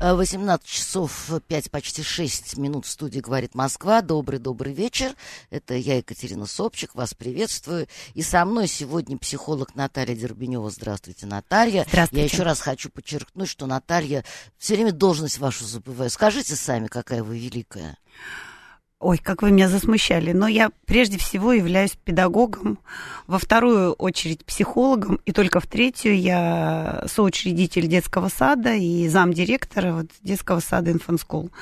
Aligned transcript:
18 0.00 0.62
э, 0.62 0.68
часов 0.68 1.30
5, 1.46 1.70
почти 1.70 2.02
6 2.02 2.56
минут 2.58 2.84
в 2.84 2.90
студии 2.90 3.20
«Говорит 3.20 3.54
Москва». 3.54 4.02
Добрый-добрый 4.02 4.74
вечер. 4.74 5.14
Это 5.50 5.74
я, 5.74 5.96
Екатерина 5.96 6.46
Собчик, 6.46 6.94
вас 6.94 7.14
приветствую. 7.14 7.88
И 8.14 8.22
со 8.22 8.44
мной 8.44 8.68
сегодня 8.68 9.16
психолог 9.16 9.74
Наталья 9.74 10.14
Дербенева. 10.14 10.70
Здравствуйте, 10.70 11.24
Наталья. 11.26 11.86
Здравствуйте. 11.88 12.20
Я 12.20 12.24
еще 12.30 12.42
раз 12.42 12.60
хочу 12.60 12.90
подчеркнуть, 12.90 13.48
что 13.48 13.66
Наталья 13.66 14.24
все 14.58 14.74
время 14.74 14.92
должность 14.92 15.38
вашу 15.38 15.64
забываю. 15.64 16.10
Скажите 16.10 16.56
сами, 16.56 16.88
какая 16.88 17.22
вы 17.22 17.38
великая. 17.38 17.96
Ой, 19.06 19.18
как 19.18 19.42
вы 19.42 19.52
меня 19.52 19.68
засмущали. 19.68 20.32
Но 20.32 20.48
я 20.48 20.72
прежде 20.84 21.16
всего 21.16 21.52
являюсь 21.52 21.92
педагогом, 21.92 22.80
во 23.28 23.38
вторую 23.38 23.92
очередь 23.92 24.44
психологом, 24.44 25.20
и 25.24 25.30
только 25.30 25.60
в 25.60 25.68
третью 25.68 26.20
я 26.20 27.04
соучредитель 27.06 27.86
детского 27.86 28.28
сада 28.28 28.74
и 28.74 29.06
замдиректора 29.06 29.92
вот, 29.92 30.06
детского 30.24 30.58
сада 30.58 30.90
Инфанскул. 30.90 31.52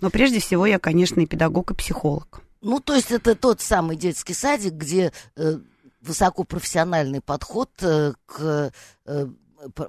Но 0.00 0.10
прежде 0.10 0.40
всего 0.40 0.66
я, 0.66 0.80
конечно, 0.80 1.20
и 1.20 1.26
педагог, 1.26 1.70
и 1.70 1.74
психолог. 1.74 2.40
Ну, 2.62 2.80
то 2.80 2.94
есть 2.94 3.12
это 3.12 3.36
тот 3.36 3.60
самый 3.60 3.94
детский 3.94 4.34
садик, 4.34 4.72
где 4.72 5.12
э, 5.36 5.58
высокопрофессиональный 6.00 7.20
подход 7.20 7.70
э, 7.80 8.14
к 8.26 8.72
э, 9.06 9.26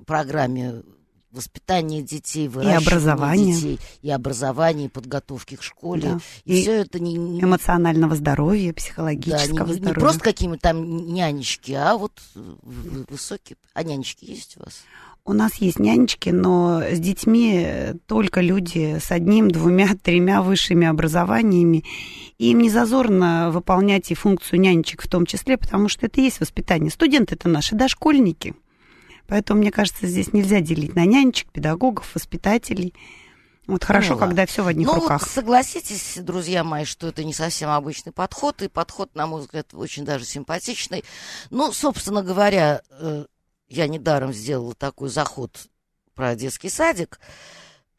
программе 0.06 0.84
воспитание 1.32 2.02
детей, 2.02 2.48
выращивание 2.48 2.82
и 2.82 2.88
образование. 2.88 3.56
детей, 3.56 3.80
и 4.02 4.10
образование, 4.10 4.86
и 4.88 4.90
подготовки 4.90 5.56
к 5.56 5.64
школе. 5.64 6.14
Да. 6.14 6.20
И, 6.46 6.60
и 6.60 6.62
все 6.62 6.82
это 6.82 7.00
не, 7.00 7.14
не 7.14 7.42
эмоционального 7.42 8.16
здоровья, 8.16 8.74
психологического 8.74 9.66
да, 9.66 9.66
не, 9.66 9.74
здоровья. 9.74 9.96
Не 9.96 10.00
просто 10.00 10.20
какими-то 10.20 10.62
там 10.62 11.14
нянечки, 11.14 11.72
а 11.74 11.98
вот 11.98 12.14
высокие. 12.34 13.58
А 13.74 13.84
нянечки 13.84 14.26
есть 14.26 14.58
у 14.58 14.62
вас? 14.62 14.84
У 15.26 15.34
нас 15.34 15.56
есть 15.56 15.78
нянечки, 15.78 16.30
но 16.30 16.82
с 16.82 16.98
детьми 17.00 17.94
только 18.08 18.42
люди 18.42 18.98
с 19.00 19.12
одним, 19.12 19.52
двумя, 19.52 19.90
тремя 20.04 20.42
высшими 20.42 20.88
образованиями. 20.88 21.84
И 22.40 22.52
им 22.52 22.60
не 22.60 22.70
зазорно 22.70 23.52
выполнять 23.52 24.10
и 24.10 24.16
функцию 24.16 24.60
нянечек 24.60 25.04
в 25.04 25.08
том 25.08 25.26
числе, 25.26 25.58
потому 25.58 25.88
что 25.88 26.08
это 26.08 26.20
и 26.20 26.24
есть 26.24 26.40
воспитание. 26.40 26.90
Студенты 26.90 27.36
это 27.36 27.48
наши 27.48 27.76
дошкольники. 27.76 28.56
Поэтому, 29.30 29.62
мне 29.62 29.72
кажется, 29.72 30.08
здесь 30.08 30.34
нельзя 30.34 30.60
делить 30.60 30.96
на 30.96 31.06
нянечек, 31.06 31.52
педагогов, 31.52 32.14
воспитателей. 32.16 32.96
Вот 33.68 33.84
хорошо, 33.84 34.16
Поняла. 34.16 34.28
когда 34.28 34.46
все 34.48 34.64
в 34.64 34.68
одних 34.68 34.88
ну, 34.88 34.96
руках. 34.96 35.22
Вот 35.22 35.30
согласитесь, 35.30 36.18
друзья 36.18 36.64
мои, 36.64 36.86
что 36.86 37.08
это 37.08 37.24
не 37.24 37.34
совсем 37.34 37.70
обычный 37.70 38.12
подход, 38.12 38.64
и 38.64 38.68
подход, 38.68 39.14
на 39.14 39.28
мой 39.28 39.42
взгляд, 39.42 39.68
очень 39.74 40.04
даже 40.04 40.26
симпатичный. 40.26 41.06
Ну, 41.52 41.72
собственно 41.72 42.24
говоря, 42.24 42.82
э, 42.90 43.26
я 43.68 43.88
недаром 43.88 44.34
сделала 44.34 44.74
такой 44.74 45.10
заход 45.10 45.56
про 46.16 46.36
детский 46.36 46.70
садик. 46.70 47.20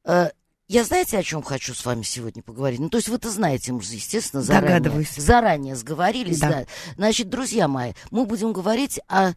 Э, 0.05 0.31
я 0.67 0.83
знаете, 0.83 1.19
о 1.19 1.23
чем 1.23 1.43
хочу 1.43 1.75
с 1.75 1.85
вами 1.85 2.03
сегодня 2.03 2.43
поговорить? 2.43 2.81
Ну, 2.81 2.89
то 2.89 2.99
есть 2.99 3.09
вы-то 3.09 3.31
знаете, 3.31 3.73
мы 3.73 3.81
же, 3.83 3.95
естественно, 3.95 4.43
заранее, 4.43 5.07
заранее 5.17 5.77
сговорились. 5.77 6.41
Да. 6.41 6.49
Да. 6.49 6.67
Значит, 6.97 7.29
друзья 7.29 7.69
мои, 7.69 7.93
мы 8.11 8.25
будем 8.25 8.53
говорить 8.53 8.99
о 9.07 9.35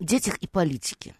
детях 0.00 0.38
и 0.38 0.46
политике. 0.46 1.14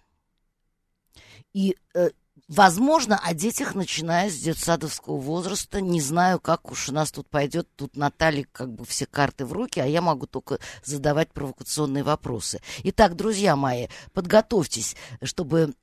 И, 1.52 1.76
э, 1.94 2.10
возможно, 2.48 3.18
о 3.22 3.34
детях, 3.34 3.74
начиная 3.74 4.30
с 4.30 4.38
детсадовского 4.38 5.16
возраста. 5.16 5.80
Не 5.80 6.00
знаю, 6.00 6.40
как 6.40 6.70
уж 6.70 6.88
у 6.88 6.92
нас 6.92 7.12
тут 7.12 7.28
пойдет. 7.28 7.68
Тут 7.76 7.96
Наталья 7.96 8.46
как 8.52 8.72
бы 8.72 8.84
все 8.84 9.06
карты 9.06 9.44
в 9.44 9.52
руки, 9.52 9.80
а 9.80 9.86
я 9.86 10.00
могу 10.00 10.26
только 10.26 10.58
задавать 10.84 11.32
провокационные 11.32 12.04
вопросы. 12.04 12.60
Итак, 12.84 13.16
друзья 13.16 13.56
мои, 13.56 13.88
подготовьтесь, 14.12 14.96
чтобы 15.22 15.74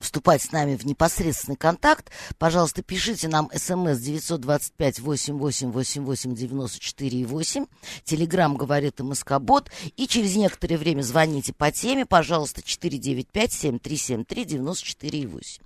вступать 0.00 0.42
с 0.42 0.52
нами 0.52 0.76
в 0.76 0.84
непосредственный 0.86 1.56
контакт, 1.56 2.10
пожалуйста, 2.38 2.82
пишите 2.82 3.28
нам 3.28 3.50
смс 3.54 3.98
925 3.98 5.00
88 5.00 5.70
88 5.70 6.34
94 6.34 7.26
8. 7.26 7.66
Телеграмм 8.04 8.56
говорит 8.56 9.00
МСК-бот. 9.00 9.70
И 9.96 10.06
через 10.06 10.36
некоторое 10.36 10.78
время 10.78 11.02
звоните 11.02 11.52
по 11.52 11.70
теме, 11.70 12.06
пожалуйста, 12.06 12.62
495 12.62 13.52
7373 13.52 14.44
94 14.44 15.26
8. 15.26 15.62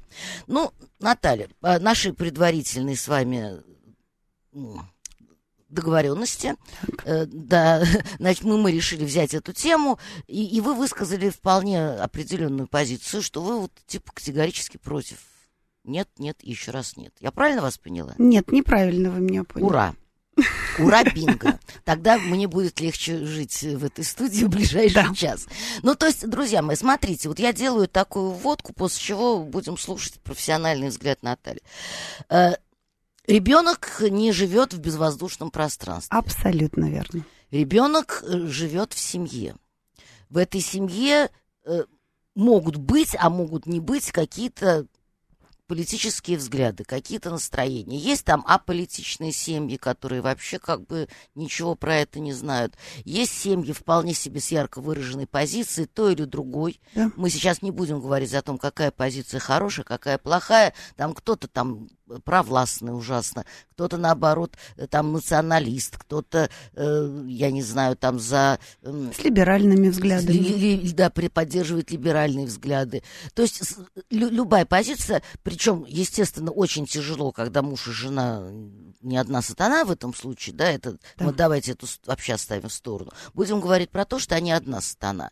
Ну, 0.47 0.73
Наталья, 1.01 1.49
а, 1.63 1.79
наши 1.79 2.13
предварительные 2.13 2.97
с 2.97 3.09
вами 3.09 3.63
договоренности. 5.73 6.55
Э, 7.05 7.27
да, 7.27 7.85
значит, 8.19 8.45
мы, 8.45 8.59
мы 8.59 8.73
решили 8.73 9.05
взять 9.05 9.35
эту 9.35 9.53
тему, 9.53 9.99
и, 10.27 10.45
и 10.45 10.61
вы 10.61 10.75
высказали 10.75 11.31
вполне 11.31 11.89
определенную 11.89 12.69
позицию, 12.69 13.23
что 13.23 13.43
вы 13.43 13.61
вот 13.61 13.73
типа 13.87 14.13
категорически 14.13 14.77
против. 14.77 15.19
Нет, 15.85 16.09
нет, 16.19 16.39
еще 16.43 16.71
раз 16.71 16.97
нет. 16.97 17.13
Я 17.19 17.33
правильно 17.33 17.63
вас 17.63 17.77
поняла? 17.77 18.15
Нет, 18.19 18.53
неправильно 18.53 19.11
вы 19.11 19.21
меня 19.21 19.43
поняли. 19.45 19.67
Ура! 19.67 19.95
Ура, 20.79 21.05
бинго! 21.05 21.59
Тогда 21.85 22.19
мне 22.19 22.49
будет 22.49 22.81
легче 22.81 23.25
жить 23.25 23.63
в 23.63 23.85
этой 23.85 24.05
студии 24.05 24.45
в 24.45 24.49
ближайший 24.49 24.95
да. 24.95 25.15
час. 25.15 25.47
Ну, 25.83 25.95
то 25.95 26.07
есть, 26.07 26.27
друзья 26.29 26.63
мои, 26.63 26.77
смотрите, 26.77 27.29
вот 27.29 27.39
я 27.39 27.53
делаю 27.53 27.89
такую 27.89 28.31
вводку, 28.31 28.73
после 28.73 29.01
чего 29.01 29.41
будем 29.41 29.77
слушать 29.77 30.21
профессиональный 30.21 30.89
взгляд 30.89 31.23
Натальи. 31.23 31.63
Ребенок 33.27 34.01
не 34.01 34.33
живет 34.33 34.75
в 34.75 34.81
безвоздушном 34.81 35.51
пространстве. 35.51 36.17
Абсолютно 36.17 36.91
верно. 36.91 37.25
Ребенок 37.51 38.25
э, 38.27 38.47
живет 38.47 38.93
в 38.93 38.99
семье. 38.99 39.57
В 40.29 40.39
этой 40.39 40.61
семье 40.61 41.31
э, 41.65 41.85
могут 42.35 42.77
быть, 42.77 43.15
а 43.19 43.31
могут 43.31 43.67
не 43.67 43.79
быть 43.79 44.11
какие-то 44.11 44.87
политические 45.73 46.37
взгляды, 46.37 46.85
какие-то 46.85 47.31
настроения. 47.31 47.97
Есть 47.97 48.27
там 48.27 48.45
аполитичные 48.47 49.33
семьи, 49.33 49.79
которые 49.79 50.21
вообще 50.21 50.59
как 50.59 50.87
бы 50.87 51.09
ничего 51.35 51.75
про 51.75 51.97
это 51.97 52.21
не 52.21 52.35
знают. 52.35 52.77
Есть 53.05 53.33
семьи 53.33 53.73
вполне 53.73 54.13
себе 54.13 54.41
с 54.41 54.51
ярко 54.51 54.83
выраженной 54.83 55.27
позицией, 55.27 55.87
той 55.87 56.13
или 56.13 56.25
другой. 56.25 56.79
Да. 56.95 57.11
Мы 57.17 57.31
сейчас 57.31 57.63
не 57.63 57.71
будем 57.71 58.03
говорить 58.03 58.35
о 58.35 58.43
том, 58.43 58.59
какая 58.59 58.91
позиция 58.91 59.41
хорошая, 59.41 59.85
какая 59.85 60.19
плохая. 60.19 60.75
Там 60.97 61.15
кто-то 61.15 61.49
там 61.49 61.89
провластный 62.25 62.97
ужасно, 62.97 63.45
кто-то, 63.73 63.97
наоборот, 63.97 64.57
э, 64.77 64.87
там 64.87 65.13
националист, 65.13 65.97
кто-то, 65.97 66.51
э, 66.75 67.25
я 67.27 67.51
не 67.51 67.63
знаю, 67.63 67.97
там 67.97 68.21
за... 68.21 68.59
Э, 68.83 69.11
с 69.17 69.25
либеральными 69.25 69.89
взглядами. 69.89 70.37
Ли, 70.37 70.93
да, 70.93 71.11
поддерживает 71.11 71.91
либеральные 71.91 72.47
взгляды. 72.47 73.03
То 73.35 73.43
есть 73.43 73.65
с, 73.65 73.79
лю, 74.11 74.29
любая 74.29 74.67
позиция, 74.67 75.23
причем, 75.43 75.85
естественно, 75.89 76.51
очень 76.51 76.87
тяжело, 76.87 77.33
когда 77.33 77.63
муж 77.63 77.89
и 77.89 77.93
жена 77.93 78.49
не 79.03 79.17
одна 79.17 79.43
сатана 79.43 79.85
в 79.85 79.91
этом 79.91 80.15
случае, 80.15 80.55
да, 80.55 80.71
это 80.71 80.93
да. 81.17 81.25
вот 81.25 81.37
давайте 81.37 81.73
эту 81.73 81.87
вообще 82.07 82.35
оставим 82.35 82.69
в 82.69 82.73
сторону. 82.73 83.11
Будем 83.35 83.61
говорить 83.61 83.91
про 83.91 84.05
то, 84.05 84.19
что 84.19 84.37
они 84.37 84.53
одна 84.53 84.81
сатана. 84.81 85.31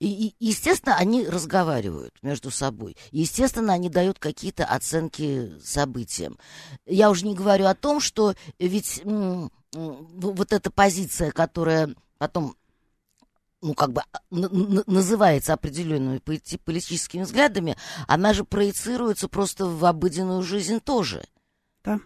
И, 0.00 0.28
и 0.28 0.34
естественно, 0.40 0.96
они 0.96 1.26
разговаривают 1.26 2.14
между 2.22 2.50
собой. 2.50 2.96
естественно, 3.10 3.72
они 3.72 3.88
дают 3.88 4.18
какие-то 4.18 4.64
оценки 4.64 5.52
событиям. 6.22 6.38
Я 6.86 7.10
уже 7.10 7.26
не 7.26 7.34
говорю 7.34 7.66
о 7.66 7.74
том, 7.74 8.00
что 8.00 8.34
ведь 8.58 9.02
вот 9.04 10.52
эта 10.52 10.70
позиция, 10.70 11.30
которая 11.30 11.94
потом 12.18 12.56
ну, 13.60 13.74
как 13.74 13.92
бы 13.92 14.02
а, 14.12 14.18
называется 14.30 15.52
определенными 15.52 16.18
политическими 16.18 17.22
взглядами, 17.22 17.76
она 18.08 18.32
же 18.32 18.44
проецируется 18.44 19.28
просто 19.28 19.66
в 19.66 19.84
обыденную 19.84 20.42
жизнь 20.42 20.80
тоже. 20.80 21.24
Да. 21.84 22.00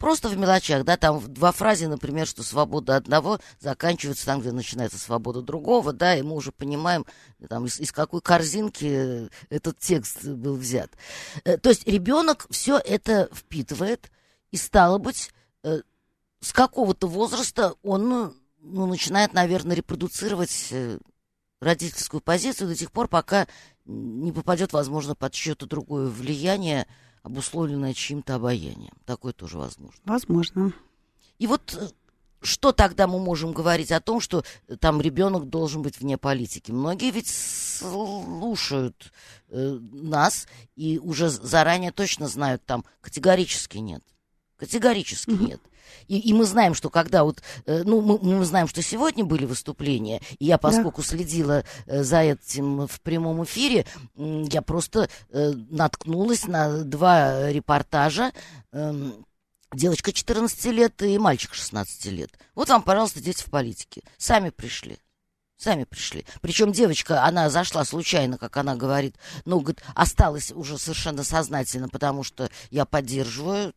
Просто 0.00 0.30
в 0.30 0.38
мелочах, 0.38 0.82
да, 0.86 0.96
там 0.96 1.20
два 1.30 1.52
фразе, 1.52 1.86
например, 1.86 2.26
что 2.26 2.42
свобода 2.42 2.96
одного 2.96 3.38
заканчивается 3.58 4.24
там, 4.24 4.40
где 4.40 4.50
начинается 4.50 4.98
свобода 4.98 5.42
другого, 5.42 5.92
да, 5.92 6.16
и 6.16 6.22
мы 6.22 6.36
уже 6.36 6.52
понимаем, 6.52 7.04
там, 7.50 7.66
из, 7.66 7.78
из 7.78 7.92
какой 7.92 8.22
корзинки 8.22 9.28
этот 9.50 9.78
текст 9.78 10.24
был 10.24 10.56
взят. 10.56 10.90
Э, 11.44 11.58
то 11.58 11.68
есть 11.68 11.86
ребенок 11.86 12.46
все 12.48 12.78
это 12.78 13.28
впитывает, 13.30 14.10
и 14.50 14.56
стало 14.56 14.96
быть, 14.96 15.32
э, 15.64 15.82
с 16.40 16.54
какого-то 16.54 17.06
возраста 17.06 17.74
он 17.82 18.34
ну, 18.62 18.86
начинает, 18.86 19.34
наверное, 19.34 19.76
репродуцировать 19.76 20.68
э, 20.70 20.98
родительскую 21.60 22.22
позицию 22.22 22.68
до 22.68 22.74
тех 22.74 22.90
пор, 22.90 23.06
пока 23.06 23.46
не 23.84 24.32
попадет, 24.32 24.72
возможно, 24.72 25.14
под 25.14 25.34
чье-то 25.34 25.66
другое 25.66 26.08
влияние, 26.08 26.86
обусловленное 27.22 27.94
чьим-то 27.94 28.36
обаянием. 28.36 28.94
Такое 29.04 29.32
тоже 29.32 29.58
возможно. 29.58 30.00
Возможно. 30.04 30.72
И 31.38 31.46
вот 31.46 31.74
э, 31.74 31.88
что 32.42 32.72
тогда 32.72 33.06
мы 33.06 33.18
можем 33.18 33.52
говорить 33.52 33.92
о 33.92 34.00
том, 34.00 34.20
что 34.20 34.44
э, 34.68 34.76
там 34.76 35.00
ребенок 35.00 35.48
должен 35.48 35.82
быть 35.82 35.98
вне 36.00 36.16
политики? 36.16 36.70
Многие 36.70 37.10
ведь 37.10 37.28
слушают 37.28 39.12
э, 39.48 39.78
нас 39.80 40.46
и 40.76 40.98
уже 40.98 41.28
заранее 41.28 41.92
точно 41.92 42.28
знают 42.28 42.64
там 42.64 42.84
категорически 43.00 43.78
нет. 43.78 44.02
Категорически 44.56 45.30
mm-hmm. 45.30 45.48
нет. 45.48 45.60
И, 46.08 46.18
и 46.18 46.32
мы 46.32 46.44
знаем, 46.44 46.74
что 46.74 46.90
когда 46.90 47.24
вот, 47.24 47.42
э, 47.66 47.82
ну, 47.84 48.00
мы, 48.00 48.18
мы 48.18 48.44
знаем, 48.44 48.68
что 48.68 48.82
сегодня 48.82 49.24
были 49.24 49.44
выступления, 49.44 50.20
и 50.38 50.46
я, 50.46 50.58
поскольку 50.58 51.02
да. 51.02 51.08
следила 51.08 51.64
э, 51.86 52.02
за 52.02 52.20
этим 52.20 52.86
в 52.86 53.00
прямом 53.00 53.44
эфире, 53.44 53.86
я 54.16 54.62
просто 54.62 55.08
э, 55.30 55.52
наткнулась 55.70 56.46
на 56.46 56.84
два 56.84 57.50
репортажа. 57.50 58.32
Э, 58.72 59.12
девочка 59.72 60.12
14 60.12 60.64
лет 60.66 61.02
и 61.02 61.18
мальчик 61.18 61.54
16 61.54 62.06
лет. 62.06 62.30
Вот 62.54 62.68
вам, 62.68 62.82
пожалуйста, 62.82 63.20
дети 63.20 63.42
в 63.42 63.50
политике. 63.50 64.02
Сами 64.18 64.50
пришли. 64.50 64.98
Сами 65.56 65.84
пришли. 65.84 66.24
Причем 66.40 66.72
девочка, 66.72 67.24
она 67.24 67.50
зашла 67.50 67.84
случайно, 67.84 68.38
как 68.38 68.56
она 68.56 68.76
говорит, 68.76 69.16
ну, 69.44 69.60
говорит, 69.60 69.82
осталась 69.94 70.50
уже 70.52 70.78
совершенно 70.78 71.22
сознательно, 71.22 71.88
потому 71.90 72.22
что 72.22 72.48
я 72.70 72.86
поддерживаю 72.86 73.74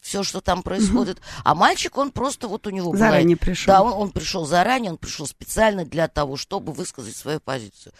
все, 0.00 0.22
что 0.22 0.40
там 0.40 0.62
происходит. 0.62 1.20
А 1.44 1.54
мальчик, 1.54 1.96
он 1.96 2.10
просто 2.10 2.48
вот 2.48 2.66
у 2.66 2.70
него 2.70 2.96
заранее 2.96 3.36
была... 3.36 3.44
пришел. 3.44 3.66
Да, 3.66 3.82
он, 3.82 3.92
он 3.92 4.10
пришел 4.10 4.46
заранее, 4.46 4.92
он 4.92 4.98
пришел 4.98 5.26
специально 5.26 5.84
для 5.84 6.08
того, 6.08 6.36
чтобы 6.36 6.72
высказать 6.72 7.16
свою 7.16 7.40
позицию. 7.40 7.92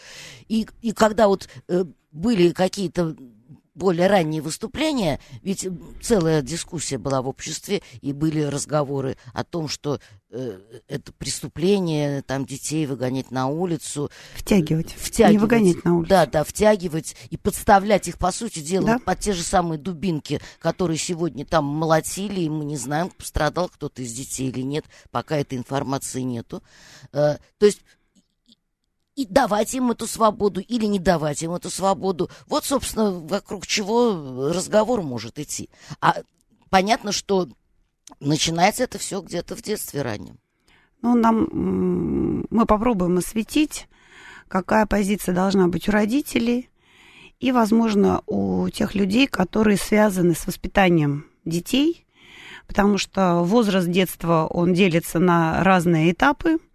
И, 0.48 0.66
и 0.80 0.92
когда 0.92 1.28
вот 1.28 1.48
э, 1.68 1.84
были 2.12 2.50
какие-то 2.50 3.16
более 3.78 4.08
ранние 4.08 4.42
выступления, 4.42 5.20
ведь 5.42 5.66
целая 6.02 6.42
дискуссия 6.42 6.98
была 6.98 7.22
в 7.22 7.28
обществе, 7.28 7.82
и 8.02 8.12
были 8.12 8.42
разговоры 8.42 9.16
о 9.32 9.44
том, 9.44 9.68
что 9.68 10.00
э, 10.30 10.58
это 10.88 11.12
преступление, 11.12 12.22
там 12.22 12.44
детей 12.44 12.86
выгонять 12.86 13.30
на 13.30 13.46
улицу. 13.46 14.10
Втягивать. 14.34 14.92
втягивать. 14.92 15.32
Не 15.32 15.38
выгонять 15.38 15.84
на 15.84 15.96
улицу. 15.96 16.10
Да, 16.10 16.26
да, 16.26 16.44
втягивать 16.44 17.16
и 17.30 17.36
подставлять 17.36 18.08
их, 18.08 18.18
по 18.18 18.32
сути 18.32 18.58
дела, 18.58 18.86
да? 18.86 18.98
под 18.98 19.20
те 19.20 19.32
же 19.32 19.42
самые 19.42 19.78
дубинки, 19.78 20.40
которые 20.58 20.98
сегодня 20.98 21.46
там 21.46 21.64
молотили, 21.64 22.40
и 22.40 22.48
мы 22.48 22.64
не 22.64 22.76
знаем, 22.76 23.10
пострадал 23.10 23.68
кто-то 23.68 24.02
из 24.02 24.12
детей 24.12 24.48
или 24.48 24.62
нет, 24.62 24.84
пока 25.10 25.36
этой 25.36 25.56
информации 25.56 26.22
нету. 26.22 26.62
Э, 27.12 27.36
то 27.58 27.66
есть 27.66 27.82
и 29.18 29.26
давать 29.26 29.74
им 29.74 29.90
эту 29.90 30.06
свободу 30.06 30.60
или 30.60 30.84
не 30.84 31.00
давать 31.00 31.42
им 31.42 31.52
эту 31.52 31.70
свободу. 31.70 32.30
Вот, 32.46 32.64
собственно, 32.64 33.10
вокруг 33.10 33.66
чего 33.66 34.52
разговор 34.54 35.02
может 35.02 35.40
идти. 35.40 35.70
А 36.00 36.18
понятно, 36.70 37.10
что 37.10 37.48
начинается 38.20 38.84
это 38.84 38.98
все 38.98 39.20
где-то 39.20 39.56
в 39.56 39.62
детстве 39.62 40.02
раннем. 40.02 40.38
Ну, 41.02 41.16
нам 41.16 42.46
мы 42.48 42.64
попробуем 42.64 43.18
осветить, 43.18 43.88
какая 44.46 44.86
позиция 44.86 45.34
должна 45.34 45.66
быть 45.66 45.88
у 45.88 45.92
родителей 45.92 46.70
и, 47.40 47.50
возможно, 47.50 48.22
у 48.26 48.68
тех 48.68 48.94
людей, 48.94 49.26
которые 49.26 49.78
связаны 49.78 50.36
с 50.36 50.46
воспитанием 50.46 51.26
детей, 51.44 52.06
потому 52.68 52.98
что 52.98 53.42
возраст 53.42 53.88
детства, 53.88 54.46
он 54.48 54.74
делится 54.74 55.18
на 55.18 55.64
разные 55.64 56.12
этапы– 56.12 56.58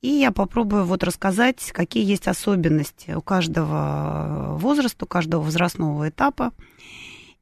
и 0.00 0.08
я 0.08 0.30
попробую 0.30 0.84
вот 0.84 1.02
рассказать, 1.02 1.72
какие 1.72 2.04
есть 2.04 2.28
особенности 2.28 3.12
у 3.12 3.20
каждого 3.20 4.56
возраста, 4.58 5.04
у 5.04 5.08
каждого 5.08 5.42
возрастного 5.42 6.08
этапа, 6.08 6.52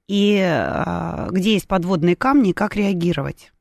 и 0.09 0.41
а, 0.41 1.29
где 1.31 1.55
есть 1.55 1.69
подводные 1.69 2.17
камни, 2.17 2.51
и 2.51 2.55
как 2.55 2.77
реагировать. 2.77 3.53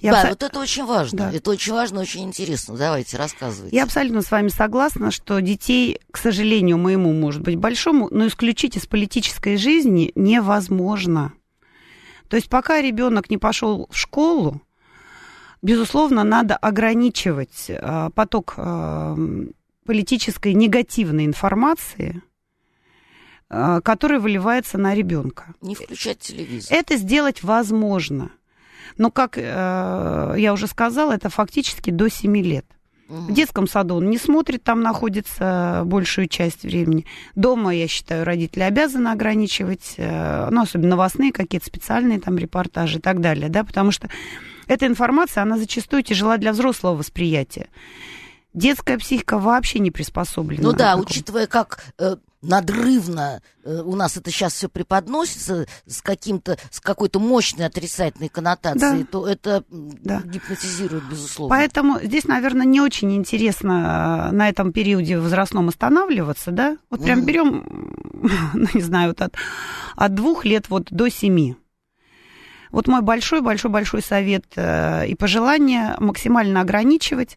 Я 0.00 0.12
да, 0.12 0.18
абсо... 0.18 0.30
вот 0.30 0.42
это 0.42 0.60
очень 0.60 0.84
важно. 0.84 1.18
Да. 1.18 1.32
Это 1.32 1.50
очень 1.50 1.72
важно, 1.72 2.00
очень 2.00 2.22
интересно. 2.22 2.76
Давайте, 2.76 3.16
рассказывайте. 3.16 3.74
Я 3.74 3.84
абсолютно 3.84 4.22
с 4.22 4.30
вами 4.30 4.48
согласна, 4.48 5.10
что 5.12 5.40
детей, 5.40 6.00
к 6.10 6.16
сожалению, 6.16 6.78
моему, 6.78 7.12
может 7.12 7.42
быть, 7.42 7.56
большому, 7.56 8.08
но 8.10 8.26
исключить 8.26 8.76
из 8.76 8.86
политической 8.86 9.56
жизни 9.56 10.10
невозможно. 10.16 11.32
То 12.28 12.36
есть 12.36 12.48
пока 12.48 12.80
ребенок 12.80 13.30
не 13.30 13.38
пошел 13.38 13.86
в 13.90 13.96
школу, 13.96 14.60
безусловно, 15.62 16.24
надо 16.24 16.56
ограничивать 16.56 17.66
э, 17.68 18.10
поток 18.14 18.54
э, 18.56 19.16
политической 19.86 20.54
негативной 20.54 21.24
информации, 21.24 22.22
э, 23.48 23.80
которая 23.82 24.20
выливается 24.20 24.78
на 24.78 24.94
ребенка. 24.94 25.54
Не 25.60 25.74
включать 25.74 26.18
телевизор. 26.18 26.76
Это 26.76 26.96
сделать 26.96 27.42
возможно. 27.42 28.30
Но, 28.98 29.10
как 29.10 29.38
я 29.38 30.50
уже 30.52 30.66
сказала, 30.66 31.12
это 31.12 31.30
фактически 31.30 31.88
до 31.90 32.10
7 32.10 32.36
лет. 32.36 32.66
В 33.08 33.32
детском 33.32 33.66
саду 33.66 33.94
он 33.94 34.10
не 34.10 34.18
смотрит, 34.18 34.64
там 34.64 34.82
находится 34.82 35.82
большую 35.86 36.28
часть 36.28 36.62
времени. 36.62 37.06
Дома, 37.34 37.74
я 37.74 37.88
считаю, 37.88 38.24
родители 38.24 38.64
обязаны 38.64 39.08
ограничивать, 39.08 39.94
ну, 39.96 40.60
особенно 40.60 40.90
новостные 40.90 41.32
какие-то 41.32 41.66
специальные 41.66 42.20
там 42.20 42.36
репортажи 42.36 42.98
и 42.98 43.00
так 43.00 43.22
далее, 43.22 43.48
да, 43.48 43.64
потому 43.64 43.92
что 43.92 44.10
эта 44.72 44.86
информация, 44.86 45.42
она 45.42 45.58
зачастую 45.58 46.02
тяжела 46.02 46.38
для 46.38 46.52
взрослого 46.52 46.96
восприятия. 46.96 47.68
Детская 48.54 48.98
психика 48.98 49.38
вообще 49.38 49.78
не 49.78 49.90
приспособлена. 49.90 50.62
Ну 50.62 50.72
да, 50.72 50.96
учитывая, 50.96 51.46
как 51.46 51.84
э, 51.98 52.16
надрывно 52.42 53.40
э, 53.64 53.80
у 53.82 53.96
нас 53.96 54.16
это 54.16 54.30
сейчас 54.30 54.52
все 54.52 54.68
преподносится 54.68 55.66
с 55.86 56.02
каким-то, 56.02 56.58
с 56.70 56.80
какой-то 56.80 57.18
мощной 57.20 57.66
отрицательной 57.66 58.28
коннотацией, 58.28 59.02
да. 59.04 59.08
то 59.10 59.26
это 59.26 59.64
да. 59.70 60.20
гипнотизирует, 60.24 61.04
безусловно. 61.08 61.54
Поэтому 61.54 62.00
здесь, 62.02 62.24
наверное, 62.24 62.66
не 62.66 62.80
очень 62.80 63.14
интересно 63.14 64.28
э, 64.30 64.34
на 64.34 64.48
этом 64.48 64.72
периоде 64.72 65.18
возрастном 65.18 65.68
останавливаться, 65.68 66.50
да? 66.50 66.76
Вот 66.90 67.02
прям 67.02 67.20
mm. 67.20 67.24
берем, 67.24 67.64
ну, 68.54 68.66
не 68.74 68.82
знаю, 68.82 69.10
вот 69.10 69.22
от, 69.22 69.34
от 69.96 70.14
двух 70.14 70.44
лет 70.44 70.68
вот 70.68 70.88
до 70.90 71.08
семи. 71.08 71.56
Вот 72.72 72.88
мой 72.88 73.02
большой-большой-большой 73.02 74.02
совет 74.02 74.46
э, 74.56 75.06
и 75.06 75.14
пожелание 75.14 75.94
максимально 75.98 76.62
ограничивать, 76.62 77.36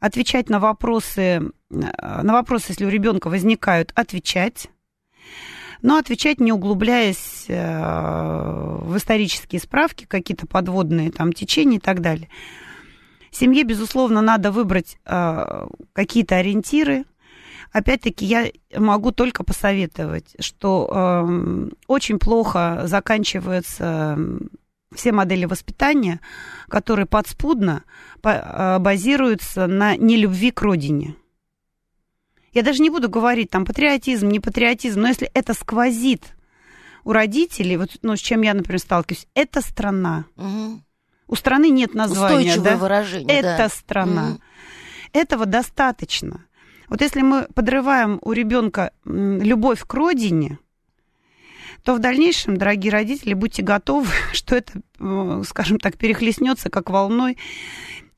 отвечать 0.00 0.50
на 0.50 0.58
вопросы, 0.58 1.20
э, 1.20 1.40
на 1.70 2.32
вопросы, 2.32 2.66
если 2.70 2.84
у 2.84 2.88
ребенка 2.88 3.28
возникают, 3.30 3.92
отвечать, 3.94 4.66
но 5.82 5.98
отвечать 5.98 6.40
не 6.40 6.52
углубляясь 6.52 7.44
э, 7.46 8.78
в 8.82 8.96
исторические 8.96 9.60
справки, 9.60 10.04
какие-то 10.04 10.48
подводные 10.48 11.12
там 11.12 11.32
течения 11.32 11.78
и 11.78 11.80
так 11.80 12.00
далее. 12.00 12.28
Семье, 13.30 13.62
безусловно, 13.62 14.22
надо 14.22 14.50
выбрать 14.50 14.98
какие-то 15.04 16.36
ориентиры, 16.36 17.04
опять-таки, 17.76 18.24
я 18.24 18.50
могу 18.74 19.12
только 19.12 19.44
посоветовать, 19.44 20.34
что 20.40 20.88
э, 20.90 21.68
очень 21.86 22.18
плохо 22.18 22.82
заканчиваются 22.84 24.18
все 24.94 25.12
модели 25.12 25.44
воспитания, 25.44 26.20
которые 26.68 27.04
подспудно 27.04 27.82
э, 28.22 28.78
базируются 28.78 29.66
на 29.66 29.94
нелюбви 29.94 30.52
к 30.52 30.62
родине. 30.62 31.16
Я 32.52 32.62
даже 32.62 32.80
не 32.80 32.88
буду 32.88 33.10
говорить 33.10 33.50
там 33.50 33.66
патриотизм, 33.66 34.28
не 34.28 34.40
патриотизм, 34.40 35.02
но 35.02 35.08
если 35.08 35.30
это 35.34 35.52
сквозит 35.52 36.34
у 37.04 37.12
родителей, 37.12 37.76
вот 37.76 37.90
ну, 38.00 38.16
с 38.16 38.20
чем 38.20 38.40
я, 38.40 38.54
например, 38.54 38.80
сталкиваюсь, 38.80 39.26
это 39.34 39.60
страна. 39.60 40.24
Угу. 40.36 40.80
У 41.28 41.34
страны 41.34 41.68
нет 41.68 41.92
названия. 41.92 42.38
Устойчивое 42.38 42.70
да? 42.70 42.76
выражение. 42.78 43.38
Это 43.38 43.56
да. 43.58 43.68
страна. 43.68 44.28
Угу. 44.30 44.40
Этого 45.12 45.44
достаточно. 45.44 46.46
Вот 46.88 47.00
если 47.00 47.22
мы 47.22 47.48
подрываем 47.54 48.18
у 48.22 48.32
ребенка 48.32 48.92
любовь 49.04 49.82
к 49.86 49.94
родине, 49.94 50.58
то 51.82 51.94
в 51.94 52.00
дальнейшем, 52.00 52.56
дорогие 52.56 52.92
родители, 52.92 53.34
будьте 53.34 53.62
готовы, 53.62 54.10
что 54.32 54.56
это, 54.56 54.72
э, 54.98 55.42
скажем 55.46 55.78
так, 55.78 55.96
перехлестнется 55.96 56.68
как 56.68 56.90
волной 56.90 57.38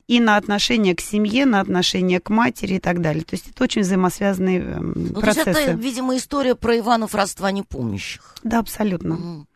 и 0.07 0.19
на 0.19 0.37
отношение 0.37 0.95
к 0.95 1.01
семье, 1.01 1.45
на 1.45 1.59
отношение 1.59 2.19
к 2.19 2.31
матери 2.31 2.75
и 2.75 2.79
так 2.79 2.99
далее. 2.99 3.23
То 3.23 3.35
есть 3.35 3.49
это 3.49 3.63
очень 3.63 3.81
взаимосвязанные 3.81 4.61
ну, 4.79 5.21
процессы. 5.21 5.43
То 5.43 5.49
есть 5.51 5.61
это, 5.61 5.71
видимо, 5.73 6.17
история 6.17 6.55
про 6.55 6.79
Иванов 6.79 7.13
родства 7.13 7.51
непомнящих. 7.51 8.35
Да, 8.43 8.57
абсолютно. 8.57 9.15
Угу. 9.15 9.47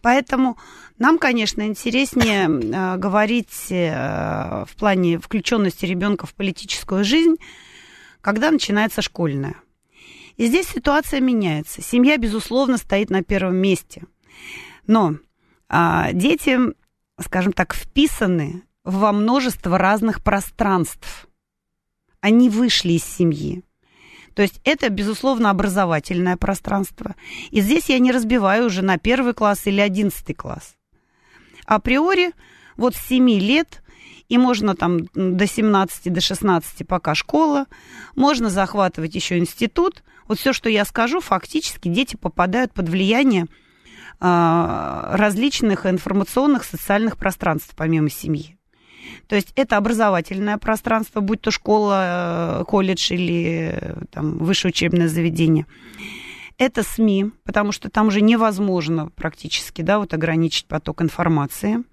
Поэтому 0.00 0.56
нам, 0.98 1.18
конечно, 1.18 1.60
интереснее 1.60 2.48
э, 2.48 2.96
говорить 2.96 3.66
э, 3.70 4.64
в 4.66 4.76
плане 4.76 5.18
включенности 5.18 5.84
ребенка 5.84 6.26
в 6.26 6.34
политическую 6.34 7.04
жизнь, 7.04 7.36
когда 8.26 8.50
начинается 8.50 9.02
школьная. 9.02 9.54
И 10.36 10.46
здесь 10.46 10.66
ситуация 10.66 11.20
меняется. 11.20 11.80
Семья, 11.80 12.16
безусловно, 12.16 12.76
стоит 12.76 13.08
на 13.08 13.22
первом 13.22 13.54
месте. 13.54 14.02
Но 14.88 15.14
а, 15.68 16.10
дети, 16.12 16.58
скажем 17.20 17.52
так, 17.52 17.72
вписаны 17.72 18.64
во 18.82 19.12
множество 19.12 19.78
разных 19.78 20.24
пространств. 20.24 21.28
Они 22.20 22.50
вышли 22.50 22.94
из 22.94 23.04
семьи. 23.04 23.62
То 24.34 24.42
есть 24.42 24.60
это, 24.64 24.88
безусловно, 24.88 25.50
образовательное 25.50 26.36
пространство. 26.36 27.14
И 27.52 27.60
здесь 27.60 27.88
я 27.88 28.00
не 28.00 28.10
разбиваю 28.10 28.66
уже 28.66 28.82
на 28.82 28.98
первый 28.98 29.34
класс 29.34 29.68
или 29.68 29.80
одиннадцатый 29.80 30.34
класс. 30.34 30.74
Априори, 31.64 32.32
вот 32.76 32.96
с 32.96 33.06
7 33.06 33.30
лет 33.38 33.84
И 34.28 34.38
можно 34.38 34.74
там 34.74 35.00
до 35.14 35.46
17, 35.46 36.12
до 36.12 36.20
16 36.20 36.86
пока 36.86 37.14
школа, 37.14 37.66
можно 38.14 38.50
захватывать 38.50 39.14
еще 39.14 39.38
институт. 39.38 40.02
Вот 40.26 40.38
все, 40.38 40.52
что 40.52 40.68
я 40.68 40.84
скажу, 40.84 41.20
фактически 41.20 41.88
дети 41.88 42.16
попадают 42.16 42.72
под 42.72 42.88
влияние 42.88 43.46
а, 44.18 45.10
различных 45.12 45.86
информационных 45.86 46.64
социальных 46.64 47.16
пространств 47.16 47.74
помимо 47.76 48.10
семьи. 48.10 48.56
То 49.28 49.36
есть 49.36 49.52
это 49.56 49.76
образовательное 49.76 50.58
пространство, 50.58 51.20
будь 51.20 51.40
то 51.40 51.50
школа, 51.50 52.60
э, 52.60 52.64
колледж 52.64 53.12
или 53.12 53.70
э, 53.72 53.94
там, 54.10 54.38
высшее 54.38 54.70
учебное 54.70 55.08
заведение. 55.08 55.66
Это 56.58 56.82
СМИ, 56.82 57.32
потому 57.44 57.72
что 57.72 57.90
там 57.90 58.08
уже 58.08 58.20
невозможно 58.20 59.08
практически 59.14 59.82
да, 59.82 59.98
вот 59.98 60.14
ограничить 60.14 60.66
поток 60.66 61.02
информации. 61.02 61.84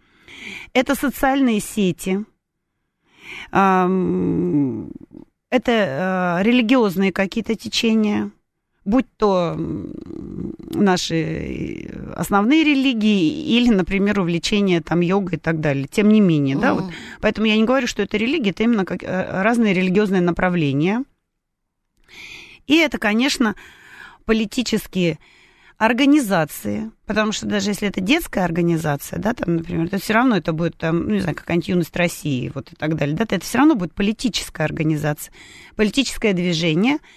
Это 0.73 0.95
социальные 0.95 1.59
сети. 1.59 2.25
Это 3.51 4.01
э, 5.71 6.43
религиозные 6.43 7.11
какие-то 7.11 7.55
течения 7.55 8.31
будь 8.85 9.05
то 9.17 9.55
наши 10.73 11.15
э, 11.15 12.13
основные 12.15 12.63
религии 12.63 13.57
или, 13.57 13.69
например, 13.69 14.19
увлечение 14.19 14.81
там 14.81 14.99
йогой 14.99 15.37
и 15.37 15.39
так 15.39 15.59
далее. 15.61 15.87
Тем 15.89 16.09
не 16.09 16.21
менее, 16.21 16.57
mm-hmm. 16.57 16.61
да, 16.61 16.73
вот. 16.73 16.91
Поэтому 17.21 17.47
я 17.47 17.55
не 17.55 17.63
говорю, 17.63 17.87
что 17.87 18.01
это 18.01 18.17
религия, 18.17 18.51
это 18.51 18.63
именно 18.63 18.85
как 18.85 19.03
э, 19.03 19.41
разные 19.41 19.73
религиозные 19.73 20.21
направления. 20.21 21.03
И 22.67 22.77
это, 22.77 22.97
конечно, 22.97 23.55
политические 24.25 25.19
организации, 25.85 26.91
потому 27.05 27.31
что 27.31 27.45
даже 27.45 27.71
если 27.71 27.87
это 27.87 28.01
детская 28.01 28.43
организация, 28.45 29.19
да, 29.19 29.33
там, 29.33 29.57
например, 29.57 29.89
то 29.89 29.99
все 29.99 30.13
равно 30.13 30.37
это 30.37 30.53
будет, 30.53 30.77
там, 30.77 31.07
ну, 31.07 31.15
не 31.15 31.19
знаю, 31.19 31.35
какая-нибудь 31.35 31.67
юность 31.67 31.95
России, 31.95 32.51
вот 32.53 32.71
и 32.71 32.75
так 32.75 32.95
далее, 32.95 33.15
да, 33.15 33.23
это 33.23 33.39
все 33.39 33.57
равно 33.57 33.75
будет 33.75 33.93
политическая 33.93 34.63
организация, 34.63 35.33
политическое 35.75 36.33
движение– 36.33 36.97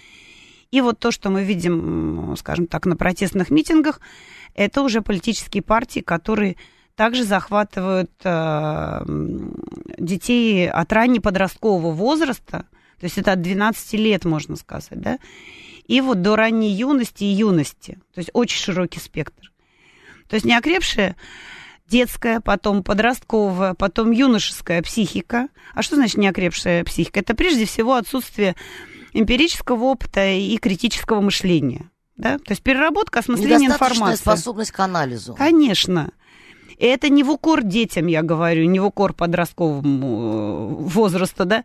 и 0.71 0.81
вот 0.81 0.99
то, 0.99 1.11
что 1.11 1.29
мы 1.29 1.43
видим, 1.43 2.35
скажем 2.37 2.67
так, 2.67 2.85
на 2.85 2.95
протестных 2.95 3.49
митингах, 3.49 4.01
это 4.53 4.81
уже 4.81 5.01
политические 5.01 5.63
партии, 5.63 6.01
которые 6.01 6.57
также 6.95 7.23
захватывают 7.23 8.11
э, 8.23 9.05
детей 9.97 10.69
от 10.69 10.91
раннего 10.91 11.21
подросткового 11.21 11.91
возраста, 11.91 12.65
то 12.99 13.03
есть 13.03 13.17
это 13.17 13.33
от 13.33 13.41
12 13.41 13.93
лет, 13.93 14.25
можно 14.25 14.55
сказать, 14.55 14.99
да, 14.99 15.19
и 15.87 16.01
вот 16.01 16.21
до 16.21 16.35
ранней 16.35 16.71
юности 16.71 17.23
и 17.23 17.27
юности, 17.27 17.99
то 18.13 18.19
есть 18.19 18.29
очень 18.33 18.59
широкий 18.59 18.99
спектр. 18.99 19.51
То 20.29 20.35
есть 20.35 20.45
неокрепшая 20.45 21.15
детская, 21.87 22.41
потом 22.41 22.83
подростковая, 22.83 23.73
потом 23.73 24.11
юношеская 24.11 24.81
психика. 24.81 25.47
А 25.73 25.81
что 25.81 25.95
значит 25.95 26.17
неокрепшая 26.17 26.83
психика? 26.83 27.21
Это 27.21 27.33
прежде 27.33 27.65
всего 27.65 27.95
отсутствие 27.95 28.55
эмпирического 29.13 29.85
опыта 29.85 30.27
и 30.27 30.57
критического 30.57 31.21
мышления. 31.21 31.89
Да? 32.17 32.39
То 32.39 32.51
есть 32.51 32.61
переработка, 32.61 33.19
осмысление 33.19 33.69
информации. 33.69 34.21
способность 34.21 34.71
к 34.71 34.79
анализу. 34.79 35.35
Конечно. 35.35 36.11
И 36.77 36.85
это 36.85 37.09
не 37.09 37.23
в 37.23 37.31
укор 37.31 37.63
детям, 37.63 38.07
я 38.07 38.21
говорю, 38.21 38.65
не 38.65 38.79
в 38.79 38.85
укор 38.85 39.13
подростковому 39.13 40.81
э, 40.81 40.89
возрасту, 40.89 41.45
да. 41.45 41.63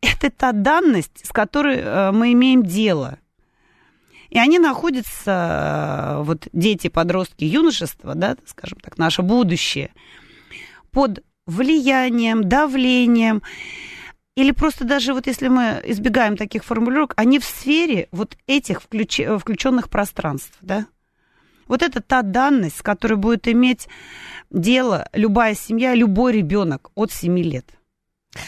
Это 0.00 0.30
та 0.30 0.52
данность, 0.52 1.24
с 1.26 1.30
которой 1.30 1.76
э, 1.76 2.10
мы 2.12 2.32
имеем 2.32 2.64
дело. 2.64 3.18
И 4.30 4.38
они 4.38 4.58
находятся, 4.58 6.18
э, 6.18 6.22
вот 6.22 6.48
дети, 6.52 6.88
подростки, 6.88 7.44
юношество, 7.44 8.14
да, 8.14 8.36
скажем 8.46 8.78
так, 8.80 8.98
наше 8.98 9.22
будущее, 9.22 9.90
под 10.90 11.22
влиянием, 11.46 12.48
давлением 12.48 13.42
или 14.38 14.52
просто 14.52 14.84
даже 14.84 15.14
вот 15.14 15.26
если 15.26 15.48
мы 15.48 15.82
избегаем 15.84 16.36
таких 16.36 16.62
формулировок, 16.62 17.12
они 17.16 17.40
в 17.40 17.44
сфере 17.44 18.06
вот 18.12 18.36
этих 18.46 18.82
включ... 18.82 19.20
включенных 19.40 19.90
пространств, 19.90 20.56
да? 20.60 20.86
Вот 21.66 21.82
это 21.82 22.00
та 22.00 22.22
данность, 22.22 22.76
с 22.76 22.82
которой 22.82 23.16
будет 23.16 23.48
иметь 23.48 23.88
дело 24.48 25.08
любая 25.12 25.56
семья, 25.56 25.92
любой 25.92 26.34
ребенок 26.34 26.92
от 26.94 27.10
7 27.10 27.36
лет. 27.40 27.66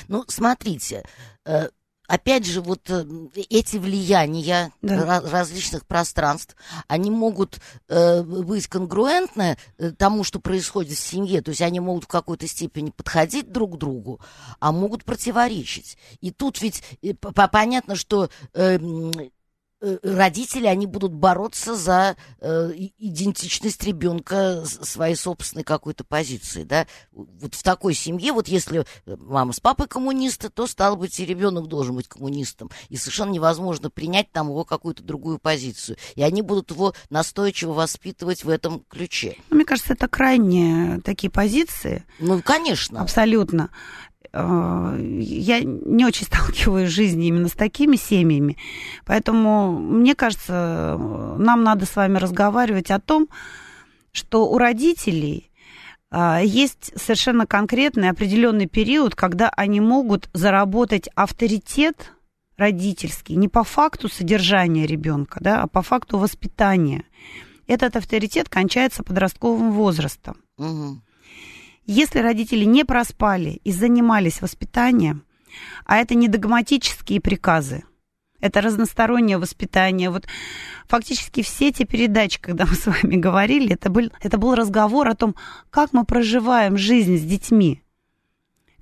Ну, 0.06 0.24
смотрите, 0.28 1.02
э, 1.44 1.70
опять 2.10 2.44
же, 2.44 2.60
вот 2.60 2.90
э, 2.90 3.04
эти 3.48 3.76
влияния 3.76 4.72
да. 4.82 5.20
различных 5.20 5.86
пространств, 5.86 6.56
они 6.88 7.10
могут 7.10 7.60
э, 7.88 8.22
быть 8.22 8.66
конгруентны 8.66 9.56
э, 9.78 9.92
тому, 9.92 10.24
что 10.24 10.40
происходит 10.40 10.98
в 10.98 11.00
семье, 11.00 11.40
то 11.40 11.50
есть 11.50 11.62
они 11.62 11.78
могут 11.78 12.04
в 12.04 12.08
какой-то 12.08 12.46
степени 12.48 12.90
подходить 12.90 13.52
друг 13.52 13.74
к 13.74 13.78
другу, 13.78 14.20
а 14.58 14.72
могут 14.72 15.04
противоречить. 15.04 15.96
И 16.20 16.30
тут 16.32 16.60
ведь 16.60 16.82
э, 17.02 17.14
понятно, 17.14 17.94
что 17.94 18.28
э, 18.54 18.70
Э, 18.70 18.78
родители, 19.80 20.66
они 20.66 20.86
будут 20.86 21.12
бороться 21.12 21.74
за 21.74 22.16
э, 22.40 22.72
идентичность 22.98 23.82
ребенка 23.84 24.62
своей 24.64 25.16
собственной 25.16 25.64
какой-то 25.64 26.04
позиции, 26.04 26.64
да. 26.64 26.86
Вот 27.12 27.54
в 27.54 27.62
такой 27.62 27.94
семье, 27.94 28.32
вот 28.32 28.48
если 28.48 28.84
э, 29.06 29.16
мама 29.18 29.52
с 29.52 29.60
папой 29.60 29.88
коммунисты, 29.88 30.50
то, 30.50 30.66
стало 30.66 30.96
быть, 30.96 31.18
и 31.18 31.24
ребенок 31.24 31.66
должен 31.68 31.96
быть 31.96 32.08
коммунистом. 32.08 32.70
И 32.88 32.96
совершенно 32.96 33.30
невозможно 33.30 33.90
принять 33.90 34.30
там 34.32 34.48
его 34.48 34.64
какую-то 34.64 35.02
другую 35.02 35.38
позицию. 35.38 35.96
И 36.14 36.22
они 36.22 36.42
будут 36.42 36.70
его 36.70 36.94
настойчиво 37.08 37.72
воспитывать 37.72 38.44
в 38.44 38.48
этом 38.48 38.84
ключе. 38.88 39.36
Ну, 39.48 39.56
мне 39.56 39.64
кажется, 39.64 39.94
это 39.94 40.08
крайние 40.08 41.00
такие 41.00 41.30
позиции. 41.30 42.04
Ну, 42.18 42.42
конечно. 42.42 43.00
Абсолютно. 43.00 43.70
Э, 44.32 44.96
я 45.00 45.60
не 45.60 46.04
очень 46.04 46.26
сталкиваюсь 46.26 46.90
в 46.90 46.94
жизни 46.94 47.28
именно 47.28 47.48
с 47.48 47.52
такими 47.52 47.96
семьями. 47.96 48.56
Поэтому, 49.04 49.78
мне 49.78 50.14
кажется, 50.14 50.96
нам 51.38 51.62
надо 51.62 51.86
с 51.86 51.96
вами 51.96 52.18
разговаривать 52.18 52.90
о 52.90 53.00
том, 53.00 53.28
что 54.12 54.48
у 54.48 54.58
родителей 54.58 55.50
э, 56.10 56.40
есть 56.44 56.92
совершенно 56.96 57.46
конкретный 57.46 58.10
определенный 58.10 58.66
период, 58.66 59.14
когда 59.14 59.48
они 59.50 59.80
могут 59.80 60.28
заработать 60.32 61.08
авторитет 61.14 62.12
родительский 62.56 63.36
не 63.36 63.48
по 63.48 63.64
факту 63.64 64.08
содержания 64.08 64.86
ребенка, 64.86 65.38
да, 65.40 65.62
а 65.62 65.66
по 65.66 65.82
факту 65.82 66.18
воспитания. 66.18 67.04
Этот 67.66 67.96
авторитет 67.96 68.48
кончается 68.48 69.02
подростковым 69.02 69.72
возрастом. 69.72 70.36
Угу. 70.58 71.00
Если 71.86 72.20
родители 72.20 72.64
не 72.64 72.84
проспали 72.84 73.60
и 73.64 73.72
занимались 73.72 74.40
воспитанием, 74.40 75.24
а 75.84 75.96
это 75.96 76.14
не 76.14 76.28
догматические 76.28 77.20
приказы, 77.20 77.84
это 78.40 78.60
разностороннее 78.60 79.38
воспитание. 79.38 80.10
Вот 80.10 80.26
фактически 80.86 81.42
все 81.42 81.68
эти 81.68 81.84
передачи, 81.84 82.40
когда 82.40 82.64
мы 82.66 82.74
с 82.74 82.86
вами 82.86 83.16
говорили, 83.16 83.74
это 83.74 83.90
был, 83.90 84.10
это 84.22 84.38
был 84.38 84.54
разговор 84.54 85.08
о 85.08 85.14
том, 85.14 85.34
как 85.70 85.92
мы 85.92 86.04
проживаем 86.04 86.76
жизнь 86.76 87.18
с 87.18 87.22
детьми, 87.22 87.82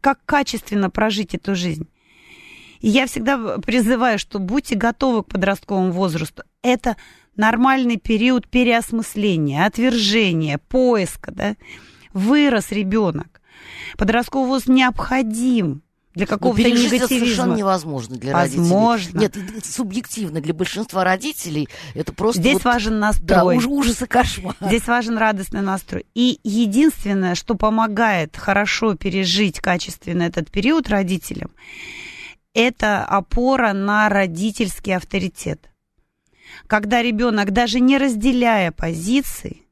как 0.00 0.24
качественно 0.24 0.90
прожить 0.90 1.34
эту 1.34 1.54
жизнь. 1.54 1.88
И 2.80 2.88
я 2.88 3.06
всегда 3.06 3.58
призываю, 3.58 4.18
что 4.18 4.38
будьте 4.38 4.76
готовы 4.76 5.24
к 5.24 5.28
подростковому 5.28 5.90
возрасту. 5.90 6.44
Это 6.62 6.96
нормальный 7.36 7.96
период 7.96 8.46
переосмысления, 8.46 9.66
отвержения, 9.66 10.58
поиска, 10.58 11.32
да 11.32 11.56
вырос 12.12 12.70
ребенок. 12.70 13.40
Подростковый 13.96 14.48
возраст 14.48 14.68
необходим 14.68 15.82
для 16.14 16.26
какого-то 16.26 16.62
негативизма. 16.62 17.06
совершенно 17.06 17.54
невозможно 17.54 18.16
для 18.16 18.32
Возможно. 18.32 19.20
родителей. 19.20 19.52
Нет, 19.54 19.64
субъективно 19.64 20.40
для 20.40 20.52
большинства 20.52 21.04
родителей 21.04 21.68
это 21.94 22.12
просто... 22.12 22.40
Здесь 22.40 22.54
вот, 22.54 22.64
важен 22.64 22.98
настрой. 22.98 23.60
Да, 23.60 23.68
ужас 23.68 24.02
и 24.02 24.06
кошмар. 24.06 24.56
Здесь 24.60 24.86
важен 24.88 25.16
радостный 25.16 25.60
настрой. 25.60 26.06
И 26.14 26.40
единственное, 26.42 27.36
что 27.36 27.54
помогает 27.54 28.36
хорошо 28.36 28.96
пережить 28.96 29.60
качественно 29.60 30.24
этот 30.24 30.50
период 30.50 30.88
родителям, 30.88 31.50
это 32.52 33.04
опора 33.04 33.72
на 33.72 34.08
родительский 34.08 34.96
авторитет. 34.96 35.70
Когда 36.66 37.00
ребенок, 37.00 37.52
даже 37.52 37.78
не 37.78 37.96
разделяя 37.96 38.72
позиции, 38.72 39.62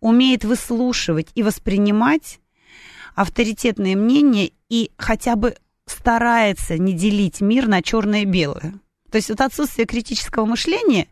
умеет 0.00 0.44
выслушивать 0.44 1.28
и 1.34 1.42
воспринимать 1.42 2.40
авторитетные 3.14 3.96
мнения 3.96 4.50
и 4.68 4.90
хотя 4.96 5.36
бы 5.36 5.56
старается 5.86 6.78
не 6.78 6.92
делить 6.92 7.40
мир 7.40 7.66
на 7.66 7.82
черное 7.82 8.22
и 8.22 8.26
белое. 8.26 8.74
То 9.10 9.16
есть 9.16 9.30
вот 9.30 9.40
отсутствие 9.40 9.86
критического 9.86 10.44
мышления 10.44 11.08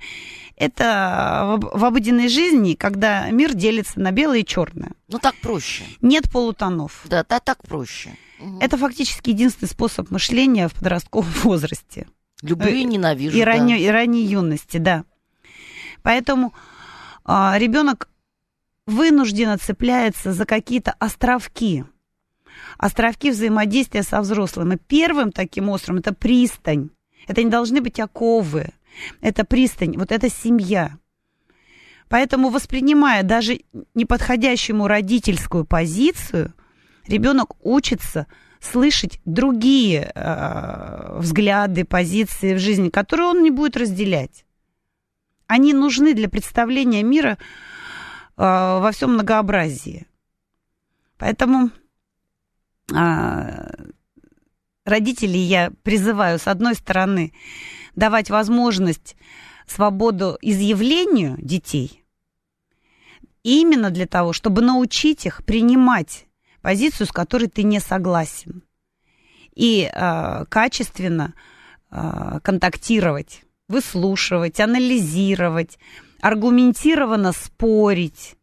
это 0.56 1.58
в 1.60 1.84
обыденной 1.84 2.28
жизни, 2.28 2.74
когда 2.74 3.30
мир 3.30 3.54
делится 3.54 4.00
на 4.00 4.10
белое 4.10 4.38
и 4.38 4.44
черное. 4.44 4.92
Ну 5.08 5.18
так 5.18 5.34
проще. 5.36 5.84
Нет 6.00 6.30
полутонов. 6.30 7.02
Да, 7.04 7.24
да, 7.28 7.40
так 7.40 7.62
проще. 7.66 8.16
Угу. 8.40 8.58
Это 8.60 8.78
фактически 8.78 9.30
единственный 9.30 9.68
способ 9.68 10.10
мышления 10.10 10.68
в 10.68 10.74
подростковом 10.74 11.30
возрасте. 11.42 12.06
Люблю 12.42 12.68
и 12.68 12.84
ненавижу. 12.84 13.36
И, 13.36 13.40
да. 13.40 13.46
ранней, 13.46 13.82
и 13.82 13.88
ранней 13.88 14.24
юности, 14.24 14.78
да. 14.78 15.04
Поэтому 16.02 16.54
а, 17.24 17.56
ребенок 17.58 18.08
вынужденно 18.86 19.58
цепляется 19.58 20.32
за 20.32 20.46
какие-то 20.46 20.92
островки. 20.98 21.84
островки 22.78 23.30
взаимодействия 23.30 24.02
со 24.02 24.20
взрослым. 24.20 24.72
И 24.72 24.76
первым 24.76 25.32
таким 25.32 25.68
островом 25.68 26.00
это 26.00 26.14
пристань. 26.14 26.90
Это 27.26 27.42
не 27.42 27.50
должны 27.50 27.80
быть 27.80 28.00
оковы. 28.00 28.70
Это 29.20 29.44
пристань, 29.44 29.98
вот 29.98 30.12
это 30.12 30.30
семья. 30.30 30.96
Поэтому, 32.08 32.50
воспринимая 32.50 33.22
даже 33.24 33.60
неподходящему 33.94 34.86
родительскую 34.86 35.64
позицию, 35.64 36.54
ребенок 37.06 37.56
учится 37.62 38.26
слышать 38.60 39.20
другие 39.24 40.12
э, 40.14 41.18
взгляды, 41.18 41.84
позиции 41.84 42.54
в 42.54 42.58
жизни, 42.58 42.88
которые 42.88 43.28
он 43.28 43.42
не 43.42 43.50
будет 43.50 43.76
разделять. 43.76 44.44
Они 45.46 45.72
нужны 45.72 46.14
для 46.14 46.28
представления 46.28 47.02
мира 47.02 47.38
во 48.36 48.90
всем 48.92 49.14
многообразии. 49.14 50.06
Поэтому 51.18 51.70
э, 52.94 53.84
родителей 54.84 55.40
я 55.40 55.72
призываю, 55.82 56.38
с 56.38 56.46
одной 56.46 56.74
стороны, 56.74 57.32
давать 57.94 58.30
возможность 58.30 59.16
свободу 59.66 60.38
изъявлению 60.42 61.36
детей, 61.38 62.04
именно 63.42 63.90
для 63.90 64.06
того, 64.06 64.32
чтобы 64.32 64.62
научить 64.62 65.26
их 65.26 65.44
принимать 65.44 66.26
позицию, 66.60 67.06
с 67.06 67.12
которой 67.12 67.48
ты 67.48 67.62
не 67.62 67.80
согласен, 67.80 68.62
и 69.54 69.90
э, 69.90 70.44
качественно 70.48 71.34
э, 71.90 72.40
контактировать, 72.42 73.42
выслушивать, 73.68 74.60
анализировать, 74.60 75.78
аргументированно 76.20 77.32
спорить. 77.32 78.36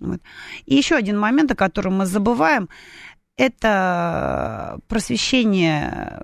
Вот. 0.00 0.20
И 0.66 0.74
еще 0.74 0.94
один 0.96 1.18
момент, 1.18 1.50
о 1.50 1.56
котором 1.56 1.98
мы 1.98 2.06
забываем, 2.06 2.68
это 3.36 4.78
просвещение 4.88 6.22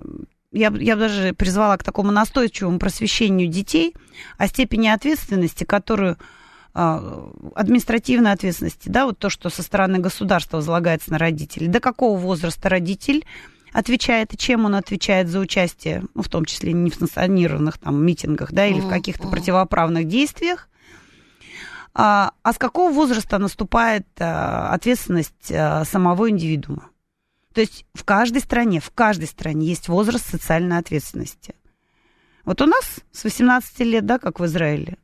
я, 0.55 0.73
я 0.79 0.95
даже 0.95 1.33
призвала 1.33 1.77
к 1.77 1.83
такому 1.83 2.11
настойчивому 2.11 2.79
просвещению 2.79 3.49
детей 3.49 3.93
о 4.37 4.47
степени 4.47 4.87
ответственности, 4.87 5.65
которую 5.65 6.17
а, 6.73 7.29
административной 7.55 8.31
ответственности, 8.31 8.89
да, 8.89 9.05
вот 9.05 9.19
то, 9.19 9.29
что 9.29 9.49
со 9.49 9.63
стороны 9.63 9.99
государства 9.99 10.57
возлагается 10.57 11.11
на 11.11 11.17
родителей. 11.17 11.67
До 11.67 11.79
какого 11.79 12.17
возраста 12.17 12.69
родитель 12.69 13.25
отвечает 13.75 14.33
и 14.33 14.37
чем 14.37 14.63
он 14.63 14.73
отвечает 14.73 15.27
за 15.27 15.39
участие, 15.39 16.05
ну, 16.13 16.21
в 16.21 16.29
том 16.29 16.45
числе 16.45 16.71
не 16.71 16.89
в 16.89 16.95
санкционированных 16.95 17.77
там 17.77 18.01
митингах, 18.05 18.53
да, 18.53 18.65
или 18.65 18.79
mm-hmm. 18.79 18.87
в 18.87 18.89
каких-то 18.89 19.27
противоправных 19.27 20.07
действиях. 20.07 20.69
А, 21.93 22.31
а 22.41 22.53
с 22.53 22.57
какого 22.57 22.93
возраста 22.93 23.37
наступает 23.37 24.07
а, 24.17 24.69
ответственность 24.73 25.51
а, 25.51 25.83
самого 25.83 26.29
индивидуума? 26.29 26.89
То 27.53 27.59
есть 27.59 27.85
в 27.93 28.05
каждой 28.05 28.41
стране, 28.41 28.79
в 28.79 28.91
каждой 28.91 29.27
стране 29.27 29.67
есть 29.67 29.89
возраст 29.89 30.25
социальной 30.25 30.77
ответственности. 30.77 31.53
Вот 32.45 32.61
у 32.61 32.67
нас 32.67 33.01
с 33.11 33.25
18 33.25 33.79
лет, 33.81 34.05
да, 34.05 34.19
как 34.19 34.39
в 34.39 34.45
Израиле. 34.45 34.97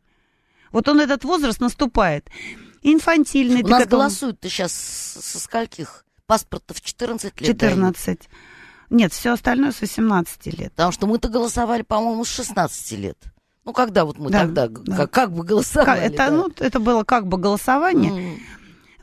Вот 0.72 0.88
он 0.88 1.01
этот 1.01 1.25
возраст 1.25 1.60
наступает. 1.60 2.30
Инфантильный. 2.84 3.63
У 3.63 3.68
нас 3.68 3.86
голосуют-то 3.86 4.48
сейчас 4.48 4.72
со 4.72 5.40
скольких? 5.40 6.06
Паспортов 6.25 6.80
14 6.80 7.42
лет 7.42 7.50
14. 7.50 8.06
Дают. 8.06 8.30
Нет, 8.91 9.13
все 9.13 9.31
остальное 9.31 9.71
с 9.71 9.79
18 9.79 10.60
лет. 10.60 10.74
Потому 10.74 10.91
что 10.91 11.07
мы-то 11.07 11.29
голосовали, 11.29 11.81
по-моему, 11.81 12.25
с 12.25 12.29
16 12.29 12.91
лет. 13.00 13.17
Ну, 13.63 13.71
когда 13.71 14.03
вот 14.03 14.19
мы 14.19 14.29
да, 14.29 14.41
тогда 14.41 14.67
да. 14.67 14.98
Как, 14.98 15.12
как 15.12 15.31
бы 15.31 15.45
голосовали? 15.45 16.01
Это, 16.01 16.17
да. 16.17 16.29
ну, 16.31 16.51
это 16.60 16.79
было 16.81 17.05
как 17.05 17.25
бы 17.25 17.38
голосование. 17.38 18.12
Mm. 18.12 18.38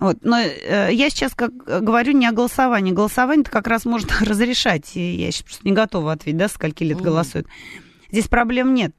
Вот. 0.01 0.19
Но 0.21 0.39
э, 0.41 0.91
я 0.93 1.09
сейчас 1.09 1.35
как 1.35 1.55
говорю 1.55 2.13
не 2.13 2.27
о 2.27 2.33
голосовании. 2.33 2.93
Голосование-то 2.93 3.51
как 3.51 3.67
раз 3.67 3.87
можно 3.87 4.11
разрешать. 4.21 4.95
И 4.95 5.15
я 5.15 5.33
сейчас 5.33 5.45
просто 5.45 5.67
не 5.67 5.73
готова 5.73 6.13
ответить, 6.13 6.39
да, 6.39 6.49
скольки 6.49 6.85
лет 6.85 6.99
mm. 6.99 7.05
голосуют. 7.05 7.47
Здесь 8.13 8.29
проблем 8.29 8.75
нет. 8.75 8.95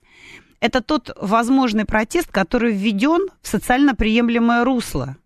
Это 0.59 0.81
тот 0.81 1.15
возможный 1.21 1.85
протест, 1.85 2.31
который 2.31 2.73
введен 2.73 3.29
в 3.43 3.47
социально 3.47 3.93
приемлемое 3.93 4.63
русло. 4.63 5.17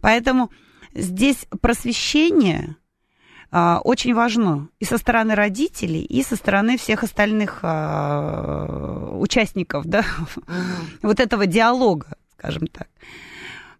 Поэтому 0.00 0.50
здесь 0.94 1.46
просвещение 1.60 2.76
очень 3.52 4.14
важно 4.14 4.68
и 4.78 4.84
со 4.84 4.96
стороны 4.96 5.34
родителей, 5.34 6.02
и 6.02 6.22
со 6.22 6.36
стороны 6.36 6.78
всех 6.78 7.02
остальных 7.02 7.60
а, 7.62 9.16
участников 9.18 9.86
да, 9.86 10.04
вот 11.02 11.18
этого 11.18 11.46
диалога, 11.46 12.16
скажем 12.38 12.68
так. 12.68 12.88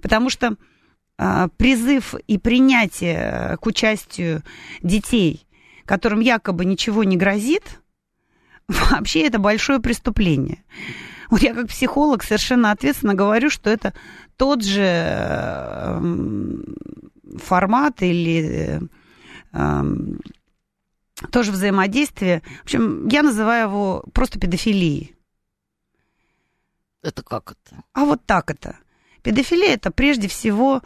Потому 0.03 0.29
что 0.29 0.57
а, 1.19 1.49
призыв 1.57 2.15
и 2.27 2.39
принятие 2.39 3.59
к 3.61 3.67
участию 3.67 4.43
детей, 4.83 5.47
которым 5.85 6.21
якобы 6.21 6.65
ничего 6.65 7.05
не 7.05 7.17
грозит, 7.17 7.81
вообще 8.69 9.27
это 9.27 9.39
большое 9.39 9.81
преступление. 9.81 10.65
Вот 11.31 11.43
я 11.43 11.55
как 11.55 11.69
психолог 11.69 12.25
совершенно 12.25 12.73
ответственно 12.73 13.15
говорю, 13.15 13.51
что 13.51 13.71
это 13.71 13.95
тот 14.37 14.65
же 14.65 14.83
эм, 14.83 16.65
формат 17.39 18.03
или 18.03 18.79
эм, 18.79 18.91
тоже 19.53 21.53
взаимодействие. 21.53 22.43
В 22.61 22.65
общем, 22.65 23.09
я 23.09 23.23
называю 23.23 23.69
его 23.69 24.05
просто 24.13 24.39
педофилией. 24.39 25.17
Это 27.03 27.23
как 27.23 27.53
это? 27.53 27.83
А 27.93 28.05
вот 28.05 28.25
так 28.25 28.51
это. 28.51 28.77
Педофилия 29.23 29.75
это 29.75 29.91
прежде 29.91 30.29
всего 30.29 30.83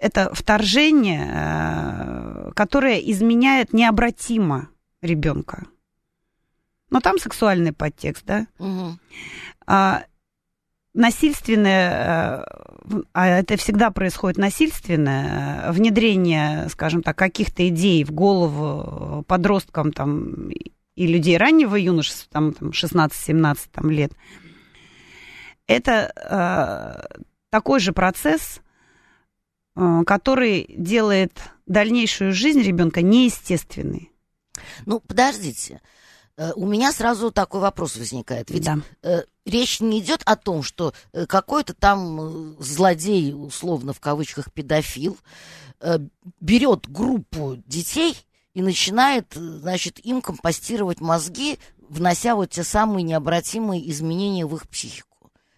это 0.00 0.32
вторжение, 0.32 1.28
э, 1.28 2.50
которое 2.54 2.98
изменяет 2.98 3.72
необратимо 3.72 4.68
ребенка. 5.02 5.66
Но 6.90 7.00
там 7.00 7.18
сексуальный 7.18 7.72
подтекст, 7.72 8.24
да? 8.24 8.46
Угу. 8.58 8.98
А, 9.66 10.04
насильственное, 10.98 12.44
э, 12.90 13.02
а 13.12 13.26
это 13.26 13.56
всегда 13.56 13.90
происходит 13.90 14.38
насильственное, 14.38 15.62
э, 15.68 15.72
внедрение, 15.72 16.68
скажем 16.68 17.02
так, 17.02 17.16
каких-то 17.16 17.66
идей 17.68 18.04
в 18.04 18.12
голову 18.12 19.22
подросткам 19.26 19.92
там, 19.92 20.50
и 20.50 21.06
людей 21.06 21.36
раннего 21.36 21.76
юношества, 21.76 22.28
там, 22.32 22.52
там 22.52 22.70
16-17 22.70 23.58
там, 23.72 23.90
лет– 23.90 24.12
это 25.68 26.10
э, 26.16 27.20
такой 27.50 27.78
же 27.78 27.92
процесс, 27.92 28.60
э, 29.76 30.02
который 30.04 30.66
делает 30.76 31.38
дальнейшую 31.66 32.32
жизнь 32.32 32.62
ребенка 32.62 33.02
неестественной. 33.02 34.10
Ну, 34.86 35.00
подождите. 35.00 35.80
Э, 36.38 36.52
у 36.54 36.66
меня 36.66 36.92
сразу 36.92 37.30
такой 37.32 37.60
вопрос 37.60 37.96
возникает. 37.96 38.48
Ведь 38.50 38.64
да. 38.64 38.78
э, 39.02 39.22
речь 39.44 39.80
не 39.80 39.98
идет 39.98 40.22
о 40.24 40.36
том, 40.36 40.62
что 40.62 40.94
э, 41.12 41.26
какой-то 41.26 41.74
там 41.74 42.56
злодей, 42.60 43.34
условно 43.34 43.92
в 43.92 44.00
кавычках 44.00 44.52
педофил, 44.52 45.18
э, 45.80 45.98
берет 46.40 46.88
группу 46.88 47.56
детей 47.66 48.16
и 48.54 48.62
начинает, 48.62 49.34
значит, 49.34 49.98
им 49.98 50.22
компостировать 50.22 51.00
мозги, 51.00 51.58
внося 51.88 52.36
вот 52.36 52.50
те 52.50 52.62
самые 52.62 53.02
необратимые 53.02 53.90
изменения 53.90 54.46
в 54.46 54.54
их 54.54 54.68
психику. 54.68 55.08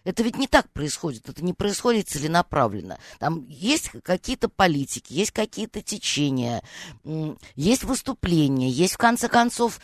Это 0.03 0.23
ведь 0.23 0.39
не 0.39 0.47
так 0.47 0.67
происходит, 0.71 1.29
это 1.29 1.45
не 1.45 1.53
происходит 1.53 2.09
целенаправленно. 2.09 2.97
Там 3.19 3.45
есть 3.47 3.91
какие-то 4.03 4.49
политики, 4.49 5.13
есть 5.13 5.29
какие-то 5.29 5.83
течения, 5.83 6.63
есть 7.55 7.83
выступления, 7.83 8.71
есть, 8.71 8.95
в 8.95 8.97
конце 8.97 9.27
концов, 9.27 9.79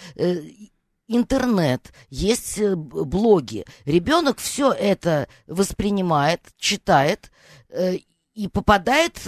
интернет, 1.08 1.93
есть 2.10 2.58
э, 2.60 2.76
блоги. 2.76 3.65
Ребенок 3.86 4.39
все 4.39 4.72
это 4.72 5.28
воспринимает, 5.48 6.41
читает 6.58 7.32
э, 7.70 7.98
и 8.34 8.48
попадает 8.48 9.20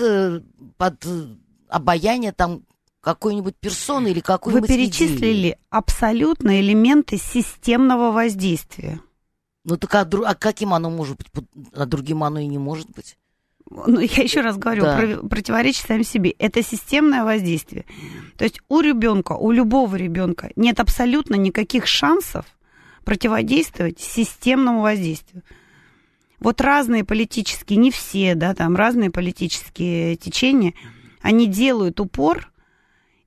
под 0.77 1.05
обаяние 1.69 2.31
там 2.31 2.63
какой-нибудь 3.01 3.55
персоны 3.55 4.09
или 4.09 4.19
какой-нибудь 4.19 4.69
Вы 4.69 4.75
перечислили 4.75 5.39
идеи. 5.39 5.57
абсолютно 5.69 6.59
элементы 6.59 7.17
системного 7.17 8.11
воздействия. 8.11 8.99
Ну 9.63 9.77
так 9.77 9.93
а, 9.95 10.01
а 10.25 10.35
каким 10.35 10.73
оно 10.73 10.89
может 10.89 11.17
быть? 11.17 11.45
А 11.73 11.85
другим 11.85 12.23
оно 12.23 12.39
и 12.39 12.47
не 12.47 12.57
может 12.57 12.89
быть. 12.89 13.17
Ну, 13.69 13.99
я 13.99 14.23
еще 14.23 14.41
раз 14.41 14.57
говорю, 14.57 14.83
да. 14.83 14.97
про, 14.97 15.27
противоречие 15.27 15.85
самим 15.87 16.03
себе. 16.03 16.31
Это 16.39 16.63
системное 16.63 17.23
воздействие. 17.23 17.85
То 18.37 18.43
есть 18.43 18.59
у 18.67 18.81
ребенка, 18.81 19.33
у 19.33 19.51
любого 19.51 19.95
ребенка 19.95 20.51
нет 20.55 20.79
абсолютно 20.79 21.35
никаких 21.35 21.85
шансов 21.87 22.45
противодействовать 23.03 23.99
системному 23.99 24.81
воздействию. 24.81 25.43
Вот 26.39 26.61
разные 26.61 27.03
политические, 27.03 27.77
не 27.77 27.91
все, 27.91 28.33
да, 28.33 28.55
там 28.55 28.75
разные 28.75 29.11
политические 29.11 30.15
течения, 30.15 30.73
они 31.21 31.47
делают 31.47 31.99
упор 31.99 32.51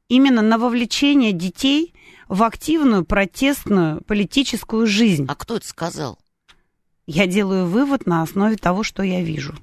именно 0.09 0.43
на 0.43 0.59
вовлечение 0.59 1.33
детей 1.33 1.95
в 2.29 2.43
активную 2.43 3.05
протестную 3.05 4.03
политическую 4.03 4.87
жизнь. 4.87 5.27
А 5.29 5.35
кто 5.35 5.57
это 5.57 5.67
сказал? 5.67 6.19
Я 7.07 7.27
делаю 7.27 7.67
вывод 7.67 8.07
на 8.07 8.23
основе 8.23 8.57
того, 8.57 8.83
что 8.83 9.03
я 9.03 9.23
вижу. 9.23 9.55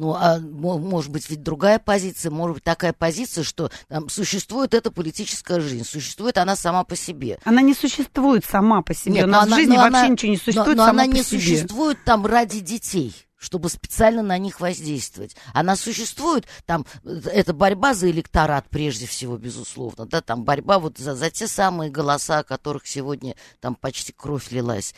Ну, 0.00 0.14
а 0.14 0.38
может 0.40 1.10
быть 1.10 1.28
ведь 1.28 1.42
другая 1.42 1.78
позиция, 1.78 2.30
может 2.30 2.54
быть 2.54 2.64
такая 2.64 2.94
позиция, 2.94 3.44
что 3.44 3.70
там, 3.88 4.08
существует 4.08 4.72
эта 4.72 4.90
политическая 4.90 5.60
жизнь, 5.60 5.84
существует 5.84 6.38
она 6.38 6.56
сама 6.56 6.84
по 6.84 6.96
себе. 6.96 7.38
Она 7.44 7.60
не 7.60 7.74
существует 7.74 8.46
сама 8.46 8.80
по 8.80 8.94
себе. 8.94 9.16
Нет, 9.16 9.24
У 9.26 9.28
нас 9.28 9.44
она, 9.44 9.56
в 9.56 9.58
жизни 9.58 9.76
вообще 9.76 9.98
она, 9.98 10.08
ничего 10.08 10.30
не 10.30 10.38
существует 10.38 10.78
но, 10.78 10.84
но 10.84 10.86
сама 10.86 11.02
она 11.02 11.12
по 11.12 11.16
не 11.16 11.22
себе. 11.22 11.40
существует 11.40 11.98
там 12.06 12.24
ради 12.24 12.60
детей 12.60 13.14
чтобы 13.40 13.70
специально 13.70 14.22
на 14.22 14.36
них 14.36 14.60
воздействовать. 14.60 15.34
Она 15.54 15.74
существует, 15.74 16.46
там, 16.66 16.84
это 17.02 17.54
борьба 17.54 17.94
за 17.94 18.10
электорат 18.10 18.68
прежде 18.68 19.06
всего, 19.06 19.38
безусловно, 19.38 20.04
да, 20.04 20.20
там 20.20 20.44
борьба 20.44 20.78
вот 20.78 20.98
за, 20.98 21.14
за 21.14 21.30
те 21.30 21.48
самые 21.48 21.90
голоса, 21.90 22.40
о 22.40 22.44
которых 22.44 22.86
сегодня 22.86 23.34
там 23.60 23.74
почти 23.74 24.12
кровь 24.12 24.52
лилась. 24.52 24.94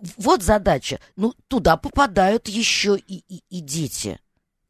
Э, 0.00 0.06
вот 0.16 0.42
задача. 0.42 1.00
Ну, 1.16 1.34
туда 1.48 1.76
попадают 1.76 2.48
еще 2.48 2.96
и, 2.96 3.24
и, 3.28 3.42
и 3.48 3.60
дети. 3.60 4.18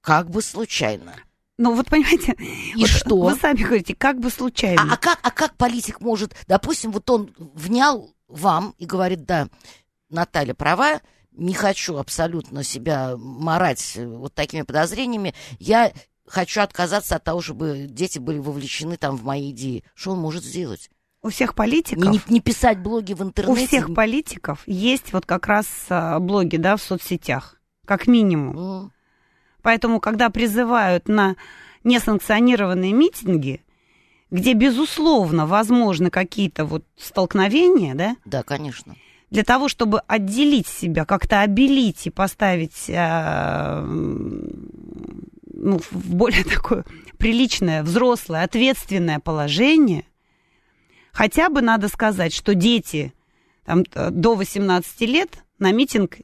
Как 0.01 0.31
бы 0.31 0.43
случайно. 0.43 1.15
Ну, 1.59 1.75
вот 1.75 1.87
понимаете, 1.87 2.37
и 2.39 2.81
вот 2.81 2.89
что? 2.89 3.17
Вы 3.17 3.35
сами 3.35 3.63
говорите, 3.63 3.95
как 3.95 4.21
бы 4.21 4.31
случайно. 4.31 4.83
А, 4.83 4.95
а, 4.95 4.97
как, 4.97 5.19
а 5.23 5.31
как 5.33 5.57
политик 5.57 6.01
может, 6.01 6.35
допустим, 6.47 6.93
вот 6.93 7.11
он 7.11 7.35
внял 7.37 8.15
вам 8.29 8.75
и 8.79 8.87
говорит, 8.87 9.25
да, 9.25 9.49
Наталья 10.09 10.55
права, 10.55 11.01
не 11.33 11.55
хочу 11.55 11.97
абсолютно 11.97 12.63
себя 12.63 13.17
марать 13.17 13.97
вот 13.97 14.35
такими 14.35 14.63
подозрениями. 14.63 15.35
Я 15.59 15.93
хочу 16.27 16.61
отказаться 16.61 17.17
от 17.17 17.25
того, 17.25 17.41
чтобы 17.41 17.87
дети 17.89 18.19
были 18.19 18.39
вовлечены 18.39 18.97
там 18.97 19.17
в 19.17 19.25
мои 19.25 19.51
идеи. 19.51 19.85
Что 19.95 20.13
он 20.13 20.21
может 20.21 20.45
сделать? 20.45 20.91
У 21.23 21.31
всех 21.31 21.55
политиков... 21.55 22.05
Не, 22.05 22.21
не 22.29 22.41
писать 22.41 22.79
блоги 22.79 23.13
в 23.13 23.23
интернете. 23.23 23.63
У 23.63 23.67
всех 23.67 23.95
политиков 23.95 24.63
есть 24.67 25.13
вот 25.13 25.27
как 25.27 25.49
раз 25.49 25.67
а, 25.89 26.21
блоги, 26.21 26.57
да, 26.57 26.77
в 26.77 26.83
соцсетях, 26.83 27.57
как 27.87 28.07
минимум. 28.07 28.57
Mm. 28.57 28.91
Поэтому, 29.63 29.99
когда 29.99 30.31
призывают 30.31 31.09
на 31.09 31.35
несанкционированные 31.83 32.93
митинги, 32.93 33.63
где, 34.31 34.53
безусловно, 34.53 35.47
возможны 35.47 36.11
какие-то 36.11 36.65
вот 36.65 36.85
столкновения, 36.97 37.95
да? 37.95 38.17
Да, 38.25 38.45
конечно. 38.45 38.95
Для 39.31 39.43
того, 39.43 39.69
чтобы 39.69 40.01
отделить 40.07 40.69
себя, 40.69 41.05
как-то 41.05 41.41
обелить 41.41 42.07
и 42.07 42.11
поставить 42.11 42.89
э, 42.89 43.81
ну, 43.83 45.81
в 45.91 46.15
более 46.15 46.45
такое 46.55 46.85
приличное, 47.19 47.83
взрослое, 47.83 48.45
ответственное 48.45 49.19
положение– 49.19 50.05
Хотя 51.19 51.49
бы 51.49 51.63
надо 51.63 51.89
сказать, 51.89 52.33
что 52.33 52.55
дети 52.55 53.13
там, 53.65 53.83
до 53.83 54.37
18 54.37 55.01
лет 55.01 55.43
на 55.59 55.73
митинг 55.73 56.19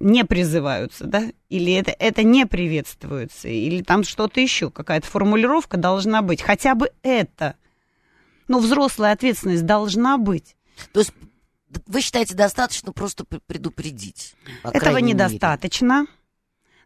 не 0.00 0.24
призываются, 0.24 1.04
да, 1.04 1.30
или 1.48 1.72
это, 1.74 1.94
это 1.96 2.24
не 2.24 2.44
приветствуется, 2.44 3.46
или 3.46 3.84
там 3.84 4.02
что-то 4.02 4.40
еще, 4.40 4.68
какая-то 4.68 5.06
формулировка 5.06 5.76
должна 5.76 6.22
быть. 6.22 6.42
Хотя 6.42 6.74
бы 6.74 6.90
это. 7.04 7.54
Но 8.48 8.58
взрослая 8.58 9.12
ответственность 9.12 9.64
должна 9.64 10.18
быть. 10.18 10.56
То 10.92 10.98
есть 10.98 11.12
вы 11.86 12.00
считаете, 12.00 12.34
достаточно 12.34 12.90
просто 12.92 13.24
предупредить? 13.24 14.34
Этого 14.64 14.98
недостаточно. 14.98 16.00
Мере. 16.00 16.06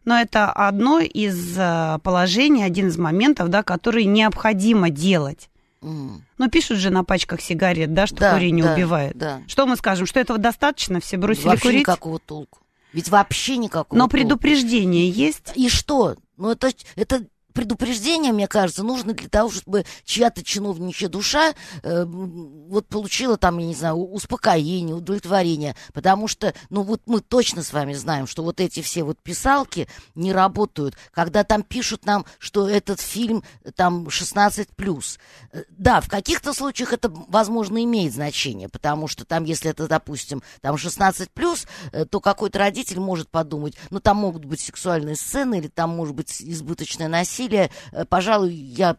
Но 0.03 0.19
это 0.19 0.51
одно 0.51 0.99
из 0.99 1.57
э, 1.57 1.97
положений, 2.03 2.65
один 2.65 2.89
из 2.89 2.99
моментов, 2.99 3.49
да, 3.49 3.63
которые 3.63 4.05
необходимо 4.05 4.91
делать. 4.91 5.49
Mm. 5.85 6.21
Но 6.39 6.49
пишут 6.49 6.79
же 6.79 6.89
на 6.89 7.03
пачках 7.03 7.41
сигарет, 7.41 7.93
да, 7.93 8.07
что 8.07 8.17
да, 8.17 8.33
курение 8.33 8.65
да, 8.65 8.73
убивает. 8.73 9.15
Да. 9.15 9.41
Что 9.47 9.67
мы 9.67 9.75
скажем, 9.75 10.07
что 10.07 10.19
этого 10.19 10.39
достаточно, 10.39 10.99
все 10.99 11.17
бросили 11.17 11.45
вообще 11.45 11.63
курить? 11.63 11.79
никакого 11.81 12.19
толку. 12.19 12.59
Ведь 12.91 13.09
вообще 13.09 13.57
никакого 13.57 13.97
Но 13.97 14.05
толку. 14.05 14.17
предупреждение 14.17 15.09
есть. 15.09 15.51
И 15.53 15.69
что? 15.69 16.15
Ну, 16.37 16.49
это, 16.49 16.71
это 16.95 17.25
предупреждение, 17.55 18.33
мне 18.33 18.47
кажется, 18.47 18.83
нужно 18.83 19.13
для 19.13 19.29
того, 19.29 19.49
чтобы 19.49 19.85
чья-то 20.03 20.43
чиновничья 20.43 21.07
душа 21.07 21.53
э, 21.81 22.03
вот 22.05 22.85
получила 22.87 23.37
там, 23.37 23.57
я 23.57 23.65
не 23.65 23.73
знаю, 23.73 23.95
успокоение, 23.95 24.93
удовлетворение. 24.93 25.75
Потому 25.93 26.27
что, 26.27 26.53
ну 26.69 26.83
вот 26.83 27.01
мы 27.05 27.21
точно 27.21 27.63
с 27.63 27.71
вами 27.71 27.93
знаем, 27.93 28.27
что 28.27 28.43
вот 28.43 28.59
эти 28.59 28.81
все 28.81 29.03
вот 29.03 29.17
писалки 29.23 29.87
не 30.13 30.33
работают. 30.33 30.95
Когда 31.13 31.43
там 31.45 31.63
пишут 31.63 32.05
нам, 32.05 32.25
что 32.39 32.67
этот 32.67 32.99
фильм 32.99 33.43
там 33.75 34.07
16+. 34.07 35.17
Э, 35.53 35.63
да, 35.69 36.01
в 36.01 36.09
каких-то 36.09 36.53
случаях 36.53 36.91
это, 36.91 37.09
возможно, 37.09 37.81
имеет 37.83 38.13
значение, 38.13 38.67
потому 38.67 39.07
что 39.07 39.23
там, 39.23 39.45
если 39.45 39.71
это, 39.71 39.87
допустим, 39.87 40.43
там 40.59 40.75
16+, 40.75 41.67
э, 41.93 42.05
то 42.05 42.19
какой-то 42.19 42.59
родитель 42.59 42.99
может 42.99 43.29
подумать, 43.29 43.75
ну 43.91 44.01
там 44.01 44.17
могут 44.17 44.43
быть 44.43 44.59
сексуальные 44.59 45.15
сцены 45.15 45.59
или 45.59 45.67
там 45.67 45.91
может 45.91 46.15
быть 46.15 46.41
избыточное 46.41 47.07
насилие, 47.07 47.44
насилия, 47.45 47.69
э, 47.91 48.05
пожалуй, 48.05 48.53
я 48.53 48.97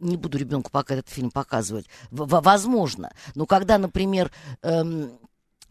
не 0.00 0.16
буду 0.16 0.38
ребенку 0.38 0.70
пока 0.70 0.94
этот 0.94 1.10
фильм 1.10 1.30
показывать. 1.30 1.86
В 2.10 2.40
возможно. 2.40 3.12
Но 3.34 3.44
когда, 3.44 3.76
например, 3.76 4.30
эм, 4.62 5.10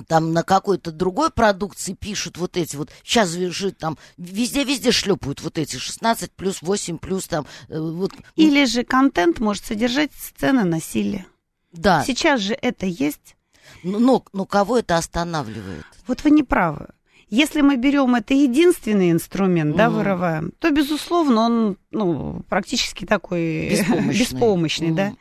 там 0.08 0.34
на 0.34 0.44
какой-то 0.44 0.92
другой 0.92 1.32
продукции 1.32 1.94
пишут 1.94 2.38
вот 2.38 2.56
эти 2.56 2.76
вот, 2.76 2.92
сейчас 3.04 3.30
же 3.30 3.72
там 3.72 3.98
везде-везде 4.18 4.92
шлепают 4.92 5.42
вот 5.42 5.58
эти 5.58 5.78
16 5.78 6.32
плюс, 6.32 6.62
8 6.62 7.00
плюс 7.00 7.28
там. 7.28 7.48
Э, 7.70 7.80
вот. 7.80 8.12
Или 8.36 8.66
же 8.66 8.84
контент 8.84 9.40
может 9.40 9.66
содержать 9.66 10.12
сцены 10.14 10.64
насилия. 10.64 11.26
Да. 11.72 12.04
Сейчас 12.04 12.42
же 12.42 12.54
это 12.54 12.86
есть. 12.86 13.36
Но, 13.84 14.24
но 14.34 14.46
кого 14.46 14.80
это 14.80 14.98
останавливает? 14.98 15.86
Вот 16.08 16.24
вы 16.24 16.32
не 16.32 16.44
правы. 16.44 16.88
Если 17.30 17.62
мы 17.62 17.78
берем 17.78 18.16
это 18.16 18.34
единственный 18.34 19.12
инструмент, 19.12 19.76
mm 19.76 19.78
да, 19.78 19.90
вырываем, 19.90 20.52
то, 20.60 20.72
безусловно, 20.72 21.42
он 21.42 21.78
ну, 21.92 22.42
практически 22.50 23.06
такой 23.06 23.70
беспомощный, 23.70 24.20
беспомощный 24.20 24.90
mm 24.90 24.96
да. 24.96 25.14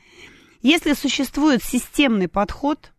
Если 0.62 0.94
существует 0.94 1.62
системный 1.62 2.28
подход, 2.28 2.92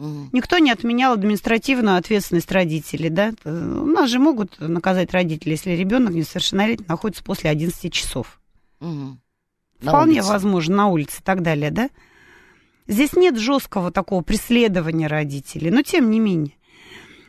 mm 0.00 0.28
никто 0.32 0.58
не 0.58 0.70
отменял 0.70 1.12
административную 1.12 1.98
ответственность 1.98 2.50
родителей, 2.50 3.10
да. 3.10 3.34
У 3.44 3.86
нас 3.86 4.08
же 4.08 4.18
могут 4.18 4.58
наказать 4.60 5.12
родителей, 5.12 5.52
если 5.52 5.72
ребенок 5.72 6.14
несовершеннолетний 6.14 6.86
находится 6.88 7.22
после 7.22 7.50
11 7.50 7.92
часов. 7.92 8.40
mm 8.80 9.16
Вполне 9.80 10.22
возможно, 10.22 10.76
на 10.76 10.86
улице 10.88 11.20
и 11.20 11.22
так 11.22 11.42
далее, 11.42 11.70
да. 11.70 11.90
Здесь 12.86 13.12
нет 13.12 13.36
жесткого 13.36 13.92
такого 13.92 14.22
преследования 14.22 15.06
родителей, 15.06 15.70
но 15.70 15.82
тем 15.82 16.10
не 16.10 16.18
менее. 16.18 16.54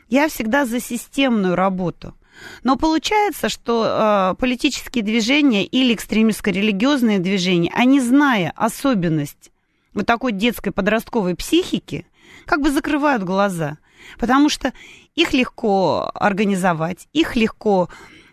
Я 0.09 0.27
всегда 0.27 0.65
за 0.65 0.79
системную 0.79 1.55
работу. 1.55 2.15
Но 2.63 2.77
получается, 2.77 3.49
что 3.49 3.85
э, 3.85 4.35
политические 4.39 5.03
движения 5.03 5.65
или 5.65 5.93
экстремистско-религиозные 5.93 7.19
движения, 7.19 7.71
они, 7.75 7.99
зная 7.99 8.51
особенность 8.55 9.51
вот 9.93 10.05
такой 10.05 10.31
детской 10.31 10.71
подростковой 10.71 11.35
психики, 11.35 12.05
как 12.45 12.61
бы 12.61 12.71
закрывают 12.71 13.23
глаза. 13.23 13.77
Потому 14.17 14.49
что 14.49 14.73
их 15.15 15.33
легко 15.33 16.09
организовать, 16.13 17.07
их 17.13 17.35
легко 17.35 17.89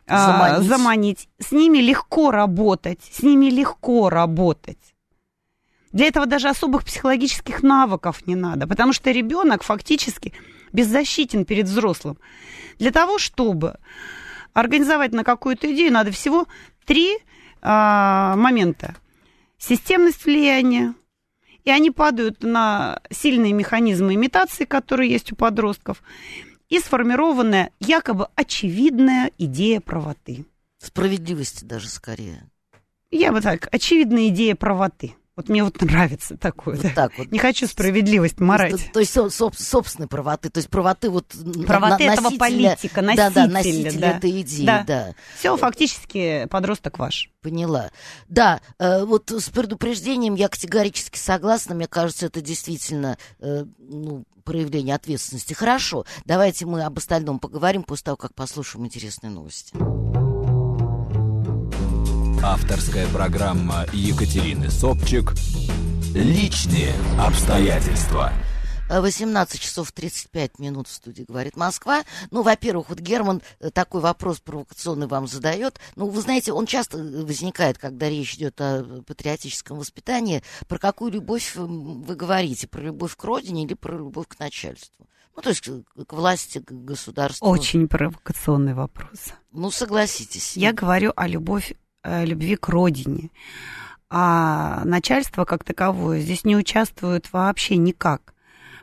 э, 0.06 0.16
заманить. 0.16 0.68
заманить, 0.68 1.28
с 1.38 1.52
ними 1.52 1.78
легко 1.78 2.30
работать, 2.30 3.00
с 3.10 3.22
ними 3.22 3.46
легко 3.46 4.08
работать. 4.08 4.78
Для 5.92 6.06
этого 6.06 6.26
даже 6.26 6.48
особых 6.48 6.84
психологических 6.84 7.62
навыков 7.62 8.26
не 8.26 8.36
надо, 8.36 8.66
потому 8.66 8.92
что 8.92 9.10
ребенок 9.10 9.62
фактически 9.62 10.32
беззащитен 10.72 11.44
перед 11.44 11.66
взрослым. 11.66 12.18
Для 12.78 12.90
того, 12.90 13.18
чтобы 13.18 13.76
организовать 14.52 15.12
на 15.12 15.24
какую-то 15.24 15.72
идею, 15.72 15.92
надо 15.92 16.10
всего 16.10 16.46
три 16.84 17.18
а, 17.62 18.36
момента. 18.36 18.96
Системность 19.58 20.24
влияния, 20.24 20.94
и 21.64 21.70
они 21.70 21.90
падают 21.90 22.42
на 22.42 23.00
сильные 23.10 23.52
механизмы 23.52 24.14
имитации, 24.14 24.64
которые 24.64 25.10
есть 25.10 25.32
у 25.32 25.36
подростков, 25.36 26.02
и 26.68 26.78
сформированная 26.78 27.70
якобы 27.80 28.28
очевидная 28.34 29.30
идея 29.38 29.80
правоты. 29.80 30.46
Справедливости 30.78 31.64
даже 31.64 31.88
скорее. 31.88 32.48
Я 33.10 33.32
бы 33.32 33.40
так, 33.40 33.68
очевидная 33.72 34.28
идея 34.28 34.54
правоты. 34.54 35.14
Вот 35.36 35.50
мне 35.50 35.62
вот 35.62 35.80
нравится 35.82 36.38
такое. 36.38 36.76
Вот 36.76 36.82
да. 36.82 36.90
так 36.94 37.18
вот. 37.18 37.30
Не 37.30 37.38
хочу 37.38 37.66
справедливость 37.66 38.40
морать. 38.40 38.90
То, 38.94 39.00
есть 39.00 39.12
соб, 39.12 39.54
собственной 39.54 40.08
правоты, 40.08 40.48
то 40.48 40.58
есть 40.58 40.70
правоты 40.70 41.10
вот 41.10 41.26
правоты 41.66 42.06
на, 42.06 42.14
этого 42.14 42.30
политика, 42.38 43.02
носителя, 43.02 43.30
да, 43.30 43.30
да, 43.30 43.46
носителя 43.46 44.00
да. 44.00 44.10
этой 44.16 44.40
идеи, 44.40 44.64
да. 44.64 44.84
да. 44.86 45.14
Все, 45.38 45.54
фактически 45.58 46.46
подросток 46.50 46.98
ваш. 46.98 47.30
Поняла. 47.42 47.90
Да, 48.28 48.62
э, 48.78 49.04
вот 49.04 49.30
с 49.30 49.50
предупреждением 49.50 50.36
я 50.36 50.48
категорически 50.48 51.18
согласна. 51.18 51.74
Мне 51.74 51.86
кажется, 51.86 52.26
это 52.26 52.40
действительно 52.40 53.18
э, 53.38 53.66
ну, 53.78 54.24
проявление 54.42 54.94
ответственности. 54.94 55.52
Хорошо, 55.52 56.06
давайте 56.24 56.64
мы 56.64 56.82
об 56.82 56.96
остальном 56.96 57.40
поговорим 57.40 57.82
после 57.82 58.04
того, 58.04 58.16
как 58.16 58.34
послушаем 58.34 58.86
интересные 58.86 59.30
новости. 59.30 59.74
Авторская 62.42 63.08
программа 63.08 63.86
Екатерины 63.92 64.70
Собчик 64.70 65.34
«Личные 66.14 66.94
обстоятельства». 67.18 68.32
18 68.88 69.60
часов 69.60 69.90
35 69.90 70.58
минут 70.60 70.86
в 70.86 70.92
студии, 70.92 71.24
говорит 71.26 71.56
Москва. 71.56 72.04
Ну, 72.30 72.42
во-первых, 72.42 72.88
вот 72.90 73.00
Герман 73.00 73.42
э, 73.58 73.70
такой 73.70 74.00
вопрос 74.00 74.38
провокационный 74.38 75.08
вам 75.08 75.26
задает. 75.26 75.80
Ну, 75.96 76.06
вы 76.06 76.20
знаете, 76.20 76.52
он 76.52 76.66
часто 76.66 76.98
э, 76.98 77.24
возникает, 77.24 77.78
когда 77.78 78.08
речь 78.08 78.34
идет 78.34 78.60
о 78.60 79.02
патриотическом 79.06 79.78
воспитании. 79.78 80.42
Про 80.68 80.78
какую 80.78 81.10
любовь 81.12 81.56
вы 81.56 82.14
говорите? 82.14 82.68
Про 82.68 82.82
любовь 82.82 83.16
к 83.16 83.24
родине 83.24 83.64
или 83.64 83.74
про 83.74 83.96
любовь 83.96 84.28
к 84.28 84.38
начальству? 84.38 85.08
Ну, 85.34 85.42
то 85.42 85.50
есть 85.50 85.64
к 85.64 86.12
власти, 86.12 86.60
к 86.60 86.70
государству. 86.70 87.46
Очень 87.46 87.88
провокационный 87.88 88.74
вопрос. 88.74 89.32
Ну, 89.52 89.70
согласитесь. 89.70 90.56
Я 90.56 90.72
говорю 90.72 91.12
о 91.16 91.26
любовь, 91.26 91.74
любви 92.24 92.56
к 92.56 92.68
родине. 92.68 93.30
А 94.08 94.82
начальство 94.84 95.44
как 95.44 95.64
таковое 95.64 96.20
здесь 96.20 96.44
не 96.44 96.56
участвует 96.56 97.32
вообще 97.32 97.76
никак. 97.76 98.34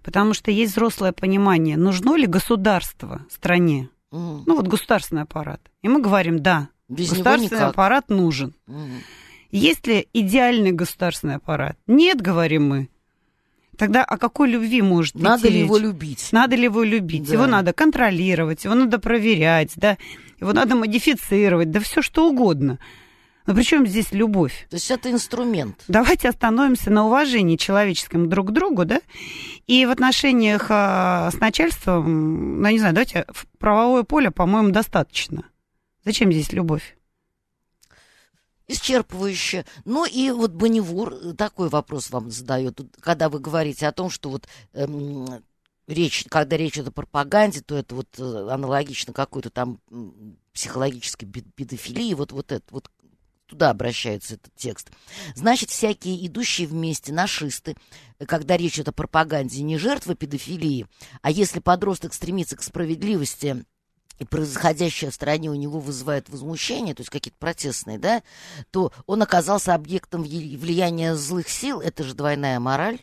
Потому 0.04 0.34
что 0.34 0.52
есть 0.52 0.74
взрослое 0.74 1.14
понимание, 1.14 1.78
нужно 1.78 2.16
ли 2.16 2.28
государство 2.28 3.26
стране. 3.30 3.90
Угу. 4.12 4.44
Ну, 4.46 4.56
вот 4.56 4.68
государственный 4.68 5.22
аппарат. 5.22 5.62
И 5.82 5.88
мы 5.88 6.02
говорим, 6.02 6.42
да, 6.42 6.70
Без 6.90 7.10
государственный 7.10 7.64
аппарат 7.64 8.10
нужен. 8.10 8.54
Угу. 8.68 8.78
Есть 9.52 9.88
ли 9.88 10.08
идеальный 10.14 10.72
государственный 10.72 11.36
аппарат? 11.36 11.78
Нет, 11.88 12.22
говорим 12.22 12.68
мы. 12.68 12.90
Тогда 13.78 14.04
о 14.04 14.18
какой 14.18 14.50
любви 14.50 14.82
может 14.82 15.16
Надо 15.16 15.48
ли 15.48 15.56
речь? 15.56 15.66
его 15.66 15.78
любить? 15.78 16.30
Надо 16.32 16.56
ли 16.56 16.64
его 16.64 16.84
любить? 16.84 17.28
Да. 17.28 17.34
Его 17.34 17.48
надо 17.48 17.74
контролировать, 17.74 18.66
его 18.66 18.76
надо 18.76 19.00
проверять, 19.00 19.72
да, 19.76 19.98
его 20.40 20.54
надо 20.54 20.76
модифицировать, 20.76 21.72
да 21.72 21.80
все 21.80 22.02
что 22.02 22.30
угодно. 22.30 22.78
Но 23.46 23.54
при 23.54 23.64
чем 23.64 23.86
здесь 23.86 24.12
любовь? 24.12 24.68
То 24.70 24.76
есть 24.76 24.90
это 24.90 25.12
инструмент. 25.12 25.84
Давайте 25.88 26.30
остановимся 26.30 26.90
на 26.90 27.06
уважении 27.06 27.58
человеческом 27.58 28.30
друг 28.30 28.50
к 28.50 28.52
другу, 28.52 28.86
да? 28.86 29.02
И 29.68 29.86
в 29.86 29.92
отношениях 29.92 30.68
а, 30.70 31.30
с 31.32 31.40
начальством, 31.40 32.62
ну, 32.62 32.70
не 32.70 32.80
знаю, 32.80 32.94
давайте 32.94 33.26
правовое 33.60 34.04
поле, 34.04 34.32
по-моему, 34.32 34.70
достаточно. 34.72 35.44
Зачем 36.06 36.32
здесь 36.32 36.52
любовь? 36.54 36.96
исчерпывающе. 38.68 39.66
Ну 39.86 40.06
и 40.06 40.32
вот 40.32 40.52
Бонневур 40.52 41.14
э, 41.14 41.34
такой 41.34 41.70
вопрос 41.70 42.10
вам 42.10 42.32
задает, 42.32 42.80
когда 43.02 43.30
вы 43.30 43.40
говорите 43.40 43.88
о 43.88 43.92
том, 43.92 44.10
что 44.10 44.30
вот 44.30 44.48
эм, 44.74 45.44
речь, 45.88 46.26
когда 46.30 46.58
речь 46.58 46.76
идет 46.76 46.88
о 46.88 46.92
пропаганде, 46.92 47.62
то 47.62 47.76
это 47.76 47.96
вот 47.96 48.08
э, 48.18 48.48
аналогично 48.50 49.14
какой-то 49.14 49.50
там 49.50 49.80
психологической 50.54 51.28
педофилии, 51.28 52.14
вот, 52.14 52.32
вот 52.32 52.52
это 52.52 52.64
вот 52.72 52.90
туда 53.54 53.70
обращается 53.70 54.36
этот 54.36 54.54
текст. 54.56 54.92
Значит, 55.36 55.70
всякие 55.70 56.26
идущие 56.26 56.68
вместе 56.68 57.14
нашисты, 57.14 57.76
э, 58.20 58.26
когда 58.26 58.58
речь 58.58 58.76
идет 58.76 58.90
о 58.90 58.92
пропаганде, 58.92 59.62
не 59.62 59.78
жертвы 59.78 60.16
педофилии, 60.16 60.88
а 61.22 61.32
если 61.32 61.60
подросток 61.60 62.14
стремится 62.14 62.58
к 62.58 62.64
справедливости 62.64 63.64
и 64.20 64.26
происходящее 64.26 65.12
в 65.12 65.14
стране 65.14 65.50
у 65.50 65.56
него 65.56 65.80
вызывает 65.80 66.30
возмущение, 66.30 66.96
то 66.96 67.02
есть 67.02 67.12
какие-то 67.12 67.38
протестные, 67.38 68.00
да, 68.00 68.24
то 68.72 68.92
он 69.06 69.22
оказался 69.22 69.76
объектом 69.76 70.24
влияния 70.24 71.16
злых 71.16 71.48
сил. 71.48 71.80
Это 71.80 72.04
же 72.04 72.16
двойная 72.16 72.60
мораль. 72.60 73.00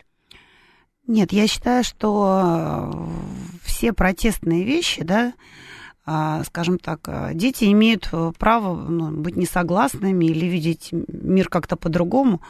Нет, 1.07 1.31
я 1.31 1.47
считаю, 1.47 1.83
что 1.83 2.91
э, 2.93 3.59
все 3.63 3.93
протестные 3.93 4.63
вещи, 4.63 5.03
да, 5.03 5.33
скажем 6.45 6.79
так, 6.79 7.01
э, 7.07 7.31
дети 7.33 7.65
имеют 7.65 8.09
э, 8.11 8.31
право 8.37 8.75
ну, 8.75 9.11
быть 9.11 9.35
несогласными 9.35 10.25
или 10.25 10.45
видеть 10.45 10.89
мир 10.91 11.47
как-то 11.47 11.75
по-другому, 11.75 12.41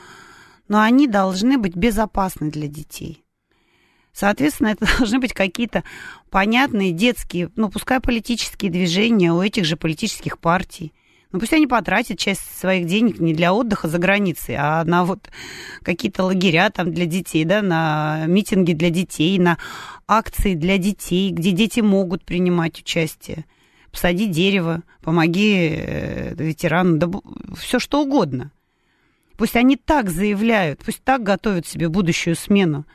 но 0.68 0.82
они 0.82 1.08
должны 1.08 1.58
быть 1.58 1.76
безопасны 1.76 2.50
для 2.50 2.68
детей. 2.68 3.26
Соответственно, 4.14 4.70
это 4.70 4.86
должны 4.98 5.20
быть 5.20 5.34
какие-то 5.34 5.84
понятные 6.30 6.92
детские, 6.92 7.52
ну, 7.56 7.70
пускай 7.70 8.00
политические 8.00 8.72
движения 8.72 9.34
у 9.34 9.42
этих 9.42 9.66
же 9.66 9.76
политических 9.76 10.40
партий. 10.40 10.94
Ну, 11.32 11.40
пусть 11.40 11.54
они 11.54 11.66
потратят 11.66 12.20
часть 12.20 12.42
своих 12.60 12.86
денег 12.86 13.20
не 13.20 13.34
для 13.34 13.54
отдыха 13.54 13.88
за 13.88 14.00
границей, 14.00 14.56
а 14.58 14.84
на 14.84 15.06
вот 15.06 15.30
какие-то 15.82 16.26
лагеря 16.26 16.70
там 16.70 16.94
для 16.94 17.06
детей, 17.06 17.46
да, 17.46 17.62
на 17.62 18.26
митинги 18.28 18.74
для 18.74 18.90
детей, 18.90 19.40
на 19.40 19.58
акции 20.08 20.56
для 20.56 20.78
детей, 20.78 21.32
где 21.32 21.52
дети 21.52 21.80
могут 21.80 22.26
принимать 22.26 22.80
участие. 22.80 23.46
Посади 23.92 24.26
дерево, 24.26 24.84
помоги 25.02 25.70
э, 25.72 26.36
ветерану, 26.36 26.98
да 26.98 27.10
все 27.58 27.80
что 27.80 28.04
угодно. 28.04 28.52
Пусть 29.38 29.56
они 29.56 29.78
так 29.78 30.10
заявляют, 30.10 30.82
пусть 30.84 31.04
так 31.04 31.24
готовят 31.24 31.66
себе 31.66 31.88
будущую 31.90 32.36
смену. 32.36 32.86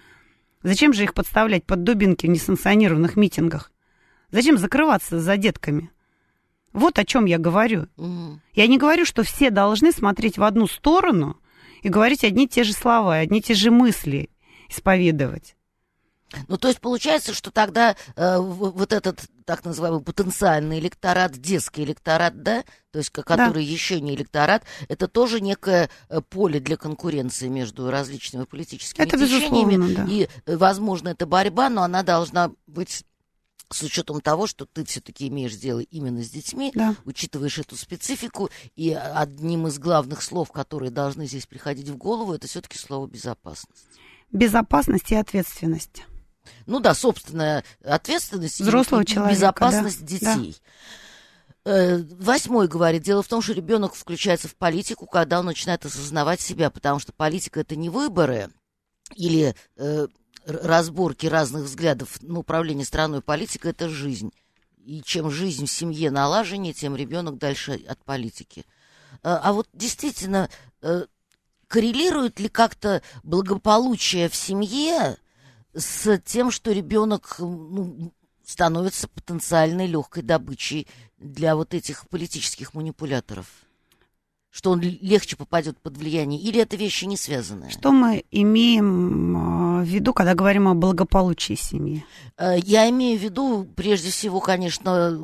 Зачем 0.63 0.93
же 0.93 1.05
их 1.05 1.15
подставлять 1.15 1.65
под 1.65 1.85
дубинки 1.85 2.27
в 2.27 2.31
несанкционированных 2.31 3.17
митингах? 3.17 3.73
Зачем 4.31 4.59
закрываться 4.59 5.21
за 5.21 5.37
детками? 5.37 5.91
Вот 6.77 6.99
о 6.99 7.07
чем 7.07 7.25
я 7.25 7.39
говорю. 7.39 7.89
Угу. 7.97 8.41
Я 8.53 8.67
не 8.67 8.77
говорю, 8.77 9.07
что 9.07 9.23
все 9.23 9.49
должны 9.49 9.93
смотреть 9.93 10.37
в 10.37 10.45
одну 10.45 10.67
сторону 10.67 11.39
и 11.83 11.89
говорить 11.89 12.23
одни 12.23 12.45
и 12.45 12.49
те 12.49 12.65
же 12.65 12.75
слова, 12.75 13.15
одни 13.15 13.39
и 13.39 13.43
те 13.43 13.55
же 13.55 13.71
мысли 13.71 14.29
исповедовать. 14.69 15.57
Ну, 16.49 16.59
то 16.59 16.69
есть 16.69 16.81
получается, 16.81 17.33
что 17.33 17.51
тогда 17.51 17.97
э, 18.15 18.39
вот 18.39 18.93
этот 18.93 19.21
так 19.47 19.65
называемый 19.65 20.03
потенциальный 20.03 20.79
электорат, 20.79 21.39
детский 21.39 21.83
электорат, 21.85 22.43
да, 22.43 22.63
то 22.91 22.99
есть 22.99 23.09
который 23.09 23.53
да. 23.65 23.73
еще 23.73 24.01
не 24.03 24.15
электорат, 24.15 24.65
это 24.89 25.09
тоже 25.09 25.41
некое 25.41 25.89
э, 26.11 26.21
поле 26.21 26.61
для 26.61 26.77
конкуренции 26.77 27.49
между 27.49 27.91
различными 27.91 28.45
политическими 28.45 29.07
это 29.07 29.17
течениями. 29.17 29.95
Да. 29.95 30.05
И, 30.07 30.29
э, 30.45 30.57
возможно, 30.59 31.09
это 31.09 31.25
борьба, 31.25 31.71
но 31.71 31.85
она 31.85 32.03
должна 32.03 32.51
быть 32.67 33.05
с 33.71 33.83
учетом 33.83 34.21
того, 34.21 34.47
что 34.47 34.67
ты 34.67 34.85
все-таки 34.85 35.29
имеешь 35.29 35.55
дело 35.57 35.81
именно 35.81 36.23
с 36.23 36.31
детьми, 36.31 36.71
да. 36.75 36.95
учитываешь 37.05 37.59
эту 37.59 37.77
специфику, 37.77 38.51
и 38.77 38.93
одним 38.93 39.67
из 39.67 39.79
главных 39.79 40.23
слов, 40.23 40.53
которые 40.53 40.91
должны 40.91 41.27
здесь 41.27 41.47
приходить 41.47 41.89
в 41.89 41.97
голову, 41.97 42.33
это 42.33 42.47
все-таки 42.47 42.79
слово 42.79 43.07
безопасность. 43.07 43.87
Безопасность 44.31 45.11
и 45.11 45.17
ответственность 45.17 46.05
ну 46.67 46.81
да, 46.81 46.95
собственная 46.95 47.65
ответственность 47.85 48.61
взрослого 48.61 49.03
и 49.03 49.07
человека, 49.07 49.35
безопасность 49.35 50.01
да, 50.01 50.07
детей. 50.07 50.57
Да. 51.65 51.73
Э, 51.73 51.99
восьмой 51.99 52.69
говорит, 52.69 53.03
дело 53.03 53.23
в 53.23 53.29
том, 53.29 53.43
что 53.43 53.53
ребенок 53.53 53.95
включается 53.95 54.49
в 54.49 54.55
политику, 54.55 55.07
когда 55.07 55.41
он 55.41 55.47
начинает 55.47 55.85
осознавать 55.85 56.41
себя, 56.41 56.71
потому 56.71 57.01
что 57.01 57.13
политика 57.13 57.61
это 57.61 57.77
не 57.77 57.91
выборы 57.91 58.51
или 59.15 59.55
э, 59.77 60.07
разборки 60.47 61.27
разных 61.27 61.65
взглядов 61.65 62.23
на 62.23 62.39
управление 62.39 62.87
страной, 62.87 63.21
политика 63.21 63.69
это 63.69 63.89
жизнь. 63.89 64.33
И 64.85 65.03
чем 65.03 65.31
жизнь 65.31 65.67
в 65.67 65.71
семье 65.71 66.11
налаженнее, 66.11 66.73
тем 66.73 66.95
ребенок 66.95 67.39
дальше 67.39 67.81
от 67.89 68.03
политики. 68.05 68.65
А, 69.23 69.39
а 69.39 69.53
вот 69.53 69.69
действительно, 69.73 70.49
э, 70.83 71.07
коррелирует 71.67 72.39
ли 72.39 72.49
как-то 72.49 73.03
благополучие 73.25 74.29
в 74.29 74.37
семье 74.37 75.17
с 75.75 76.19
тем, 76.21 76.53
что 76.53 76.71
ребенок 76.71 77.37
ну, 77.41 78.13
становится 78.45 79.09
потенциальной 79.09 79.89
легкой 79.89 80.23
добычей 80.23 80.87
для 81.19 81.57
вот 81.57 81.75
этих 81.75 82.09
политических 82.09 82.73
манипуляторов? 82.75 83.47
Что 84.57 84.71
он 84.71 84.81
легче 84.81 85.37
попадет 85.37 85.77
под 85.83 85.99
влияние? 85.99 86.41
Или 86.41 86.63
это 86.63 86.77
вещи 86.77 87.05
не 87.05 87.19
связанные? 87.19 87.69
Что 87.69 87.93
мы 87.93 88.25
имеем 88.31 89.37
а, 89.37 89.83
в 89.83 89.85
виду, 89.85 90.15
когда 90.15 90.33
говорим 90.33 90.67
о 90.67 90.73
благополучии 90.73 91.53
семьи? 91.53 92.07
Э, 92.39 92.55
я 92.65 92.89
имею 92.89 93.19
в 93.19 93.23
виду, 93.23 93.69
прежде 93.77 94.11
всего, 94.11 94.41
конечно, 94.41 95.23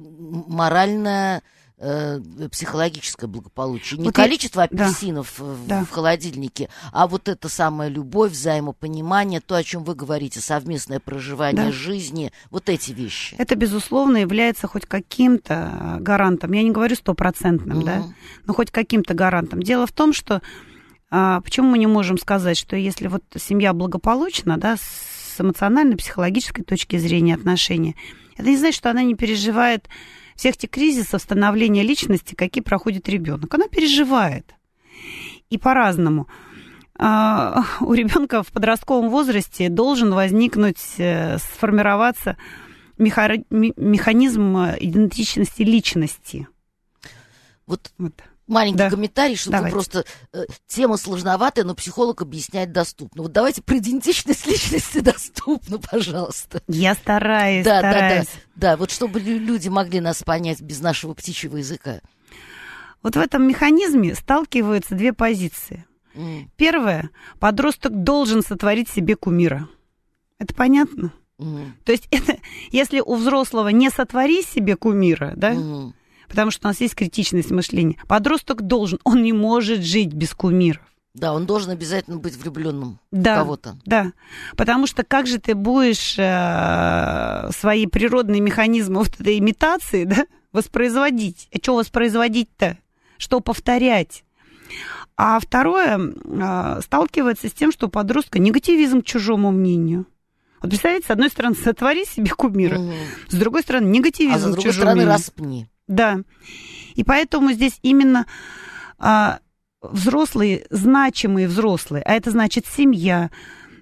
моральное 0.49 1.41
э, 1.83 2.21
психологическое 2.51 3.27
благополучие. 3.27 3.99
Не 3.99 4.07
вот 4.07 4.15
количество 4.15 4.61
я... 4.61 4.65
апельсинов 4.67 5.35
да. 5.39 5.45
В, 5.45 5.67
да. 5.67 5.85
в 5.85 5.91
холодильнике, 5.91 6.69
а 6.93 7.07
вот 7.07 7.29
это 7.29 7.49
самая 7.49 7.89
любовь, 7.89 8.33
взаимопонимание, 8.33 9.41
то, 9.41 9.57
о 9.57 9.63
чем 9.63 9.85
вы 9.85 9.95
говорите, 9.95 10.41
совместное 10.41 11.01
проживание 11.01 11.67
да. 11.67 11.73
жизни, 11.73 12.33
вот 12.51 12.69
эти 12.69 12.93
вещи. 12.93 13.35
Это, 13.39 13.57
безусловно, 13.57 14.19
является 14.19 14.69
хоть 14.69 14.87
каким-то 14.87 15.99
гарантом. 16.01 16.53
Я 16.53 16.63
не 16.63 16.71
говорю 16.71 16.95
стопроцентным, 16.95 17.79
угу. 17.79 17.87
да, 17.87 18.05
но 18.47 18.55
хоть 18.55 18.71
каким-то 18.71 19.15
гарантом. 19.15 19.63
Дело 19.63 19.87
в 19.87 19.93
том, 19.93 20.13
что 20.13 20.41
а, 21.11 21.41
почему 21.41 21.71
мы 21.71 21.79
не 21.79 21.87
можем 21.87 22.17
сказать, 22.17 22.57
что 22.57 22.77
если 22.77 23.09
вот 23.09 23.23
семья 23.37 23.73
благополучна, 23.73 24.57
да, 24.57 24.77
с 24.77 25.39
эмоциональной, 25.39 25.97
психологической 25.97 26.65
точки 26.65 26.97
зрения 26.97 27.35
отношения, 27.35 27.97
это 28.37 28.49
не 28.49 28.57
значит, 28.57 28.77
что 28.77 28.91
она 28.91 29.03
не 29.03 29.15
переживает 29.15 29.89
всех 30.43 30.57
тех 30.57 30.71
кризисов 30.71 31.23
становления 31.23 31.85
личности, 31.85 32.35
какие 32.35 32.65
проходит 32.65 33.09
ребенок. 33.09 33.55
Она 33.55 33.69
переживает. 33.69 34.57
И 35.51 35.57
по-разному. 35.57 36.27
А, 36.99 37.63
у 37.81 37.93
ребенка 37.95 38.43
в 38.43 38.51
подростковом 38.51 39.09
возрасте 39.09 39.69
должен 39.69 40.13
возникнуть, 40.13 40.83
э, 40.99 41.39
сформироваться 41.39 42.37
механизм 42.99 44.57
идентичности 44.81 45.63
личности. 45.63 46.49
Вот, 47.69 47.93
вот 47.99 48.15
маленький 48.47 48.79
Да. 48.79 48.91
комментарий, 48.91 49.37
чтобы 49.37 49.57
Давайте. 49.59 49.73
просто 49.75 50.05
э, 50.33 50.45
тема 50.67 50.97
сложноватая, 50.97 51.65
но 51.65 51.75
психолог 51.75 52.23
объясняет 52.23 52.73
доступно. 52.73 53.23
Вот 53.23 53.33
давайте 53.33 53.63
про 53.63 53.79
идентичность 53.79 54.47
личности 54.47 54.99
доступно, 55.01 55.79
пожалуйста. 55.79 56.63
Я 56.69 56.95
стараюсь, 56.95 57.65
Да, 57.65 57.81
да, 57.83 57.91
да, 57.93 57.97
стараюсь. 57.99 58.29
да. 58.57 58.77
Вот 58.77 58.91
чтобы 58.91 59.21
лю- 59.21 59.39
люди 59.39 59.69
могли 59.69 60.01
нас 60.01 60.23
понять 60.23 60.61
без 60.61 60.81
нашего 60.81 61.15
птичьего 61.15 61.57
языка. 61.59 62.01
Вот 63.03 63.17
в 63.17 63.19
этом 63.21 63.47
механизме 63.49 64.15
сталкиваются 64.15 64.95
две 64.95 65.13
позиции. 65.13 65.85
М, 66.15 66.51
Первое. 66.57 67.11
Подросток 67.41 68.03
должен 68.05 68.43
сотворить 68.43 68.89
себе 68.89 69.17
кумира. 69.17 69.67
Это 70.39 70.55
понятно? 70.55 71.13
м, 71.41 71.75
То 71.85 71.93
есть 71.93 72.07
это, 72.11 72.37
если 72.71 73.01
у 73.01 73.15
взрослого 73.17 73.69
не 73.69 73.91
сотвори 73.91 74.43
себе 74.43 74.77
кумира, 74.77 75.33
да, 75.37 75.51
м. 75.53 75.95
Потому 76.33 76.51
что 76.51 76.67
у 76.67 76.71
нас 76.71 76.81
есть 76.81 76.95
критичность 76.95 77.51
мышления, 77.51 77.97
подросток 78.09 78.63
должен, 78.63 78.99
он 79.05 79.23
не 79.23 79.33
может 79.35 79.83
жить 79.83 80.13
без 80.15 80.31
кумиров. 80.33 80.83
Да, 81.15 81.35
он 81.35 81.45
должен 81.45 81.71
обязательно 81.71 82.17
быть 82.17 82.35
влюбленным 82.37 82.99
в 83.11 83.17
Да, 83.21 83.37
кого-то. 83.37 83.77
да. 83.85 84.13
Потому 84.57 84.87
что 84.87 85.03
как 85.05 85.27
же 85.27 85.39
ты 85.39 85.55
будешь 85.55 86.15
э, 86.19 87.51
свои 87.55 87.87
природные 87.87 88.41
механизмы 88.41 89.01
вот 89.01 89.21
этой 89.21 89.39
имитации, 89.39 90.05
да, 90.05 90.25
воспроизводить? 90.53 91.49
А 91.55 91.59
что 91.59 91.75
воспроизводить-то? 91.77 92.79
Что 93.19 93.41
повторять? 93.41 94.25
А 95.19 95.39
второе, 95.39 96.01
э, 96.25 96.81
сталкивается 96.83 97.49
с 97.49 97.53
тем, 97.53 97.73
что 97.73 97.89
у 97.89 97.91
подростка 97.91 98.39
негативизм 98.39 99.03
к 99.03 99.05
чужому 99.05 99.51
мнению. 99.51 100.07
Вот 100.63 100.71
представляете, 100.71 101.09
с 101.09 101.11
одной 101.11 101.29
стороны, 101.29 101.55
сотвори 101.63 102.07
себе 102.07 102.31
кумира, 102.31 102.79
Мгм. 102.79 102.95
с 103.29 103.35
другой 103.35 103.61
стороны, 103.63 103.87
негативизм 103.89 104.35
А 104.35 104.39
с 104.39 104.43
к 104.43 104.47
другой 104.53 104.63
чужому 104.63 104.73
стороны, 104.83 104.95
мнению. 105.03 105.13
распни. 105.13 105.69
Да. 105.89 106.21
И 106.95 107.05
поэтому 107.05 107.53
здесь 107.53 107.79
именно 107.83 108.27
а, 108.99 109.41
взрослые, 109.83 110.67
значимые 110.71 111.49
взрослые, 111.49 112.03
а 112.05 112.15
это 112.15 112.31
значит 112.31 112.67
семья, 112.67 113.31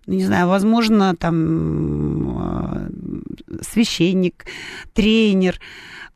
ну, 0.06 0.14
не 0.14 0.24
знаю, 0.24 0.48
возможно, 0.48 1.14
там 1.14 2.38
а, 2.38 2.88
священник, 3.62 4.46
тренер, 4.94 5.60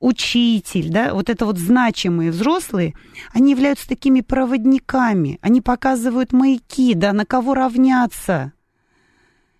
учитель, 0.00 0.90
да, 0.90 1.14
вот 1.14 1.30
это 1.30 1.46
вот 1.46 1.58
значимые 1.58 2.30
взрослые, 2.30 2.94
они 3.32 3.52
являются 3.52 3.88
такими 3.88 4.20
проводниками, 4.20 5.38
они 5.42 5.60
показывают 5.60 6.32
маяки, 6.32 6.94
да, 6.94 7.12
на 7.12 7.24
кого 7.24 7.54
равняться. 7.54 8.52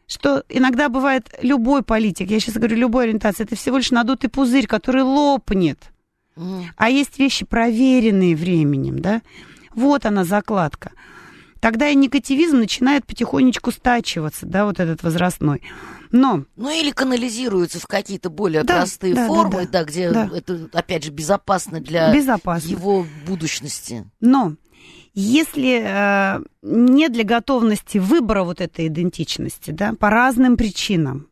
Что 0.06 0.44
иногда 0.50 0.90
бывает 0.90 1.34
любой 1.40 1.82
политик, 1.82 2.30
я 2.30 2.40
сейчас 2.40 2.56
говорю 2.56 2.76
любой 2.76 3.04
ориентации, 3.04 3.44
это 3.44 3.56
всего 3.56 3.78
лишь 3.78 3.90
надутый 3.90 4.28
пузырь, 4.28 4.66
который 4.66 5.02
лопнет. 5.02 5.93
А 6.76 6.90
есть 6.90 7.18
вещи, 7.18 7.44
проверенные 7.44 8.34
временем, 8.36 8.98
да? 8.98 9.22
Вот 9.74 10.06
она 10.06 10.24
закладка. 10.24 10.92
Тогда 11.60 11.88
и 11.88 11.94
негативизм 11.94 12.58
начинает 12.58 13.06
потихонечку 13.06 13.70
стачиваться, 13.70 14.44
да, 14.44 14.66
вот 14.66 14.80
этот 14.80 15.02
возрастной. 15.02 15.62
Но 16.10 16.44
Ну 16.56 16.70
или 16.70 16.90
канализируется 16.90 17.80
в 17.80 17.86
какие-то 17.86 18.28
более 18.30 18.62
Да, 18.64 18.76
простые 18.80 19.14
да, 19.14 19.22
да, 19.22 19.26
формы, 19.28 19.62
да. 19.64 19.66
да, 19.80 19.84
где 19.84 20.10
Да. 20.10 20.30
это, 20.34 20.68
опять 20.72 21.04
же, 21.04 21.10
безопасно 21.10 21.80
для 21.80 22.12
безопасно. 22.14 22.68
его 22.68 23.06
будущности. 23.26 24.04
Но 24.20 24.54
если 25.14 25.80
э, 25.82 26.40
не 26.62 27.08
для 27.08 27.24
готовности 27.24 27.98
выбора 27.98 28.44
вот 28.44 28.60
этой 28.60 28.88
идентичности, 28.88 29.70
да, 29.70 29.94
по 29.94 30.10
разным 30.10 30.56
причинам, 30.56 31.28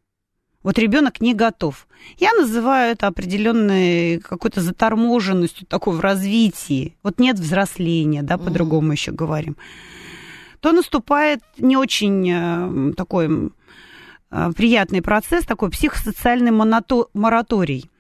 вот 0.63 0.79
ребенок 0.79 1.21
не 1.21 1.35
готов. 1.35 1.87
Я 2.19 2.33
называю 2.35 2.93
это 2.93 3.07
определенной 3.07 4.19
какой-то 4.19 4.61
заторможенностью 4.61 5.67
такой 5.67 5.97
в 5.97 6.01
развитии. 6.01 6.97
Вот 7.03 7.19
нет 7.19 7.39
взросления, 7.39 8.23
да, 8.23 8.39
по-другому 8.39 8.93
еще 8.93 9.13
говорим. 9.13 9.57
То 10.61 10.73
наступает 10.73 11.41
не 11.59 11.77
очень 11.77 12.31
э, 12.31 12.93
такой 12.95 13.51
э, 14.31 14.53
приятный 14.57 15.03
процесс, 15.03 15.45
такой 15.45 15.71
психосоциальный 15.71 16.53
монато- 16.53 17.09
мораторий. 17.15 17.91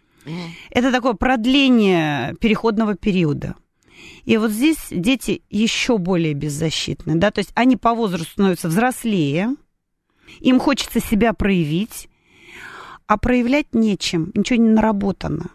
Это 0.70 0.92
такое 0.92 1.14
продление 1.14 2.37
переходного 2.40 2.94
периода. 2.94 3.57
И 4.25 4.37
вот 4.37 4.53
здесь 4.53 4.79
дети 4.90 5.42
еще 5.51 5.98
более 5.98 6.35
беззащитны, 6.35 7.16
да, 7.16 7.33
то 7.33 7.40
есть 7.40 7.51
они 7.55 7.77
по 7.77 7.92
возрасту 7.92 8.31
становятся 8.31 8.68
взрослее, 8.68 9.57
им 10.38 10.61
хочется 10.61 11.01
себя 11.01 11.33
проявить, 11.33 12.09
а 13.12 13.18
проявлять 13.18 13.75
нечем, 13.75 14.33
ничего 14.35 14.59
не 14.59 14.70
наработано. 14.70 15.51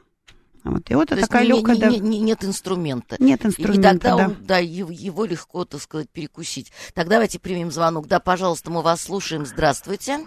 Вот. 0.64 0.92
И 0.92 0.94
вот 0.96 1.08
То 1.10 1.20
такая 1.20 1.42
не- 1.44 1.50
не- 1.54 1.58
легкая... 1.58 1.90
не- 1.90 2.00
не- 2.00 2.20
нет 2.20 2.44
инструмента. 2.44 3.16
Нет 3.18 3.44
И 3.44 3.48
инструмента, 3.48 3.90
тогда 3.94 4.16
да. 4.16 4.26
он, 4.26 4.36
да, 4.42 4.58
его, 4.60 4.92
его 4.92 5.26
легко, 5.26 5.66
так 5.66 5.80
сказать, 5.82 6.08
перекусить. 6.10 6.72
Так 6.94 7.08
давайте 7.08 7.40
примем 7.40 7.72
звонок. 7.72 8.06
Да, 8.06 8.20
пожалуйста, 8.20 8.70
мы 8.70 8.84
вас 8.84 9.02
слушаем. 9.02 9.48
Здравствуйте. 9.48 10.20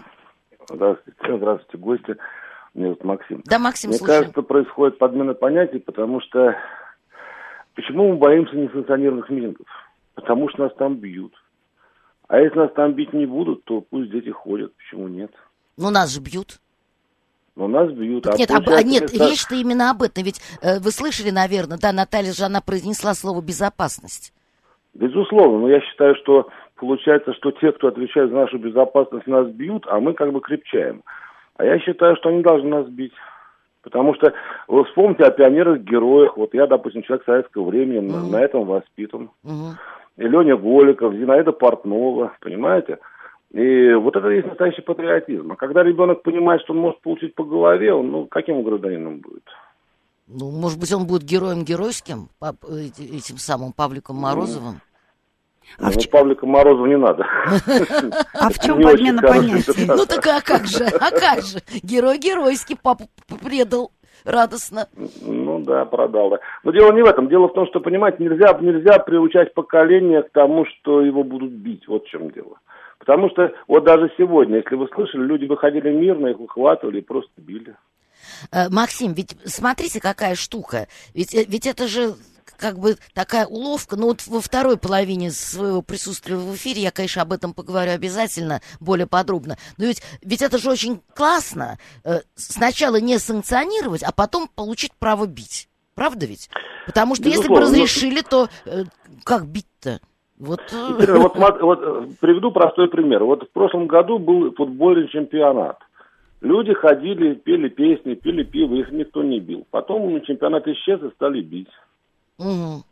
Здравствуйте, 0.67 1.19
здравствуйте, 1.37 1.77
гости. 1.77 2.15
Меня 2.73 2.87
зовут 2.87 3.03
Максим. 3.05 3.41
Да, 3.45 3.59
Максим, 3.59 3.91
Мне 3.91 3.97
слушаем. 3.99 4.19
кажется, 4.23 4.41
происходит 4.41 4.97
подмена 4.97 5.33
понятий, 5.33 5.79
потому 5.79 6.19
что... 6.19 6.53
Почему 7.75 8.09
мы 8.09 8.15
боимся 8.17 8.53
несанкционированных 8.57 9.29
митингов? 9.29 9.67
Потому 10.15 10.49
что 10.49 10.63
нас 10.63 10.73
там 10.77 10.97
бьют. 10.97 11.33
А 12.27 12.39
если 12.39 12.57
нас 12.57 12.73
там 12.75 12.93
бить 12.93 13.13
не 13.13 13.25
будут, 13.25 13.63
то 13.63 13.79
пусть 13.79 14.11
дети 14.11 14.31
ходят. 14.31 14.73
Почему 14.75 15.07
нет? 15.07 15.31
Ну, 15.77 15.91
нас 15.91 16.09
же 16.09 16.19
бьют. 16.19 16.59
Но 17.55 17.67
нас 17.67 17.91
бьют. 17.91 18.23
Так 18.23 18.35
а 18.35 18.37
нет, 18.37 18.51
об- 18.51 18.69
а 18.69 18.81
нет, 18.83 19.03
места- 19.13 19.29
речь-то 19.29 19.55
именно 19.55 19.91
об 19.91 20.01
этом. 20.03 20.23
Ведь 20.23 20.41
э, 20.61 20.79
вы 20.79 20.91
слышали, 20.91 21.31
наверное, 21.31 21.77
да, 21.81 21.91
Наталья 21.91 22.31
же, 22.31 22.43
она 22.45 22.61
произнесла 22.61 23.13
слово 23.13 23.41
«безопасность». 23.41 24.33
Безусловно, 24.93 25.59
но 25.59 25.69
я 25.69 25.79
считаю, 25.81 26.15
что 26.15 26.47
получается, 26.75 27.33
что 27.33 27.51
те, 27.51 27.71
кто 27.71 27.87
отвечает 27.87 28.29
за 28.29 28.35
нашу 28.35 28.57
безопасность, 28.57 29.27
нас 29.27 29.47
бьют, 29.47 29.85
а 29.87 29.99
мы 29.99 30.13
как 30.13 30.31
бы 30.33 30.41
крепчаем. 30.41 31.03
А 31.57 31.63
я 31.65 31.79
считаю, 31.79 32.15
что 32.17 32.29
они 32.29 32.41
должны 32.41 32.69
нас 32.69 32.87
бить. 32.87 33.13
Потому 33.83 34.13
что 34.15 34.33
вы 34.67 34.83
вспомните 34.85 35.23
о 35.23 35.31
пионерах-героях. 35.31 36.37
Вот 36.37 36.53
я, 36.53 36.67
допустим, 36.67 37.03
человек 37.03 37.25
советского 37.25 37.65
времени, 37.69 37.99
на- 37.99 38.17
Мгм. 38.19 38.31
на 38.31 38.41
этом 38.41 38.65
воспитан. 38.65 39.29
Мгм. 39.43 39.77
и 40.17 40.23
Леня 40.23 40.55
Голиков, 40.57 41.13
Зинаида 41.13 41.51
Портнова, 41.53 42.33
понимаете? 42.41 42.99
И 43.53 43.93
вот 43.95 44.15
это 44.15 44.29
и 44.29 44.35
есть 44.35 44.47
настоящий 44.47 44.81
патриотизм. 44.81 45.51
А 45.51 45.55
когда 45.55 45.83
ребенок 45.83 46.23
понимает, 46.23 46.61
что 46.61 46.73
он 46.73 46.79
может 46.79 47.01
получить 47.01 47.35
по 47.35 47.43
голове, 47.43 47.93
он, 47.93 48.09
ну, 48.09 48.25
каким 48.25 48.57
он 48.57 48.63
гражданином 48.63 49.19
будет? 49.19 49.43
Ну, 50.27 50.51
может 50.51 50.79
быть, 50.79 50.93
он 50.93 51.05
будет 51.05 51.23
героем 51.23 51.65
геройским, 51.65 52.29
э, 52.41 52.51
этим 52.97 53.37
самым 53.37 53.73
Павликом 53.73 54.15
Морозовым. 54.15 54.79
А 55.77 55.91
в 55.91 55.95
ну, 55.95 56.01
ч- 56.01 56.09
Павлика 56.09 56.45
Морозова 56.45 56.85
не 56.85 56.97
надо. 56.97 57.25
А 58.33 58.49
в 58.49 58.59
чем 58.59 58.81
подмена 58.81 59.21
понятий? 59.21 59.85
Ну 59.85 60.05
так 60.05 60.25
а 60.27 60.41
как 60.41 60.65
же, 60.65 60.85
а 60.85 61.11
как 61.11 61.43
же? 61.43 61.59
Герой 61.83 62.17
геройский 62.17 62.77
папу 62.81 63.05
предал 63.41 63.91
радостно. 64.25 64.87
Ну 65.21 65.59
да, 65.59 65.85
продал, 65.85 66.31
да. 66.31 66.39
Но 66.63 66.71
дело 66.71 66.91
не 66.93 67.01
в 67.01 67.05
этом. 67.05 67.27
Дело 67.27 67.47
в 67.47 67.53
том, 67.53 67.67
что, 67.67 67.79
понимаете, 67.79 68.23
нельзя, 68.23 68.57
нельзя 68.59 68.99
приучать 68.99 69.53
поколение 69.53 70.23
к 70.23 70.31
тому, 70.31 70.65
что 70.65 71.01
его 71.01 71.23
будут 71.23 71.51
бить. 71.51 71.87
Вот 71.87 72.05
в 72.05 72.09
чем 72.09 72.31
дело. 72.31 72.57
Потому 73.01 73.31
что 73.31 73.51
вот 73.67 73.83
даже 73.83 74.11
сегодня, 74.15 74.57
если 74.57 74.75
вы 74.75 74.87
слышали, 74.93 75.23
люди 75.23 75.45
выходили 75.45 75.89
мирно, 75.89 76.27
их 76.27 76.37
выхватывали 76.37 76.99
и 76.99 77.01
просто 77.01 77.31
били. 77.37 77.75
Э, 78.51 78.69
Максим, 78.69 79.13
ведь 79.13 79.35
смотрите, 79.45 79.99
какая 79.99 80.35
штука. 80.35 80.87
Ведь, 81.15 81.33
э, 81.33 81.43
ведь 81.47 81.65
это 81.65 81.87
же 81.87 82.13
как 82.57 82.77
бы 82.77 82.97
такая 83.15 83.47
уловка. 83.47 83.95
Ну 83.95 84.07
вот 84.09 84.27
во 84.27 84.39
второй 84.39 84.77
половине 84.77 85.31
своего 85.31 85.81
присутствия 85.81 86.35
в 86.35 86.53
эфире 86.55 86.83
я, 86.83 86.91
конечно, 86.91 87.23
об 87.23 87.33
этом 87.33 87.55
поговорю 87.55 87.91
обязательно 87.91 88.61
более 88.79 89.07
подробно. 89.07 89.57
Но 89.79 89.85
ведь, 89.85 90.03
ведь 90.21 90.43
это 90.43 90.59
же 90.59 90.69
очень 90.69 91.01
классно. 91.15 91.79
э, 92.03 92.19
Сначала 92.35 92.97
не 92.97 93.17
санкционировать, 93.17 94.03
а 94.03 94.11
потом 94.11 94.47
получить 94.47 94.91
право 94.99 95.25
бить. 95.25 95.69
Правда 95.95 96.27
ведь? 96.27 96.51
Потому 96.85 97.15
что 97.15 97.23
если 97.23 97.47
бы 97.47 97.55
Безусловно, 97.55 97.65
но- 97.65 97.83
разрешили, 97.83 98.21
то 98.21 98.47
э, 98.65 98.83
как 99.23 99.47
бить-то? 99.47 99.99
Вот, 100.41 100.59
Теперь 100.65 101.11
вот, 101.11 101.35
вот 101.35 101.79
э, 101.83 102.07
приведу 102.19 102.51
простой 102.51 102.89
пример. 102.89 103.23
Вот 103.23 103.43
в 103.43 103.51
прошлом 103.51 103.85
году 103.85 104.17
был 104.17 104.51
футбольный 104.55 105.07
чемпионат. 105.07 105.77
Люди 106.41 106.73
ходили, 106.73 107.35
пели 107.35 107.69
песни, 107.69 108.15
пили 108.15 108.41
пиво, 108.41 108.73
их 108.73 108.91
никто 108.91 109.21
не 109.21 109.39
бил. 109.39 109.67
Потом 109.69 110.19
чемпионат 110.23 110.67
исчез 110.67 110.99
и 111.03 111.13
стали 111.13 111.41
бить. 111.41 111.67
Мгм. 112.39 112.83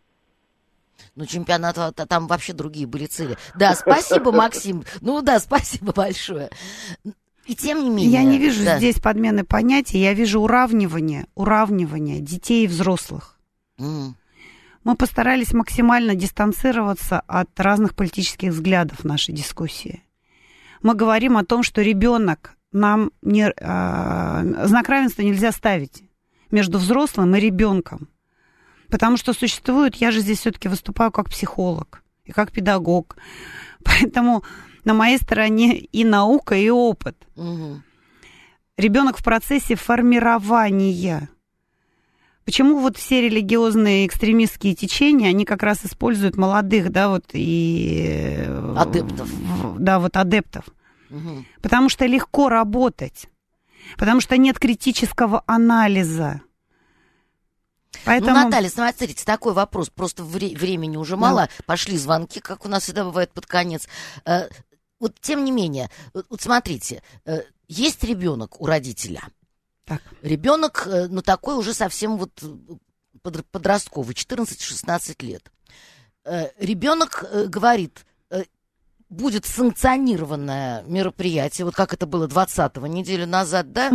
Ну, 1.16 1.26
чемпионат, 1.26 1.76
а, 1.80 1.92
та- 1.92 2.06
там 2.06 2.28
вообще 2.28 2.54
другие 2.54 2.86
были 2.86 3.08
цели. 3.08 3.36
Да, 3.58 3.74
спасибо, 3.74 4.32
Максим. 4.32 4.84
Ну 5.02 5.24
да, 5.24 5.40
спасибо 5.40 5.92
большое. 5.92 6.52
И 7.48 7.56
тем 7.56 7.84
не 7.84 7.90
менее... 7.90 8.12
Я 8.12 8.24
не 8.24 8.38
вижу 8.38 8.64
да. 8.64 8.78
здесь 8.78 9.00
подмены 9.00 9.44
понятий, 9.44 9.98
я 9.98 10.14
вижу 10.14 10.40
уравнивание, 10.40 11.26
уравнивание 11.34 12.20
детей 12.20 12.66
и 12.66 12.68
взрослых. 12.68 13.40
М, 13.80 14.16
Мы 14.84 14.96
постарались 14.96 15.54
максимально 15.54 16.16
дистанцироваться 16.16 17.22
от 17.28 17.60
разных 17.60 17.96
политических 17.96 18.52
взглядов 18.52 19.00
в 19.00 19.04
нашей 19.06 19.34
дискуссии. 19.34 20.04
Мы 20.82 20.96
говорим 20.96 21.38
о 21.38 21.44
том, 21.44 21.64
что 21.64 21.82
ребенок 21.82 22.56
нам 22.72 23.12
не, 23.22 23.50
а, 23.50 24.44
знак 24.66 24.88
равенства 24.88 25.22
нельзя 25.22 25.52
ставить 25.52 26.04
между 26.52 26.78
взрослым 26.78 27.36
и 27.36 27.40
ребенком. 27.40 28.10
Потому 28.90 29.18
что 29.18 29.34
существует, 29.34 29.96
я 29.96 30.12
же 30.12 30.22
здесь 30.22 30.40
все-таки 30.40 30.68
выступаю 30.68 31.12
как 31.12 31.30
психолог 31.30 32.04
и 32.24 32.32
как 32.32 32.52
педагог. 32.52 33.18
Поэтому 33.84 34.44
на 34.84 34.94
моей 34.94 35.18
стороне 35.18 35.78
и 35.78 36.04
наука, 36.04 36.56
и 36.56 36.70
опыт. 36.70 37.16
Мгм. 37.36 37.84
Ребенок 38.78 39.18
в 39.18 39.24
процессе 39.24 39.76
формирования. 39.76 41.30
Почему 42.50 42.80
вот 42.80 42.98
все 42.98 43.22
религиозные 43.22 44.08
экстремистские 44.08 44.74
течения, 44.74 45.30
они 45.30 45.46
как 45.46 45.62
раз 45.62 45.86
используют 45.86 46.36
молодых, 46.36 46.92
да, 46.92 47.10
вот 47.10 47.26
и... 47.34 48.38
э, 48.40 48.76
Адептов. 48.76 49.30
Да, 49.78 50.00
вот 50.00 50.18
адептов. 50.18 50.66
Мгм. 51.12 51.46
Потому 51.62 51.90
что 51.90 52.08
легко 52.08 52.50
работать. 52.50 53.28
Потому 54.00 54.20
что 54.20 54.36
нет 54.36 54.58
критического 54.58 55.44
анализа. 55.46 56.42
Поэтому... 58.04 58.32
Ну, 58.36 58.46
Наталья, 58.46 58.70
смотрите, 58.70 59.24
такой 59.24 59.54
вопрос. 59.54 59.92
Просто 59.92 60.24
вре- 60.24 60.58
времени 60.58 60.98
уже 60.98 61.18
мало. 61.18 61.50
Пошли 61.68 62.00
звонки, 62.00 62.40
как 62.40 62.66
у 62.66 62.68
нас 62.68 62.82
всегда 62.82 63.04
бывает 63.06 63.32
под 63.32 63.46
конец. 63.46 63.88
Э, 64.26 64.48
вот 65.00 65.20
тем 65.22 65.44
не 65.44 65.52
менее, 65.52 65.92
вот, 66.16 66.26
вот 66.32 66.42
смотрите, 66.42 67.04
э, 67.26 67.42
есть 67.68 68.04
ребенок 68.04 68.60
у 68.60 68.66
родителя. 68.66 69.22
Так. 69.90 70.02
Ребенок, 70.22 70.88
э, 70.88 71.08
ну, 71.10 71.22
такой 71.22 71.56
уже 71.56 71.74
совсем 71.74 72.18
вот 72.18 72.32
э, 72.42 72.46
подр- 73.22 73.46
подростковый, 73.52 74.16
14-16 74.16 75.26
лет. 75.26 75.52
Э, 76.24 76.50
Ребенок 76.60 77.26
говорит, 77.48 78.06
будет 79.10 79.46
санкционированное 79.48 80.84
мероприятие, 80.84 81.66
вот 81.66 81.74
как 81.74 81.94
это 81.94 82.06
было 82.06 82.28
20-го 82.28 82.86
неделю 82.86 83.26
назад, 83.26 83.72
да, 83.74 83.92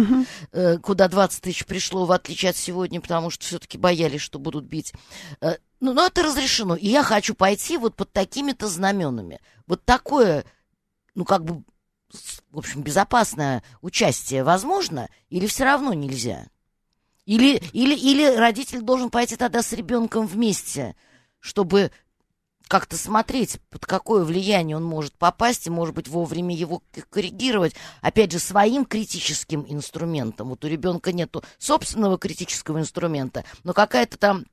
э, 0.51 0.79
куда 0.79 1.07
20 1.07 1.41
тысяч 1.41 1.65
пришло, 1.67 2.05
в 2.05 2.11
отличие 2.11 2.51
от 2.51 2.57
сегодня, 2.57 3.01
потому 3.01 3.31
что 3.31 3.45
все-таки 3.45 3.79
боялись, 3.79 4.21
что 4.21 4.39
будут 4.41 4.65
бить. 4.65 4.93
Э, 5.41 5.55
Ну, 5.81 5.93
но 5.93 6.07
это 6.07 6.23
разрешено. 6.25 6.75
И 6.77 6.89
я 6.89 7.03
хочу 7.05 7.35
пойти 7.35 7.77
вот 7.79 7.95
под 7.95 8.11
такими-то 8.11 8.67
знаменами. 8.67 9.39
Вот 9.69 9.85
такое, 9.85 10.45
ну, 11.15 11.25
как 11.25 11.45
бы, 11.45 11.63
в 12.51 12.59
общем, 12.59 12.83
безопасное 12.83 13.63
участие 13.83 14.45
возможно 14.45 15.09
или 15.29 15.47
все 15.47 15.65
равно 15.65 15.93
нельзя? 15.93 16.47
Или, 17.27 17.63
или, 17.73 17.95
или 17.95 18.37
родитель 18.37 18.83
должен 18.83 19.11
пойти 19.11 19.37
тогда 19.37 19.63
с 19.63 19.73
ребенком 19.73 20.27
вместе, 20.27 20.95
чтобы 21.41 21.91
как-то 22.69 22.97
смотреть, 22.97 23.59
под 23.71 23.87
какое 23.87 24.25
влияние 24.25 24.77
он 24.77 24.85
может 24.85 25.17
попасть, 25.17 25.67
и, 25.67 25.71
может 25.71 25.95
быть, 25.95 26.09
вовремя 26.09 26.55
его 26.55 26.81
к- 26.93 27.09
коррегировать, 27.11 27.75
опять 28.01 28.33
же, 28.33 28.39
своим 28.39 28.85
критическим 28.85 29.67
инструментом. 29.69 30.49
Вот 30.49 30.65
у 30.65 30.69
ребенка 30.69 31.13
нету 31.13 31.43
собственного 31.59 32.19
критического 32.19 32.79
инструмента, 32.79 33.45
но 33.65 33.73
какая-то 33.75 34.17
там 34.19 34.45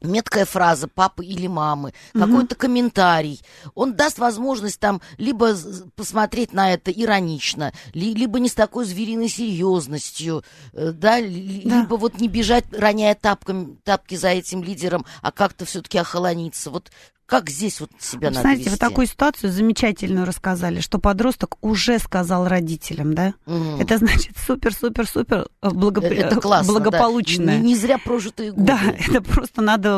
меткая 0.00 0.44
фраза 0.44 0.88
папы 0.88 1.24
или 1.24 1.46
мамы, 1.46 1.92
какой-то 2.12 2.54
комментарий. 2.54 3.40
Он 3.74 3.94
даст 3.94 4.18
возможность 4.18 4.78
там 4.80 5.00
либо 5.18 5.54
посмотреть 5.94 6.52
на 6.52 6.72
это 6.74 6.90
иронично, 6.90 7.72
ли- 7.94 8.14
либо 8.14 8.38
не 8.40 8.48
с 8.48 8.54
такой 8.54 8.84
звериной 8.84 9.28
серьезностью, 9.28 10.44
э, 10.72 10.92
да, 10.92 11.16
Да. 11.20 11.26
либо 11.26 11.96
вот 11.96 12.20
не 12.20 12.28
бежать, 12.28 12.64
роняя 12.72 13.14
тапками, 13.14 13.76
тапки 13.84 14.14
за 14.14 14.28
этим 14.28 14.62
лидером, 14.62 15.04
а 15.22 15.32
как-то 15.32 15.64
все-таки 15.64 15.98
охолониться. 15.98 16.70
Вот 16.70 16.90
как 17.26 17.50
здесь 17.50 17.80
вот 17.80 17.90
себя 17.98 18.28
Вот 18.28 18.36
надо 18.36 18.40
Знаете, 18.40 18.64
вы 18.64 18.70
вести? 18.70 18.80
такую 18.80 19.06
ситуацию 19.08 19.50
замечательную 19.50 20.24
рассказали, 20.26 20.80
что 20.80 20.98
подросток 21.00 21.58
уже 21.60 21.98
сказал 21.98 22.46
родителям, 22.46 23.14
да? 23.14 23.34
Мгм. 23.46 23.80
Это 23.80 23.98
значит 23.98 24.36
супер-супер-супер 24.46 25.48
Э, 25.60 26.26
это 26.28 26.40
классно, 26.40 26.72
да. 26.72 26.78
благополучное. 26.78 27.58
Не, 27.58 27.68
не 27.68 27.74
зря 27.76 27.98
прожитые 27.98 28.52
годы. 28.52 28.64
Да, 28.64 28.80
это 28.98 29.20
просто 29.20 29.60
надо 29.60 29.88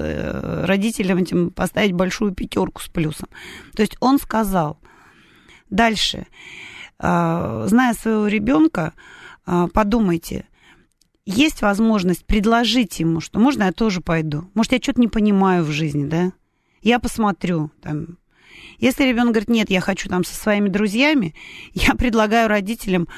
э, 0.00 0.64
родителям 0.64 1.18
этим 1.18 1.50
поставить 1.50 1.92
большую 1.92 2.32
пятерку 2.32 2.80
с 2.80 2.88
плюсом. 2.88 3.28
То 3.76 3.82
есть 3.82 3.96
он 4.00 4.18
сказал. 4.18 4.78
Дальше. 5.68 6.26
Зная 6.98 7.94
своего 7.94 8.26
ребенка, 8.28 8.92
подумайте, 9.44 10.46
есть 11.24 11.62
возможность 11.62 12.24
предложить 12.26 13.00
ему, 13.00 13.20
что 13.20 13.40
можно 13.40 13.64
я 13.64 13.72
тоже 13.72 14.00
пойду. 14.00 14.50
Может, 14.54 14.72
я 14.72 14.78
что-то 14.78 15.00
не 15.00 15.08
понимаю 15.08 15.64
в 15.64 15.70
жизни, 15.70 16.06
да? 16.06 16.32
Я 16.82 16.98
посмотрю. 16.98 17.70
Там. 17.80 18.18
Если 18.78 19.04
ребенок 19.04 19.34
говорит, 19.34 19.48
нет, 19.48 19.70
я 19.70 19.80
хочу 19.80 20.08
там 20.08 20.24
со 20.24 20.34
своими 20.34 20.68
друзьями, 20.68 21.34
я 21.74 21.94
предлагаю 21.94 22.48
родителям 22.48 23.08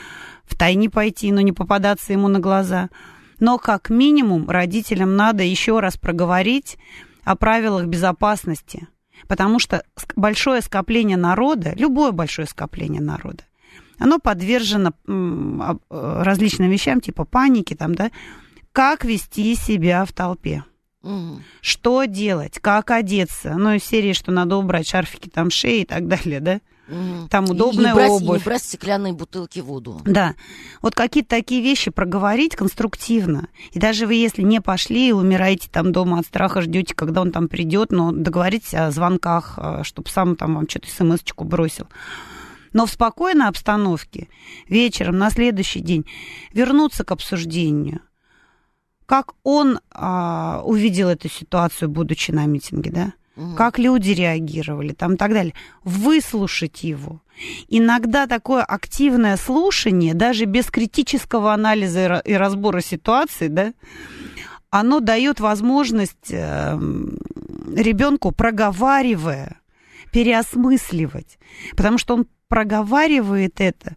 в 0.44 0.56
тайне 0.56 0.90
пойти, 0.90 1.32
но 1.32 1.40
не 1.40 1.52
попадаться 1.52 2.12
ему 2.12 2.28
на 2.28 2.38
глаза. 2.38 2.90
Но 3.40 3.58
как 3.58 3.90
минимум 3.90 4.48
родителям 4.48 5.16
надо 5.16 5.42
еще 5.42 5.80
раз 5.80 5.96
проговорить 5.96 6.78
о 7.24 7.36
правилах 7.36 7.86
безопасности. 7.86 8.86
Потому 9.26 9.58
что 9.58 9.84
большое 10.16 10.60
скопление 10.60 11.16
народа, 11.16 11.72
любое 11.76 12.12
большое 12.12 12.46
скопление 12.46 13.00
народа, 13.00 13.44
оно 13.98 14.18
подвержено 14.18 14.92
э, 15.06 15.74
различным 16.22 16.68
вещам, 16.70 17.00
типа 17.00 17.24
паники, 17.24 17.74
там, 17.74 17.94
да, 17.94 18.10
как 18.72 19.04
вести 19.04 19.54
себя 19.54 20.04
в 20.04 20.12
толпе. 20.12 20.64
Что 21.60 22.04
делать, 22.04 22.58
как 22.60 22.90
одеться. 22.90 23.54
Ну, 23.56 23.74
из 23.74 23.84
серии, 23.84 24.12
что 24.12 24.32
надо 24.32 24.56
убрать 24.56 24.88
шарфики 24.88 25.28
там 25.28 25.50
шеи 25.50 25.82
и 25.82 25.86
так 25.86 26.08
далее, 26.08 26.40
да. 26.40 26.60
Там 27.30 27.46
И- 27.46 27.50
удобная 27.50 27.84
и 27.84 27.88
не 27.88 27.94
брать, 27.94 28.08
и 28.08 28.12
обувь. 28.12 28.38
не 28.40 28.44
брать 28.44 28.62
стеклянные 28.62 29.12
бутылки 29.14 29.60
воду. 29.60 30.02
Да, 30.04 30.34
вот 30.82 30.94
какие-то 30.94 31.30
такие 31.30 31.62
вещи 31.62 31.90
проговорить 31.90 32.56
конструктивно. 32.56 33.48
И 33.72 33.78
даже 33.78 34.06
вы, 34.06 34.14
если 34.14 34.42
не 34.42 34.60
пошли 34.60 35.08
и 35.08 35.12
умираете 35.12 35.70
там 35.72 35.92
дома 35.92 36.18
от 36.18 36.26
страха, 36.26 36.60
ждете, 36.60 36.94
когда 36.94 37.22
он 37.22 37.32
там 37.32 37.48
придет, 37.48 37.90
но 37.90 38.12
договоритесь 38.12 38.74
о 38.74 38.90
звонках, 38.90 39.58
чтобы 39.82 40.10
сам 40.10 40.36
там 40.36 40.56
вам 40.56 40.68
что-то 40.68 40.88
смс-очку 40.90 41.44
бросил. 41.44 41.86
Но 42.74 42.84
в 42.84 42.90
спокойной 42.90 43.48
обстановке 43.48 44.28
вечером 44.68 45.16
на 45.16 45.30
следующий 45.30 45.80
день 45.80 46.04
вернуться 46.52 47.02
к 47.04 47.12
обсуждению. 47.12 48.00
Как 49.14 49.34
он 49.44 49.78
а, 49.92 50.62
увидел 50.64 51.08
эту 51.08 51.28
ситуацию, 51.28 51.88
будучи 51.88 52.32
на 52.32 52.46
митинге, 52.46 52.90
да? 52.90 53.12
Мгм. 53.36 53.54
как 53.54 53.78
люди 53.78 54.10
реагировали, 54.10 54.92
там 54.92 55.14
и 55.14 55.16
так 55.16 55.32
далее. 55.32 55.54
Выслушать 55.84 56.82
его. 56.82 57.20
Иногда 57.68 58.26
такое 58.26 58.64
активное 58.64 59.36
слушание, 59.36 60.14
даже 60.14 60.46
без 60.46 60.66
критического 60.66 61.52
анализа 61.52 62.00
и 62.00 62.08
ра- 62.08 62.22
и 62.24 62.32
разбора 62.34 62.80
ситуации, 62.80 63.46
да, 63.46 63.72
оно 64.70 64.98
дает 64.98 65.38
возможность 65.38 66.30
ребенку, 67.76 68.32
проговаривая, 68.32 69.60
переосмысливать. 70.10 71.38
Потому 71.76 71.98
что 71.98 72.14
он 72.14 72.26
проговаривает 72.48 73.60
это 73.60 73.94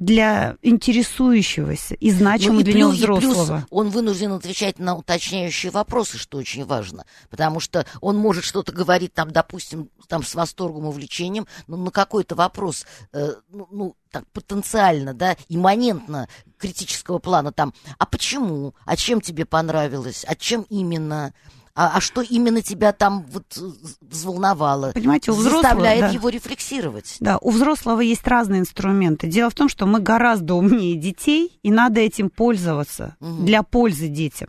для 0.00 0.56
интересующегося 0.62 1.94
и 1.94 2.10
значимого 2.10 2.54
Ну, 2.54 2.60
и 2.60 2.64
для 2.64 2.74
него 2.74 2.92
и 2.92 3.04
плюс 3.04 3.18
взрослого. 3.18 3.66
он 3.70 3.90
вынужден 3.90 4.32
отвечать 4.32 4.78
на 4.78 4.96
уточняющие 4.96 5.70
вопросы, 5.70 6.16
что 6.16 6.38
очень 6.38 6.64
важно. 6.64 7.04
Потому 7.28 7.60
что 7.60 7.86
он 8.00 8.16
может 8.16 8.44
что-то 8.44 8.72
говорить, 8.72 9.12
там, 9.12 9.30
допустим, 9.30 9.90
там, 10.08 10.24
с 10.24 10.34
восторгом, 10.34 10.86
увлечением, 10.86 11.46
но 11.66 11.76
на 11.76 11.90
какой-то 11.90 12.34
вопрос, 12.34 12.86
э, 13.12 13.34
ну, 13.50 13.68
ну, 13.70 13.96
так, 14.10 14.24
потенциально, 14.32 15.12
да, 15.12 15.36
имманентно 15.50 16.28
критического 16.56 17.18
плана, 17.18 17.52
там, 17.52 17.74
а 17.98 18.06
почему, 18.06 18.74
а 18.86 18.96
чем 18.96 19.20
тебе 19.20 19.44
понравилось, 19.44 20.24
а 20.26 20.34
чем 20.34 20.62
именно, 20.70 21.34
а, 21.74 21.92
а 21.94 22.00
что 22.00 22.20
именно 22.20 22.62
тебя 22.62 22.92
там 22.92 23.24
вот 23.30 23.56
э, 23.56 23.60
взволновало, 24.00 24.92
Понимаете, 24.92 25.30
у 25.30 25.34
взрослого... 25.34 25.62
заставляет 25.62 26.00
да. 26.00 26.08
его 26.08 26.28
рефлексировать. 26.28 27.16
Да, 27.20 27.38
у 27.38 27.50
взрослого 27.50 28.00
есть 28.00 28.26
разные 28.26 28.60
инструменты. 28.60 29.28
Дело 29.28 29.50
в 29.50 29.54
том, 29.54 29.68
что 29.68 29.86
мы 29.86 30.00
гораздо 30.00 30.54
умнее 30.54 30.96
детей, 30.96 31.58
и 31.62 31.70
надо 31.70 32.00
этим 32.00 32.28
пользоваться 32.30 33.16
Мгм. 33.20 33.44
для 33.44 33.62
пользы 33.62 34.08
детям. 34.08 34.48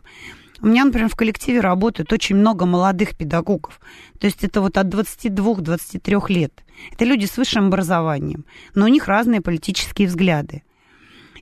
У 0.60 0.66
меня, 0.66 0.84
например, 0.84 1.08
в 1.08 1.16
коллективе 1.16 1.60
работает 1.60 2.12
очень 2.12 2.36
много 2.36 2.66
молодых 2.66 3.16
педагогов. 3.16 3.80
То 4.20 4.26
есть 4.26 4.44
это 4.44 4.60
вот 4.60 4.78
от 4.78 4.86
22-23 4.86 6.28
лет. 6.28 6.62
Это 6.92 7.04
люди 7.04 7.26
с 7.26 7.36
высшим 7.36 7.66
образованием, 7.66 8.44
но 8.74 8.84
у 8.84 8.88
них 8.88 9.08
разные 9.08 9.40
политические 9.40 10.06
взгляды. 10.06 10.62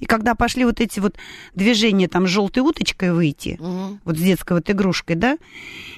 И 0.01 0.07
когда 0.07 0.35
пошли 0.35 0.65
вот 0.65 0.81
эти 0.81 0.99
вот 0.99 1.17
движения 1.55 2.09
там 2.09 2.27
с 2.27 2.31
желтой 2.31 2.63
уточкой 2.63 3.13
выйти, 3.13 3.57
Мгм. 3.61 4.01
вот 4.05 4.17
с 4.17 4.21
детской 4.21 4.55
вот 4.55 4.69
игрушкой, 4.71 5.17
да, 5.17 5.39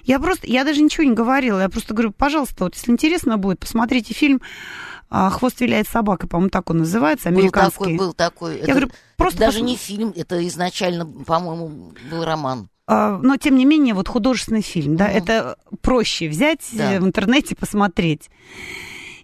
я 0.05 0.19
просто, 0.19 0.47
я 0.47 0.65
даже 0.65 0.83
ничего 0.83 1.05
не 1.05 1.15
говорила, 1.15 1.61
я 1.61 1.69
просто 1.69 1.95
говорю, 1.95 2.13
пожалуйста, 2.13 2.65
вот 2.65 2.75
если 2.75 2.91
интересно 2.93 3.39
будет, 3.39 3.61
посмотрите 3.61 4.13
фильм 4.13 4.41
а, 5.15 5.29
«Хвост 5.31 5.61
виляет 5.61 5.87
собака», 5.89 6.27
по-моему, 6.27 6.49
так 6.51 6.71
он 6.71 6.79
называется, 6.79 7.29
Был 7.31 7.39
американский. 7.41 7.79
такой, 7.79 7.97
был 7.97 8.13
такой. 8.15 8.53
Я 8.57 8.63
Это- 8.63 8.71
говорю, 8.71 8.87
это 8.87 8.97
просто 9.19 9.39
даже 9.39 9.59
посм- 9.61 9.65
не 9.65 9.77
фильм, 9.77 10.13
это 10.17 10.47
изначально, 10.49 11.05
по-моему, 11.07 11.93
был 12.11 12.25
роман. 12.25 12.69
А, 12.87 13.19
но, 13.19 13.37
тем 13.37 13.57
не 13.57 13.65
менее, 13.67 13.93
вот 13.95 14.09
художественный 14.09 14.63
фильм, 14.63 14.97
да, 14.97 15.09
Мгм. 15.09 15.17
это 15.19 15.57
проще 15.83 16.29
взять 16.29 16.67
Да. 16.73 16.95
э, 16.95 17.01
в 17.01 17.05
интернете, 17.05 17.55
посмотреть. 17.55 18.31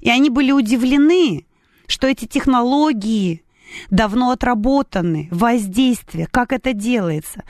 И 0.01 0.11
они 0.11 0.29
были 0.31 0.53
удивлены, 0.53 1.47
что 1.87 2.07
эти 2.07 2.27
технологии 2.27 3.43
давно 3.91 4.31
отработаны, 4.31 5.29
воздействие, 5.31 6.27
как 6.31 6.53
это 6.53 6.73
делается. 6.73 7.45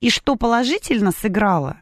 И 0.00 0.10
что 0.10 0.36
положительно 0.36 1.12
сыграло, 1.12 1.78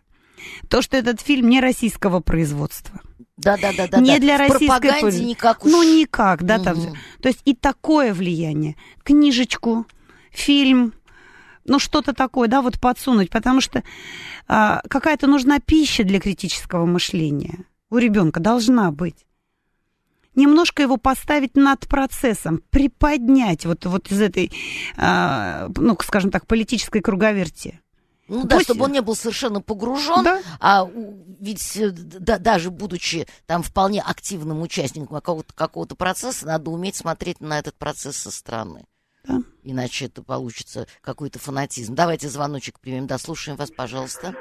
То, 0.68 0.82
что 0.82 0.96
этот 0.96 1.20
фильм 1.20 1.48
не 1.48 1.60
российского 1.60 2.20
производства. 2.20 3.00
Да, 3.36 3.56
да, 3.56 3.72
да, 3.76 3.88
да. 3.88 4.00
не 4.00 4.12
да. 4.12 4.18
для 4.18 4.36
российской 4.36 4.66
пропаганде 4.66 5.00
пользы. 5.00 5.24
никак 5.24 5.64
уж. 5.64 5.72
Ну, 5.72 5.82
никак, 5.82 6.42
да, 6.42 6.58
там. 6.58 6.78
Мгм. 6.78 6.96
То 7.22 7.28
есть 7.28 7.40
и 7.44 7.54
такое 7.54 8.12
влияние. 8.12 8.76
Книжечку, 9.02 9.86
фильм, 10.30 10.92
ну, 11.64 11.78
что-то 11.78 12.12
такое, 12.12 12.48
да, 12.48 12.62
вот 12.62 12.78
подсунуть, 12.78 13.30
потому 13.30 13.60
что 13.60 13.82
а, 14.46 14.82
какая-то 14.88 15.26
нужна 15.26 15.58
пища 15.58 16.04
для 16.04 16.20
критического 16.20 16.84
мышления. 16.84 17.64
У 17.90 17.98
ребенка 17.98 18.40
должна 18.40 18.90
быть. 18.90 19.26
Немножко 20.36 20.82
его 20.82 20.96
поставить 20.96 21.56
над 21.56 21.88
процессом, 21.88 22.62
приподнять 22.70 23.66
вот, 23.66 23.84
вот 23.86 24.10
из 24.12 24.20
этой, 24.20 24.52
а, 24.96 25.68
ну, 25.76 25.96
скажем 26.02 26.30
так, 26.30 26.46
политической 26.46 27.00
круговерти. 27.00 27.80
Ну 28.28 28.44
да, 28.44 28.56
Пусть- 28.56 28.66
чтобы 28.66 28.84
он 28.84 28.92
не 28.92 29.02
был 29.02 29.16
совершенно 29.16 29.60
погружен, 29.60 30.22
Да. 30.22 30.40
а 30.60 30.88
ведь 31.40 31.76
э, 31.76 31.90
да- 31.90 32.38
даже 32.38 32.70
будучи 32.70 33.26
там 33.46 33.64
вполне 33.64 34.00
активным 34.00 34.62
участником 34.62 35.08
какого-то, 35.16 35.52
какого-то 35.52 35.96
процесса, 35.96 36.46
надо 36.46 36.70
уметь 36.70 36.94
смотреть 36.94 37.40
на 37.40 37.58
этот 37.58 37.74
процесс 37.74 38.16
со 38.16 38.30
стороны. 38.30 38.84
Да. 39.26 39.40
Иначе 39.64 40.04
это 40.06 40.22
получится 40.22 40.86
какой-то 41.00 41.40
фанатизм. 41.40 41.96
Давайте 41.96 42.28
звоночек 42.28 42.78
примем. 42.78 43.08
Да, 43.08 43.18
слушаем 43.18 43.58
вас, 43.58 43.72
пожалуйста. 43.72 44.32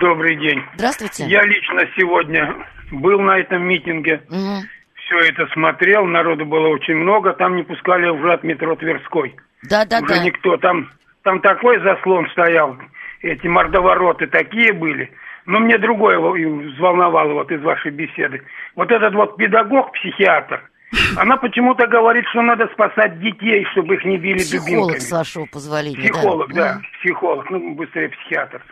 Добрый 0.00 0.36
день. 0.38 0.58
Здравствуйте. 0.74 1.26
Я 1.26 1.42
лично 1.44 1.80
сегодня 1.96 2.54
был 2.92 3.18
на 3.20 3.38
этом 3.38 3.62
митинге, 3.62 4.22
Мгм. 4.28 4.62
Все 5.10 5.28
это 5.28 5.46
смотрел, 5.52 6.06
народу 6.06 6.46
было 6.46 6.68
очень 6.68 6.94
много, 6.94 7.32
там 7.32 7.56
не 7.56 7.62
пускали 7.64 8.08
уже 8.08 8.32
от 8.32 8.44
метро 8.44 8.76
Тверской. 8.76 9.34
Да, 9.68 9.84
да, 9.84 9.98
уже 9.98 10.14
да. 10.14 10.24
никто, 10.24 10.56
там, 10.58 10.88
там 11.22 11.40
такой 11.40 11.80
заслон 11.80 12.28
стоял, 12.30 12.76
эти 13.22 13.46
мордовороты 13.46 14.26
такие 14.28 14.72
были. 14.72 15.10
Но 15.46 15.58
мне 15.58 15.78
другое 15.78 16.18
взволновало 16.18 17.32
вот 17.32 17.50
из 17.50 17.60
вашей 17.62 17.90
беседы. 17.90 18.42
Вот 18.76 18.90
этот 18.92 19.14
вот 19.14 19.36
педагог, 19.36 19.92
психиатр, 19.92 20.62
она 21.16 21.36
почему-то 21.38 21.86
говорит, 21.88 22.24
что 22.30 22.42
надо 22.42 22.68
спасать 22.68 23.18
детей, 23.20 23.64
чтобы 23.72 23.94
их 23.96 24.04
не 24.04 24.16
били 24.16 24.38
Психолог, 24.38 24.66
дубинками. 24.70 24.98
с 24.98 25.10
вашего 25.12 25.46
позволения. 25.46 25.96
да. 25.96 26.02
Психолог, 26.12 26.52
да, 26.52 26.74
Мгм. 26.74 26.82
психолог, 27.00 27.50
ну 27.50 27.74
быстрее 27.74 28.08
психиатр. 28.10 28.62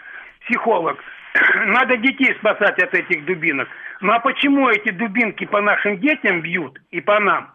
Психолог. 0.46 0.98
Надо 1.66 1.96
детей 1.96 2.34
спасать 2.38 2.82
от 2.82 2.94
этих 2.94 3.24
дубинок. 3.24 3.68
Ну 4.00 4.12
а 4.12 4.20
почему 4.20 4.68
эти 4.68 4.90
дубинки 4.90 5.44
по 5.44 5.60
нашим 5.60 5.98
детям 5.98 6.40
бьют 6.40 6.78
и 6.90 7.00
по 7.00 7.18
нам? 7.18 7.52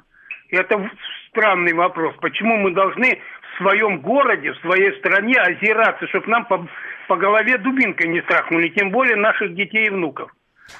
Это 0.49 0.89
странный 1.29 1.73
вопрос. 1.73 2.15
Почему 2.21 2.57
мы 2.57 2.71
должны 2.71 3.19
в 3.53 3.57
своем 3.57 4.01
городе, 4.01 4.51
в 4.51 4.59
своей 4.59 4.97
стране 4.99 5.35
озираться, 5.39 6.07
чтобы 6.07 6.27
нам 6.27 6.45
по, 6.45 6.67
по 7.07 7.15
голове 7.15 7.57
дубинкой 7.57 8.09
не 8.09 8.21
страхнули, 8.21 8.69
тем 8.69 8.91
более 8.91 9.15
наших 9.15 9.55
детей 9.55 9.87
и 9.87 9.89
внуков? 9.89 10.31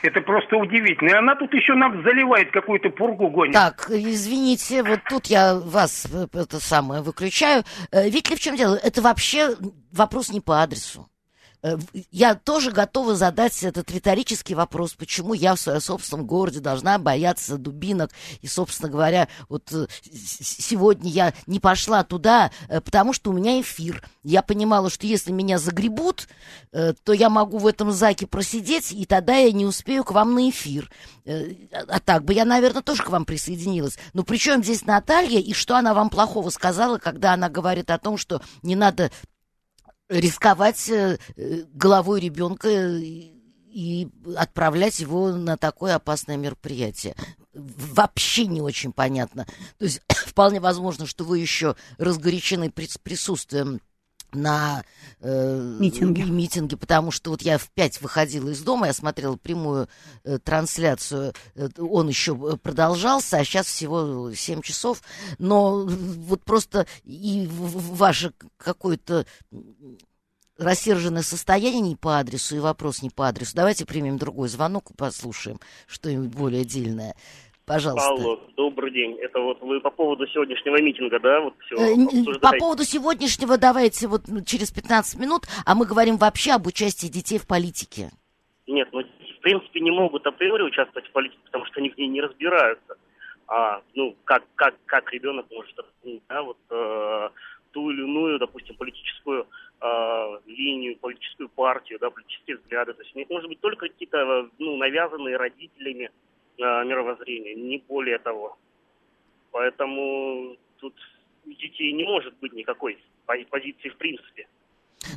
Это 0.02 0.22
просто 0.22 0.58
удивительно. 0.58 1.10
И 1.10 1.14
она 1.14 1.36
тут 1.36 1.54
еще 1.54 1.74
нам 1.74 2.04
заливает 2.04 2.52
какую-то 2.52 2.90
пургу 2.90 3.30
гонит. 3.30 3.54
Так, 3.54 3.88
извините, 3.90 4.82
вот 4.84 5.00
тут 5.10 5.28
я 5.28 5.56
вас 5.56 6.08
э, 6.12 6.26
это 6.34 6.60
самое 6.60 7.02
выключаю. 7.02 7.64
Э, 7.92 8.06
Видите 8.06 8.32
ли, 8.32 8.38
в 8.38 8.40
чем 8.40 8.56
дело? 8.56 8.76
Это 8.76 9.02
вообще 9.02 9.56
вопрос 9.92 10.32
не 10.32 10.42
по 10.42 10.62
адресу. 10.62 11.08
Э, 11.64 11.78
Я 12.12 12.36
тоже 12.36 12.72
готова 12.72 13.16
задать 13.16 13.64
этот 13.64 13.90
риторический 13.90 14.54
вопрос, 14.54 14.94
почему 14.94 15.34
я 15.34 15.56
в 15.56 15.60
своем 15.60 15.82
собственном 15.82 16.28
городе 16.28 16.60
должна 16.60 16.98
бояться 17.00 17.58
дубинок. 17.58 18.12
И, 18.42 18.48
собственно 18.48 18.90
говоря, 18.90 19.28
вот 19.50 19.72
э, 19.72 19.88
сегодня 20.04 21.10
я 21.10 21.34
не 21.48 21.60
пошла 21.60 22.04
туда, 22.04 22.52
э, 22.68 22.82
потому 22.82 23.14
что 23.14 23.32
у 23.32 23.34
меня 23.34 23.62
эфир. 23.62 24.06
Я 24.24 24.42
понимала, 24.42 24.90
что 24.90 25.08
если 25.08 25.32
меня 25.32 25.58
загребут, 25.60 26.28
то 26.72 27.14
я 27.14 27.30
могу 27.30 27.58
в 27.58 27.68
этом 27.68 27.92
заке 27.92 28.26
просидеть, 28.26 28.92
и 28.92 29.06
тогда 29.06 29.36
я 29.36 29.52
не 29.52 29.66
успею 29.66 30.04
к 30.04 30.12
вам 30.12 30.34
на 30.34 30.50
эфир. 30.50 30.90
Э, 31.26 31.52
А 31.88 32.00
так 32.00 32.24
бы 32.26 32.34
я, 32.34 32.46
наверное, 32.46 32.82
тоже 32.82 33.04
к 33.04 33.10
вам 33.10 33.26
присоединилась. 33.26 33.98
Но 34.14 34.24
при 34.24 34.38
чем 34.38 34.64
здесь 34.64 34.86
Наталья, 34.86 35.40
и 35.40 35.54
что 35.54 35.78
она 35.78 35.94
вам 35.94 36.10
плохого 36.10 36.50
сказала, 36.50 36.98
когда 36.98 37.34
она 37.34 37.50
говорит 37.50 37.90
о 37.92 37.98
том, 38.00 38.18
что 38.18 38.42
не 38.62 38.76
надо 38.76 39.12
рисковать 40.20 40.90
э, 40.90 41.18
головой 41.74 42.20
ребенка 42.20 42.70
и 42.70 44.08
отправлять 44.38 45.00
его 45.00 45.32
на 45.32 45.58
такое 45.58 45.96
опасное 45.96 46.38
мероприятие. 46.38 47.16
Вообще 47.54 48.46
не 48.46 48.62
очень 48.62 48.92
понятно. 48.92 49.46
То 49.78 49.86
есть 49.86 50.02
вполне 50.10 50.60
возможно, 50.60 51.06
что 51.06 51.24
вы 51.24 51.40
еще 51.40 51.76
разгорячены 51.98 52.66
прис- 52.66 53.00
присутствием 53.02 53.82
на 54.36 54.84
э, 55.20 55.76
Митинге. 55.80 56.24
митинге, 56.24 56.78
потому 56.78 57.12
что 57.12 57.32
вот 57.32 57.42
я 57.42 57.58
в 57.58 57.70
пять 57.70 58.02
выходила 58.02 58.50
из 58.50 58.62
дома, 58.62 58.88
я 58.88 58.94
смотрела 58.94 59.36
прямую 59.36 59.88
э, 60.24 60.40
трансляцию, 60.40 61.34
э, 61.56 61.70
он 61.78 62.08
еще 62.08 62.34
э, 62.34 62.58
продолжался, 62.58 63.38
а 63.38 63.44
сейчас 63.44 63.68
всего 63.68 64.34
7 64.34 64.62
часов, 64.62 65.02
но 65.38 65.86
вот 65.86 66.44
просто 66.44 66.88
и 67.04 67.48
ваше 67.50 68.34
какое-то 68.58 69.26
рассерженное 70.58 71.24
состояние 71.24 71.82
не 71.82 71.96
по 71.96 72.20
адресу 72.20 72.56
и 72.56 72.60
вопрос 72.60 73.02
не 73.02 73.10
по 73.10 73.28
адресу. 73.28 73.56
Давайте 73.56 73.86
примем 73.86 74.18
другой 74.18 74.50
звонок 74.50 74.92
и 74.92 74.96
послушаем 74.96 75.60
что-нибудь 75.88 76.30
более 76.30 76.66
дельное. 76.66 77.16
Пожалуйста. 77.66 78.10
Алло, 78.10 78.40
добрый 78.58 78.92
день. 78.92 79.18
Это 79.22 79.40
вот 79.40 79.62
вы 79.62 79.80
по 79.80 79.90
поводу 79.90 80.28
сегодняшнего 80.28 80.82
митинга, 80.82 81.20
да, 81.20 81.40
вот 81.40 81.54
все 81.66 81.76
Э, 81.76 81.94
обсуждаете? 81.94 82.40
По 82.42 82.58
поводу 82.58 82.84
сегодняшнего 82.84 83.58
давайте 83.58 84.08
вот 84.08 84.24
ну, 84.28 84.44
через 84.44 84.72
15 84.72 85.20
минут, 85.20 85.44
а 85.66 85.74
мы 85.74 85.86
говорим 85.86 86.18
вообще 86.18 86.52
об 86.52 86.68
участии 86.68 87.08
детей 87.08 87.40
в 87.40 87.48
политике. 87.48 88.10
Нет, 88.68 88.90
ну, 88.92 89.02
в 89.02 89.42
принципе, 89.42 89.80
не 89.80 89.92
могут 89.92 90.28
априори 90.28 90.64
участвовать 90.64 91.08
в 91.08 91.12
политике, 91.12 91.40
потому 91.46 91.66
что 91.66 91.80
они 91.80 91.90
в 91.90 91.98
ней 91.98 92.08
не 92.08 92.22
разбираются. 92.22 92.98
А, 93.48 93.82
ну, 93.94 94.16
как, 94.26 94.44
как, 94.56 94.76
как 94.86 95.12
ребенок 95.14 95.46
может 95.50 95.78
оценить, 95.78 96.24
да, 96.28 96.44
вот 96.44 96.58
э, 96.70 97.30
ту 97.72 97.92
или 97.92 98.02
иную, 98.02 98.40
допустим, 98.40 98.76
политическую 98.76 99.48
э, 99.82 100.40
линию, 100.48 100.98
политическую 100.98 101.48
партию, 101.50 102.00
да, 102.00 102.10
политические 102.10 102.58
взгляды. 102.58 102.94
То 102.94 103.04
есть 103.04 103.16
у 103.16 103.20
них 103.20 103.30
может 103.30 103.48
быть 103.48 103.62
только 103.62 103.88
какие-то, 103.88 104.18
э, 104.18 104.50
ну, 104.60 104.76
навязанные 104.78 105.38
родителями 105.38 106.12
мировоззрения, 106.58 107.56
не 107.56 107.84
более 107.88 108.20
того. 108.20 108.58
Поэтому 109.52 110.56
тут 110.80 110.94
у 111.46 111.50
детей 111.52 111.94
не 111.94 112.04
может 112.04 112.34
быть 112.38 112.54
никакой 112.54 112.98
пози- 113.28 113.46
позиции 113.50 113.90
в 113.90 113.98
принципе. 113.98 114.48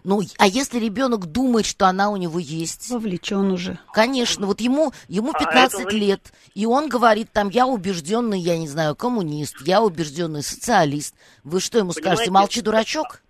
Ну, 0.02 0.20
а 0.38 0.46
если 0.48 0.80
ребенок 0.80 1.26
думает, 1.26 1.64
что 1.64 1.86
она 1.86 2.10
у 2.10 2.16
него 2.16 2.40
есть? 2.40 2.90
Вовлечен 2.90 3.52
уже. 3.52 3.78
Конечно, 3.92 4.46
вот 4.46 4.60
ему, 4.60 4.90
ему 5.08 5.30
А 5.32 5.38
15 5.38 5.80
это 5.82 5.92
вы- 5.94 5.98
лет, 6.00 6.20
и 6.54 6.66
он 6.66 6.88
говорит 6.88 7.28
там, 7.32 7.50
я 7.50 7.66
убежденный, 7.68 8.40
я 8.40 8.58
не 8.58 8.66
знаю, 8.66 8.96
коммунист, 8.96 9.56
я 9.64 9.80
убежденный 9.82 10.42
социалист. 10.42 11.14
Вы 11.44 11.60
что 11.60 11.78
ему 11.78 11.92
скажете, 11.92 12.24
Понимаете, 12.24 12.30
молчи, 12.32 12.62
дурачок? 12.62 13.22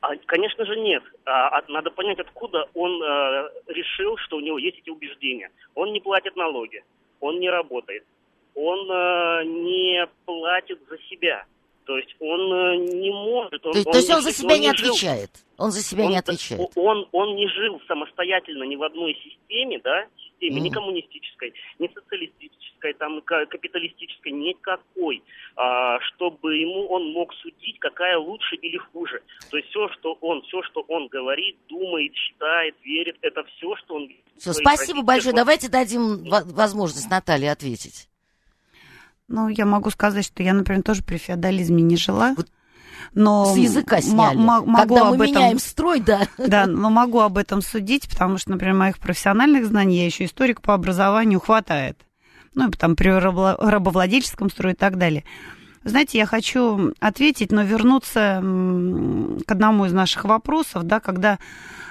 А, 0.00 0.08
конечно 0.26 0.64
же 0.66 0.76
нет. 0.80 1.04
А, 1.26 1.48
от- 1.58 1.68
надо 1.68 1.90
понять, 1.90 2.18
откуда 2.18 2.66
он 2.74 3.00
э, 3.02 3.50
решил, 3.68 4.16
что 4.16 4.38
у 4.38 4.40
него 4.40 4.58
есть 4.58 4.78
эти 4.78 4.90
убеждения. 4.90 5.50
Он 5.76 5.92
не 5.92 6.00
платит 6.00 6.34
налоги, 6.34 6.82
он 7.20 7.38
не 7.38 7.50
работает, 7.50 8.04
он 8.54 8.90
э, 8.90 9.44
не 9.44 10.06
платит 10.24 10.78
за 10.88 10.98
себя. 11.08 11.44
То 11.86 11.96
есть 11.96 12.14
он 12.20 12.40
э, 12.52 12.76
не 12.76 13.10
может. 13.10 13.64
Он, 13.66 13.72
То, 13.72 13.84
то 13.84 13.96
есть 13.98 14.10
он 14.10 14.22
за 14.22 14.32
себя 14.32 14.58
не 14.58 14.72
жил- 14.74 14.90
отвечает. 14.90 15.30
Он 15.56 15.70
за 15.70 15.82
себя 15.82 16.04
он, 16.04 16.10
не 16.10 16.18
отвечает. 16.18 16.60
Он, 16.74 17.08
он 17.12 17.34
не 17.36 17.48
жил 17.48 17.80
самостоятельно 17.86 18.64
ни 18.64 18.76
в 18.76 18.82
одной 18.82 19.14
системе, 19.14 19.80
да, 19.82 20.06
системе, 20.40 20.60
ни 20.60 20.68
Мгм. 20.68 20.74
коммунистической, 20.74 21.52
ни 21.78 21.88
социалистической, 21.88 22.94
там, 22.94 23.20
ка- 23.22 23.46
капиталистической, 23.46 24.32
никакой, 24.32 25.22
а, 25.56 26.00
чтобы 26.00 26.56
ему 26.56 26.86
он 26.88 27.12
мог 27.12 27.32
судить, 27.34 27.78
какая 27.78 28.18
лучше 28.18 28.56
или 28.56 28.78
хуже. 28.78 29.22
То 29.50 29.56
есть 29.56 29.68
все, 29.70 29.88
что 29.90 30.14
он, 30.20 30.42
все, 30.42 30.62
что 30.62 30.80
он 30.88 31.08
говорит, 31.08 31.56
думает, 31.68 32.14
считает, 32.14 32.74
верит, 32.82 33.16
это 33.22 33.44
все, 33.44 33.76
что 33.76 33.94
он... 33.96 34.08
Все, 34.38 34.52
спасибо 34.52 35.02
большое. 35.02 35.34
Давайте 35.34 35.68
дадим 35.68 36.24
во- 36.24 36.44
возможность 36.44 37.10
Наталье 37.10 37.52
ответить. 37.52 38.08
Ну, 39.28 39.48
я 39.48 39.64
могу 39.64 39.90
сказать, 39.90 40.24
что 40.24 40.42
я, 40.42 40.52
например, 40.54 40.82
тоже 40.82 41.04
при 41.04 41.16
феодализме 41.16 41.82
не 41.82 41.96
жила. 41.96 42.34
Вот 42.36 42.48
Но 43.14 43.46
С 43.54 43.56
языка 43.56 44.00
сняли. 44.00 44.36
могу 44.36 44.72
Когда 44.76 45.04
мы 45.04 45.14
об 45.16 45.20
этом- 45.20 45.26
меняем 45.34 45.58
строй, 45.58 46.00
да. 46.00 46.20
Да, 46.38 46.66
но 46.66 46.90
могу 46.90 47.20
об 47.20 47.38
этом 47.38 47.62
судить, 47.62 48.08
потому 48.08 48.38
что, 48.38 48.50
например, 48.52 48.74
моих 48.74 48.98
профессиональных 48.98 49.66
знаний, 49.66 49.98
я 49.98 50.06
еще 50.06 50.24
историк 50.24 50.60
по 50.60 50.74
образованию, 50.74 51.40
хватает. 51.40 51.98
Ну, 52.54 52.68
и 52.68 52.72
там 52.72 52.96
при 52.96 53.10
рабо- 53.10 53.56
рабовладельческом 53.58 54.50
строе 54.50 54.74
и 54.74 54.76
так 54.76 54.96
далее. 54.98 55.24
Знаете, 55.84 56.18
я 56.18 56.26
хочу 56.26 56.92
ответить, 57.00 57.52
но 57.52 57.62
вернуться 57.62 58.40
к 59.46 59.50
одному 59.52 59.86
из 59.86 59.92
наших 59.92 60.24
вопросов, 60.24 60.82
да, 60.84 61.00
когда 61.00 61.38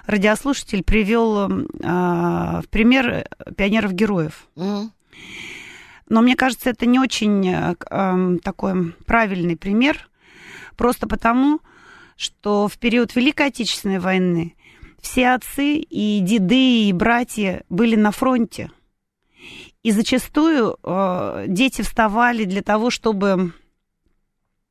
радиослушатель 0.05 0.83
привел 0.83 1.39
м, 1.49 1.67
а, 1.83 2.61
в 2.61 2.69
пример 2.69 3.27
пионеров-героев. 3.55 4.47
М. 4.57 4.91
Но 6.07 6.21
мне 6.21 6.35
кажется, 6.35 6.69
это 6.71 6.85
не 6.87 6.99
очень 6.99 7.47
э, 7.47 7.75
эм, 7.89 8.39
такой 8.39 8.93
правильный 9.05 9.55
пример, 9.55 10.08
просто 10.79 11.07
потому, 11.07 11.59
что 12.15 12.69
в 12.69 12.77
период 12.77 13.13
Великой 13.13 13.47
Отечественной 13.47 13.99
войны 13.99 14.55
все 15.01 15.31
отцы 15.31 15.75
и 15.75 16.21
деды, 16.21 16.87
и 16.87 16.93
братья 16.93 17.63
были 17.67 17.97
на 17.97 18.11
фронте. 18.11 18.71
И 19.83 19.91
зачастую 19.91 20.77
э, 20.81 21.45
дети 21.49 21.81
вставали 21.81 22.45
для 22.45 22.61
того, 22.61 22.91
чтобы 22.91 23.51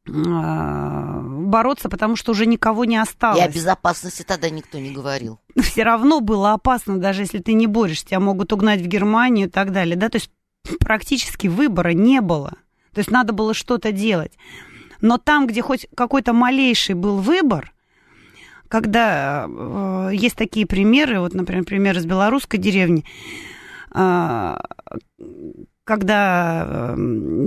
э, 0.06 0.11
бороться, 0.11 1.90
потому 1.90 2.16
что 2.16 2.32
уже 2.32 2.46
никого 2.46 2.86
не 2.86 2.96
осталось. 2.96 3.40
И 3.40 3.42
о 3.42 3.48
безопасности 3.48 4.22
тогда 4.22 4.48
никто 4.48 4.78
не 4.78 4.92
говорил. 4.92 5.40
Все 5.61 5.82
равно 5.82 6.20
было 6.20 6.54
опасно, 6.54 6.96
даже 6.98 7.20
если 7.20 7.38
ты 7.38 7.52
не 7.52 7.66
борешься, 7.66 8.06
тебя 8.06 8.20
могут 8.20 8.50
угнать 8.54 8.80
в 8.80 8.86
Германию 8.86 9.48
и 9.48 9.50
так 9.50 9.72
далее. 9.72 9.96
Да? 9.96 10.09
То 10.09 10.16
есть 10.16 10.30
практически 10.80 11.48
выбора 11.48 11.90
не 11.90 12.22
было. 12.22 12.56
То 12.94 13.00
есть 13.00 13.11
надо 13.11 13.34
было 13.34 13.52
что-то 13.52 13.92
делать. 13.92 14.32
Но 15.01 15.18
там, 15.18 15.46
где 15.46 15.62
хоть 15.62 15.86
какой-то 15.94 16.32
малейший 16.32 16.94
был 16.94 17.18
выбор, 17.18 17.72
когда 18.68 19.46
э, 19.49 20.11
есть 20.12 20.36
такие 20.36 20.66
примеры, 20.66 21.20
вот, 21.20 21.34
например, 21.34 21.64
пример 21.64 21.96
из 21.96 22.05
белорусской 22.05 22.59
деревни, 22.59 23.05
э, 23.94 24.57
когда 25.84 26.66
э, 26.66 26.96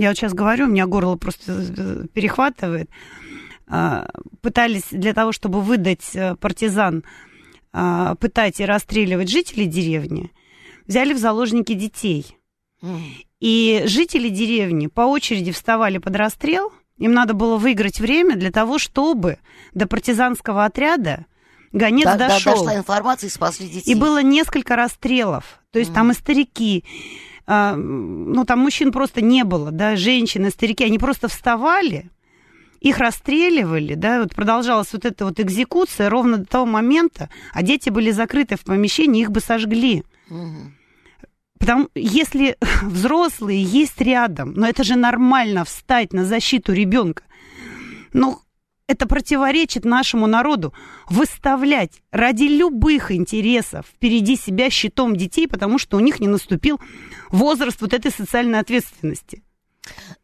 я 0.00 0.08
вот 0.08 0.16
сейчас 0.16 0.34
говорю, 0.34 0.66
у 0.66 0.70
меня 0.70 0.86
горло 0.86 1.16
просто 1.16 2.08
перехватывает, 2.12 2.90
э, 3.68 4.06
пытались 4.40 4.88
для 4.90 5.14
того, 5.14 5.32
чтобы 5.32 5.60
выдать 5.60 6.10
э, 6.14 6.34
партизан, 6.36 7.04
э, 7.72 8.14
пытать 8.18 8.58
и 8.60 8.64
расстреливать 8.64 9.30
жителей 9.30 9.66
деревни, 9.66 10.32
взяли 10.86 11.12
в 11.12 11.18
заложники 11.18 11.74
детей. 11.74 12.36
И 13.38 13.84
жители 13.86 14.28
деревни 14.28 14.88
по 14.88 15.02
очереди 15.02 15.52
вставали 15.52 15.98
под 15.98 16.16
расстрел– 16.16 16.72
им 17.02 17.14
надо 17.14 17.34
было 17.34 17.56
выиграть 17.56 17.98
время 17.98 18.36
для 18.36 18.52
того, 18.52 18.78
чтобы 18.78 19.38
до 19.74 19.88
партизанского 19.88 20.64
отряда 20.64 21.26
гонец 21.72 22.04
да, 22.04 22.16
дошел. 22.16 22.52
Да, 22.52 22.58
дошла 22.60 22.76
информация 22.76 23.26
и 23.26 23.30
спасли 23.30 23.68
детей. 23.68 23.90
И 23.90 23.94
было 23.96 24.22
несколько 24.22 24.76
расстрелов. 24.76 25.60
То 25.72 25.80
есть 25.80 25.90
mm. 25.90 25.94
там 25.94 26.12
и 26.12 26.14
старики, 26.14 26.84
э, 27.48 27.74
ну 27.74 28.44
там 28.44 28.60
мужчин 28.60 28.92
просто 28.92 29.20
не 29.20 29.42
было, 29.42 29.72
да, 29.72 29.96
женщины, 29.96 30.50
старики, 30.50 30.84
они 30.84 30.98
просто 30.98 31.26
вставали, 31.26 32.08
их 32.80 32.98
расстреливали, 32.98 33.94
да, 33.94 34.20
вот 34.20 34.32
продолжалась 34.32 34.92
вот 34.92 35.04
эта 35.04 35.24
вот 35.24 35.40
экзекуция 35.40 36.08
ровно 36.08 36.38
до 36.38 36.44
того 36.44 36.66
момента, 36.66 37.30
а 37.52 37.62
дети 37.62 37.90
были 37.90 38.12
закрыты 38.12 38.56
в 38.56 38.62
помещении, 38.62 39.22
их 39.22 39.32
бы 39.32 39.40
сожгли. 39.40 40.04
Mm. 40.30 40.70
Потому 41.62 41.88
если 41.94 42.56
взрослые 42.82 43.62
есть 43.62 44.00
рядом, 44.00 44.52
но 44.54 44.66
это 44.66 44.82
же 44.82 44.96
нормально 44.96 45.64
встать 45.64 46.12
на 46.12 46.24
защиту 46.24 46.72
ребенка. 46.72 47.22
Но 48.12 48.42
это 48.88 49.06
противоречит 49.06 49.84
нашему 49.84 50.26
народу 50.26 50.74
выставлять 51.08 52.02
ради 52.10 52.44
любых 52.44 53.12
интересов 53.12 53.86
впереди 53.86 54.34
себя 54.34 54.70
щитом 54.70 55.14
детей, 55.14 55.46
потому 55.46 55.78
что 55.78 55.96
у 55.96 56.00
них 56.00 56.18
не 56.18 56.26
наступил 56.26 56.80
возраст 57.30 57.80
вот 57.80 57.92
этой 57.92 58.10
социальной 58.10 58.58
ответственности. 58.58 59.44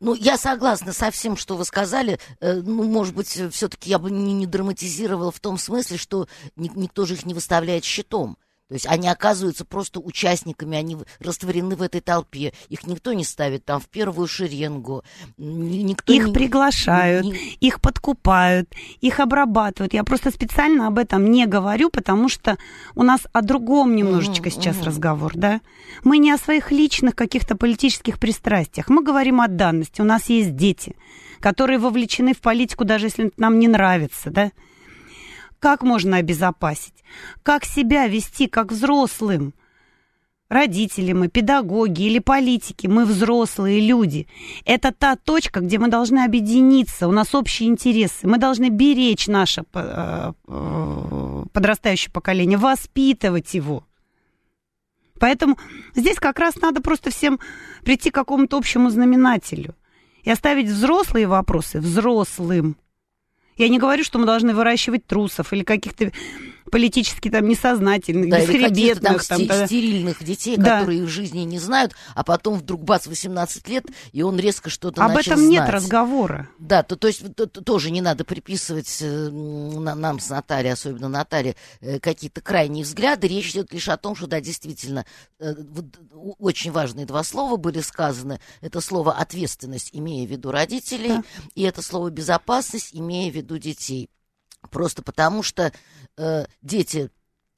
Ну, 0.00 0.14
я 0.14 0.38
согласна 0.38 0.92
со 0.92 1.12
всем, 1.12 1.36
что 1.36 1.56
вы 1.56 1.64
сказали. 1.64 2.18
Э, 2.40 2.54
ну, 2.54 2.82
может 2.82 3.14
быть, 3.14 3.28
все-таки 3.52 3.90
я 3.90 4.00
бы 4.00 4.10
не, 4.10 4.32
не 4.32 4.46
драматизировала 4.46 5.30
в 5.30 5.38
том 5.38 5.56
смысле, 5.56 5.98
что 5.98 6.26
никто 6.56 7.06
же 7.06 7.14
их 7.14 7.24
не 7.26 7.34
выставляет 7.34 7.84
щитом. 7.84 8.38
То 8.68 8.74
есть 8.74 8.86
они 8.86 9.08
оказываются 9.08 9.64
просто 9.64 9.98
участниками, 9.98 10.76
они 10.76 10.98
растворены 11.20 11.74
в 11.74 11.80
этой 11.80 12.02
толпе. 12.02 12.52
Их 12.68 12.86
никто 12.86 13.14
не 13.14 13.24
ставит 13.24 13.64
там 13.64 13.80
в 13.80 13.86
первую 13.86 14.28
шеренгу. 14.28 15.04
Никто 15.38 16.12
их 16.12 16.26
не, 16.26 16.32
приглашают, 16.34 17.24
не... 17.24 17.56
их 17.60 17.80
подкупают, 17.80 18.70
их 19.00 19.20
обрабатывают. 19.20 19.94
Я 19.94 20.04
просто 20.04 20.30
специально 20.30 20.86
об 20.86 20.98
этом 20.98 21.30
не 21.30 21.46
говорю, 21.46 21.88
потому 21.88 22.28
что 22.28 22.58
у 22.94 23.02
нас 23.02 23.22
о 23.32 23.40
другом 23.40 23.96
немножечко 23.96 24.48
угу, 24.48 24.50
сейчас 24.50 24.82
разговор, 24.82 25.32
да? 25.34 25.62
Мы 26.04 26.18
не 26.18 26.30
о 26.30 26.36
своих 26.36 26.70
личных 26.70 27.14
каких-то 27.14 27.56
политических 27.56 28.18
пристрастиях. 28.18 28.90
Мы 28.90 29.02
говорим 29.02 29.40
о 29.40 29.48
данности. 29.48 30.02
У 30.02 30.04
нас 30.04 30.28
есть 30.28 30.56
дети, 30.56 30.94
которые 31.40 31.78
вовлечены 31.78 32.34
в 32.34 32.40
политику, 32.42 32.84
даже 32.84 33.06
если 33.06 33.32
нам 33.38 33.58
не 33.58 33.66
нравится, 33.66 34.28
да? 34.28 34.52
Как 35.58 35.82
можно 35.82 36.18
обезопасить? 36.18 37.04
Как 37.42 37.64
себя 37.64 38.06
вести 38.06 38.46
как 38.46 38.70
взрослым? 38.70 39.54
Родители 40.48 41.12
мы, 41.12 41.28
педагоги 41.28 42.04
или 42.04 42.20
политики, 42.20 42.86
мы 42.86 43.04
взрослые 43.04 43.86
люди. 43.86 44.26
Это 44.64 44.92
та 44.92 45.16
точка, 45.16 45.60
где 45.60 45.78
мы 45.78 45.88
должны 45.88 46.24
объединиться, 46.24 47.06
у 47.06 47.12
нас 47.12 47.34
общие 47.34 47.68
интересы. 47.68 48.26
Мы 48.26 48.38
должны 48.38 48.70
беречь 48.70 49.26
наше 49.26 49.64
э, 49.74 50.32
э, 50.46 51.44
подрастающее 51.52 52.10
поколение, 52.10 52.56
воспитывать 52.56 53.52
его. 53.52 53.84
Поэтому 55.20 55.58
здесь 55.94 56.16
как 56.16 56.38
раз 56.38 56.56
надо 56.56 56.80
просто 56.80 57.10
всем 57.10 57.38
прийти 57.84 58.10
к 58.10 58.14
какому-то 58.14 58.56
общему 58.56 58.88
знаменателю 58.88 59.74
и 60.22 60.30
оставить 60.30 60.68
взрослые 60.68 61.26
вопросы 61.26 61.78
взрослым. 61.78 62.76
Я 63.58 63.68
не 63.68 63.78
говорю, 63.78 64.04
что 64.04 64.18
мы 64.18 64.26
должны 64.26 64.54
выращивать 64.54 65.04
трусов 65.06 65.52
или 65.52 65.64
каких-то 65.64 66.12
политически 66.68 67.30
там 67.30 67.48
несознательных, 67.48 68.30
да, 68.30 68.40
бесхребетных. 68.40 69.26
Там, 69.26 69.46
там, 69.46 69.66
стерильных 69.66 70.22
детей, 70.22 70.56
да. 70.56 70.80
которые 70.80 71.02
их 71.02 71.08
жизни 71.08 71.40
не 71.40 71.58
знают, 71.58 71.94
а 72.14 72.24
потом 72.24 72.58
вдруг 72.58 72.84
бац, 72.84 73.06
18 73.06 73.68
лет, 73.68 73.86
и 74.12 74.22
он 74.22 74.38
резко 74.38 74.70
что-то 74.70 75.04
Об 75.04 75.12
начал 75.12 75.32
этом 75.32 75.44
знать. 75.44 75.50
нет 75.50 75.68
разговора. 75.68 76.48
Да, 76.58 76.82
то, 76.82 76.96
то 76.96 77.08
есть 77.08 77.34
то, 77.34 77.46
тоже 77.46 77.90
не 77.90 78.00
надо 78.00 78.24
приписывать 78.24 78.98
э, 79.00 79.30
нам 79.30 80.20
с 80.20 80.28
Натальей, 80.30 80.72
особенно 80.72 81.08
Наталье, 81.08 81.56
э, 81.80 81.98
какие-то 82.00 82.40
крайние 82.40 82.84
взгляды. 82.84 83.28
Речь 83.28 83.50
идет 83.50 83.72
лишь 83.72 83.88
о 83.88 83.96
том, 83.96 84.14
что, 84.14 84.26
да, 84.26 84.40
действительно, 84.40 85.04
э, 85.38 85.54
вот, 85.54 85.86
очень 86.38 86.72
важные 86.72 87.06
два 87.06 87.22
слова 87.22 87.56
были 87.56 87.80
сказаны. 87.80 88.40
Это 88.60 88.80
слово 88.80 89.12
«ответственность», 89.12 89.90
имея 89.92 90.26
в 90.26 90.30
виду 90.30 90.50
родителей, 90.50 91.08
да. 91.08 91.24
и 91.54 91.62
это 91.62 91.82
слово 91.82 92.10
«безопасность», 92.10 92.90
имея 92.92 93.30
в 93.30 93.34
виду 93.34 93.58
детей. 93.58 94.10
Просто 94.70 95.02
потому 95.02 95.42
что 95.42 95.72
э, 96.16 96.46
дети 96.62 97.10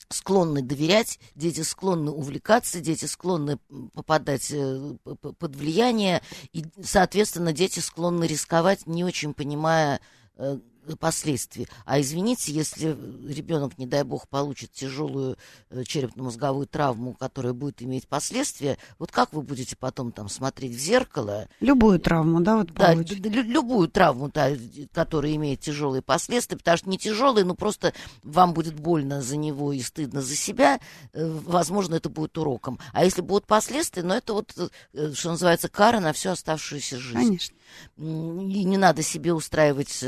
склонны 0.09 0.63
доверять, 0.63 1.19
дети 1.35 1.61
склонны 1.63 2.11
увлекаться, 2.11 2.81
дети 2.81 3.05
склонны 3.05 3.59
попадать 3.95 4.51
э, 4.51 4.97
под 5.05 5.57
влияние, 5.57 6.23
и, 6.53 6.65
соответственно, 6.83 7.53
дети 7.53 7.81
склонны 7.81 8.25
рисковать, 8.25 8.87
не 8.87 9.05
очень 9.05 9.35
понимая, 9.35 10.01
э, 10.37 10.59
последствий. 10.99 11.68
А 11.85 12.01
извините, 12.01 12.53
если 12.53 12.97
ребенок, 13.28 13.78
не 13.78 13.87
дай 13.87 14.03
бог, 14.03 14.28
получит 14.28 14.72
тяжелую 14.72 15.37
э, 15.70 15.85
черепно-мозговую 15.85 16.66
травму, 16.66 17.14
которая 17.14 17.53
будет 17.53 17.83
иметь 17.83 18.09
последствия, 18.09 18.78
вот 18.99 19.12
как 19.12 19.33
вы 19.33 19.43
будете 19.43 19.76
потом 19.76 20.12
там 20.12 20.28
смотреть 20.28 20.74
в 20.74 20.78
зеркало? 20.78 21.49
Любую 21.61 22.01
травму, 22.01 22.41
да, 22.41 22.57
вот 22.57 22.72
Да, 22.72 22.95
любую 22.95 23.89
травму, 23.89 24.31
да, 24.33 24.51
которая 24.93 25.35
имеет 25.37 25.61
тяжелые 25.61 26.03
последствия, 26.03 26.57
потому 26.57 26.76
что 26.76 26.89
не 26.89 26.99
тяжелые, 26.99 27.45
но 27.45 27.55
просто 27.55 27.93
вам 28.22 28.55
будет 28.55 28.74
больно 28.74 29.22
за 29.22 29.37
него 29.37 29.72
и 29.72 29.81
стыдно 29.81 30.22
за 30.22 30.37
себя, 30.37 30.81
э, 31.12 31.26
возможно, 31.45 31.95
это 31.97 32.09
будет 32.09 32.37
уроком. 32.39 32.78
А 32.93 33.05
если 33.05 33.20
будут 33.20 33.47
последствия, 33.47 34.03
ну 34.03 34.14
это 34.14 34.33
вот, 34.35 34.55
э, 34.93 35.12
что 35.12 35.31
называется, 35.31 35.68
кара 35.68 36.01
на 36.01 36.12
всю 36.12 36.31
оставшуюся 36.31 36.99
жизнь. 36.99 37.14
Конечно. 37.14 37.57
И 37.97 38.64
не 38.64 38.76
надо 38.76 39.03
себе 39.03 39.33
устраивать 39.33 40.05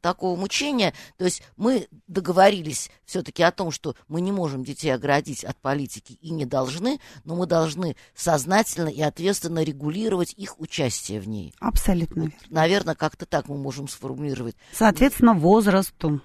такого 0.00 0.38
мучения. 0.38 0.94
То 1.16 1.24
есть 1.24 1.42
мы 1.56 1.88
договорились 2.06 2.90
все-таки 3.04 3.42
о 3.42 3.50
том, 3.50 3.70
что 3.70 3.94
мы 4.08 4.20
не 4.20 4.32
можем 4.32 4.64
детей 4.64 4.90
оградить 4.90 5.44
от 5.44 5.56
политики 5.58 6.14
и 6.20 6.30
не 6.30 6.46
должны, 6.46 7.00
но 7.24 7.36
мы 7.36 7.46
должны 7.46 7.96
сознательно 8.14 8.88
и 8.88 9.00
ответственно 9.00 9.62
регулировать 9.62 10.32
их 10.34 10.60
участие 10.60 11.20
в 11.20 11.28
ней. 11.28 11.54
Абсолютно 11.60 12.22
верно. 12.22 12.38
Наверное, 12.48 12.94
как-то 12.94 13.26
так 13.26 13.48
мы 13.48 13.56
можем 13.56 13.88
сформулировать. 13.88 14.56
Соответственно, 14.72 15.34
возрасту. 15.34 16.20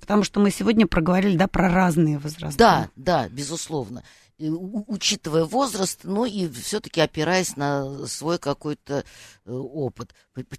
Потому 0.00 0.22
что 0.22 0.40
мы 0.40 0.50
сегодня 0.50 0.86
проговорили, 0.86 1.36
да, 1.36 1.48
про 1.48 1.70
разные 1.70 2.18
возраста. 2.18 2.58
Да, 2.58 2.90
да, 2.96 3.28
безусловно 3.28 4.02
учитывая 4.38 5.44
возраст, 5.44 6.00
но 6.02 6.26
и 6.26 6.48
все-таки 6.48 7.00
опираясь 7.00 7.56
на 7.56 8.06
свой 8.06 8.38
какой-то 8.38 9.04
э, 9.44 9.52
опыт. 9.52 10.14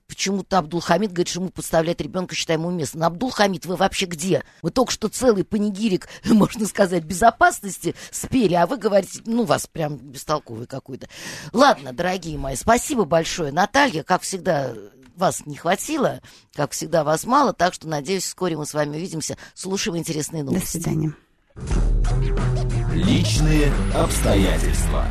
Почему-то 0.08 0.60
Абдулхамид 0.60 1.12
говорит, 1.12 1.28
что 1.28 1.42
ему 1.42 1.50
подставлять 1.50 2.00
ребенка 2.00 2.36
считаем 2.36 2.66
уместно. 2.66 3.02
Но 3.02 3.06
Абдулхамид, 3.08 3.66
вы 3.66 3.76
вообще 3.76 4.06
где? 4.06 4.44
Вы 4.62 4.72
только 4.72 4.92
что 4.92 5.10
целый 5.10 5.44
панигирик, 5.44 6.08
можно 6.26 6.66
сказать, 6.68 7.04
безопасности 7.04 7.96
спели, 8.12 8.54
а 8.54 8.66
вы 8.66 8.78
говорите, 8.78 9.22
ну, 9.26 9.44
вас 9.44 9.68
прям 9.68 9.98
бестолковый 9.98 10.68
какой-то. 10.68 11.10
Ладно, 11.52 11.92
дорогие 11.92 12.38
мои, 12.38 12.56
спасибо 12.56 13.04
большое. 13.04 13.52
Наталья, 13.52 14.04
как 14.04 14.22
всегда, 14.22 14.74
вас 15.16 15.46
не 15.46 15.58
хватило, 15.58 16.22
как 16.54 16.72
всегда, 16.72 17.04
вас 17.04 17.26
мало, 17.26 17.54
так 17.54 17.74
что, 17.74 17.88
надеюсь, 17.88 18.24
вскоре 18.24 18.56
мы 18.56 18.66
с 18.66 18.74
вами 18.74 18.96
увидимся. 18.96 19.38
Слушаем 19.54 19.98
интересные 19.98 20.44
новости. 20.44 20.78
До 20.78 20.84
свидания. 20.84 21.16
Личные 22.96 23.74
обстоятельства. 23.94 25.04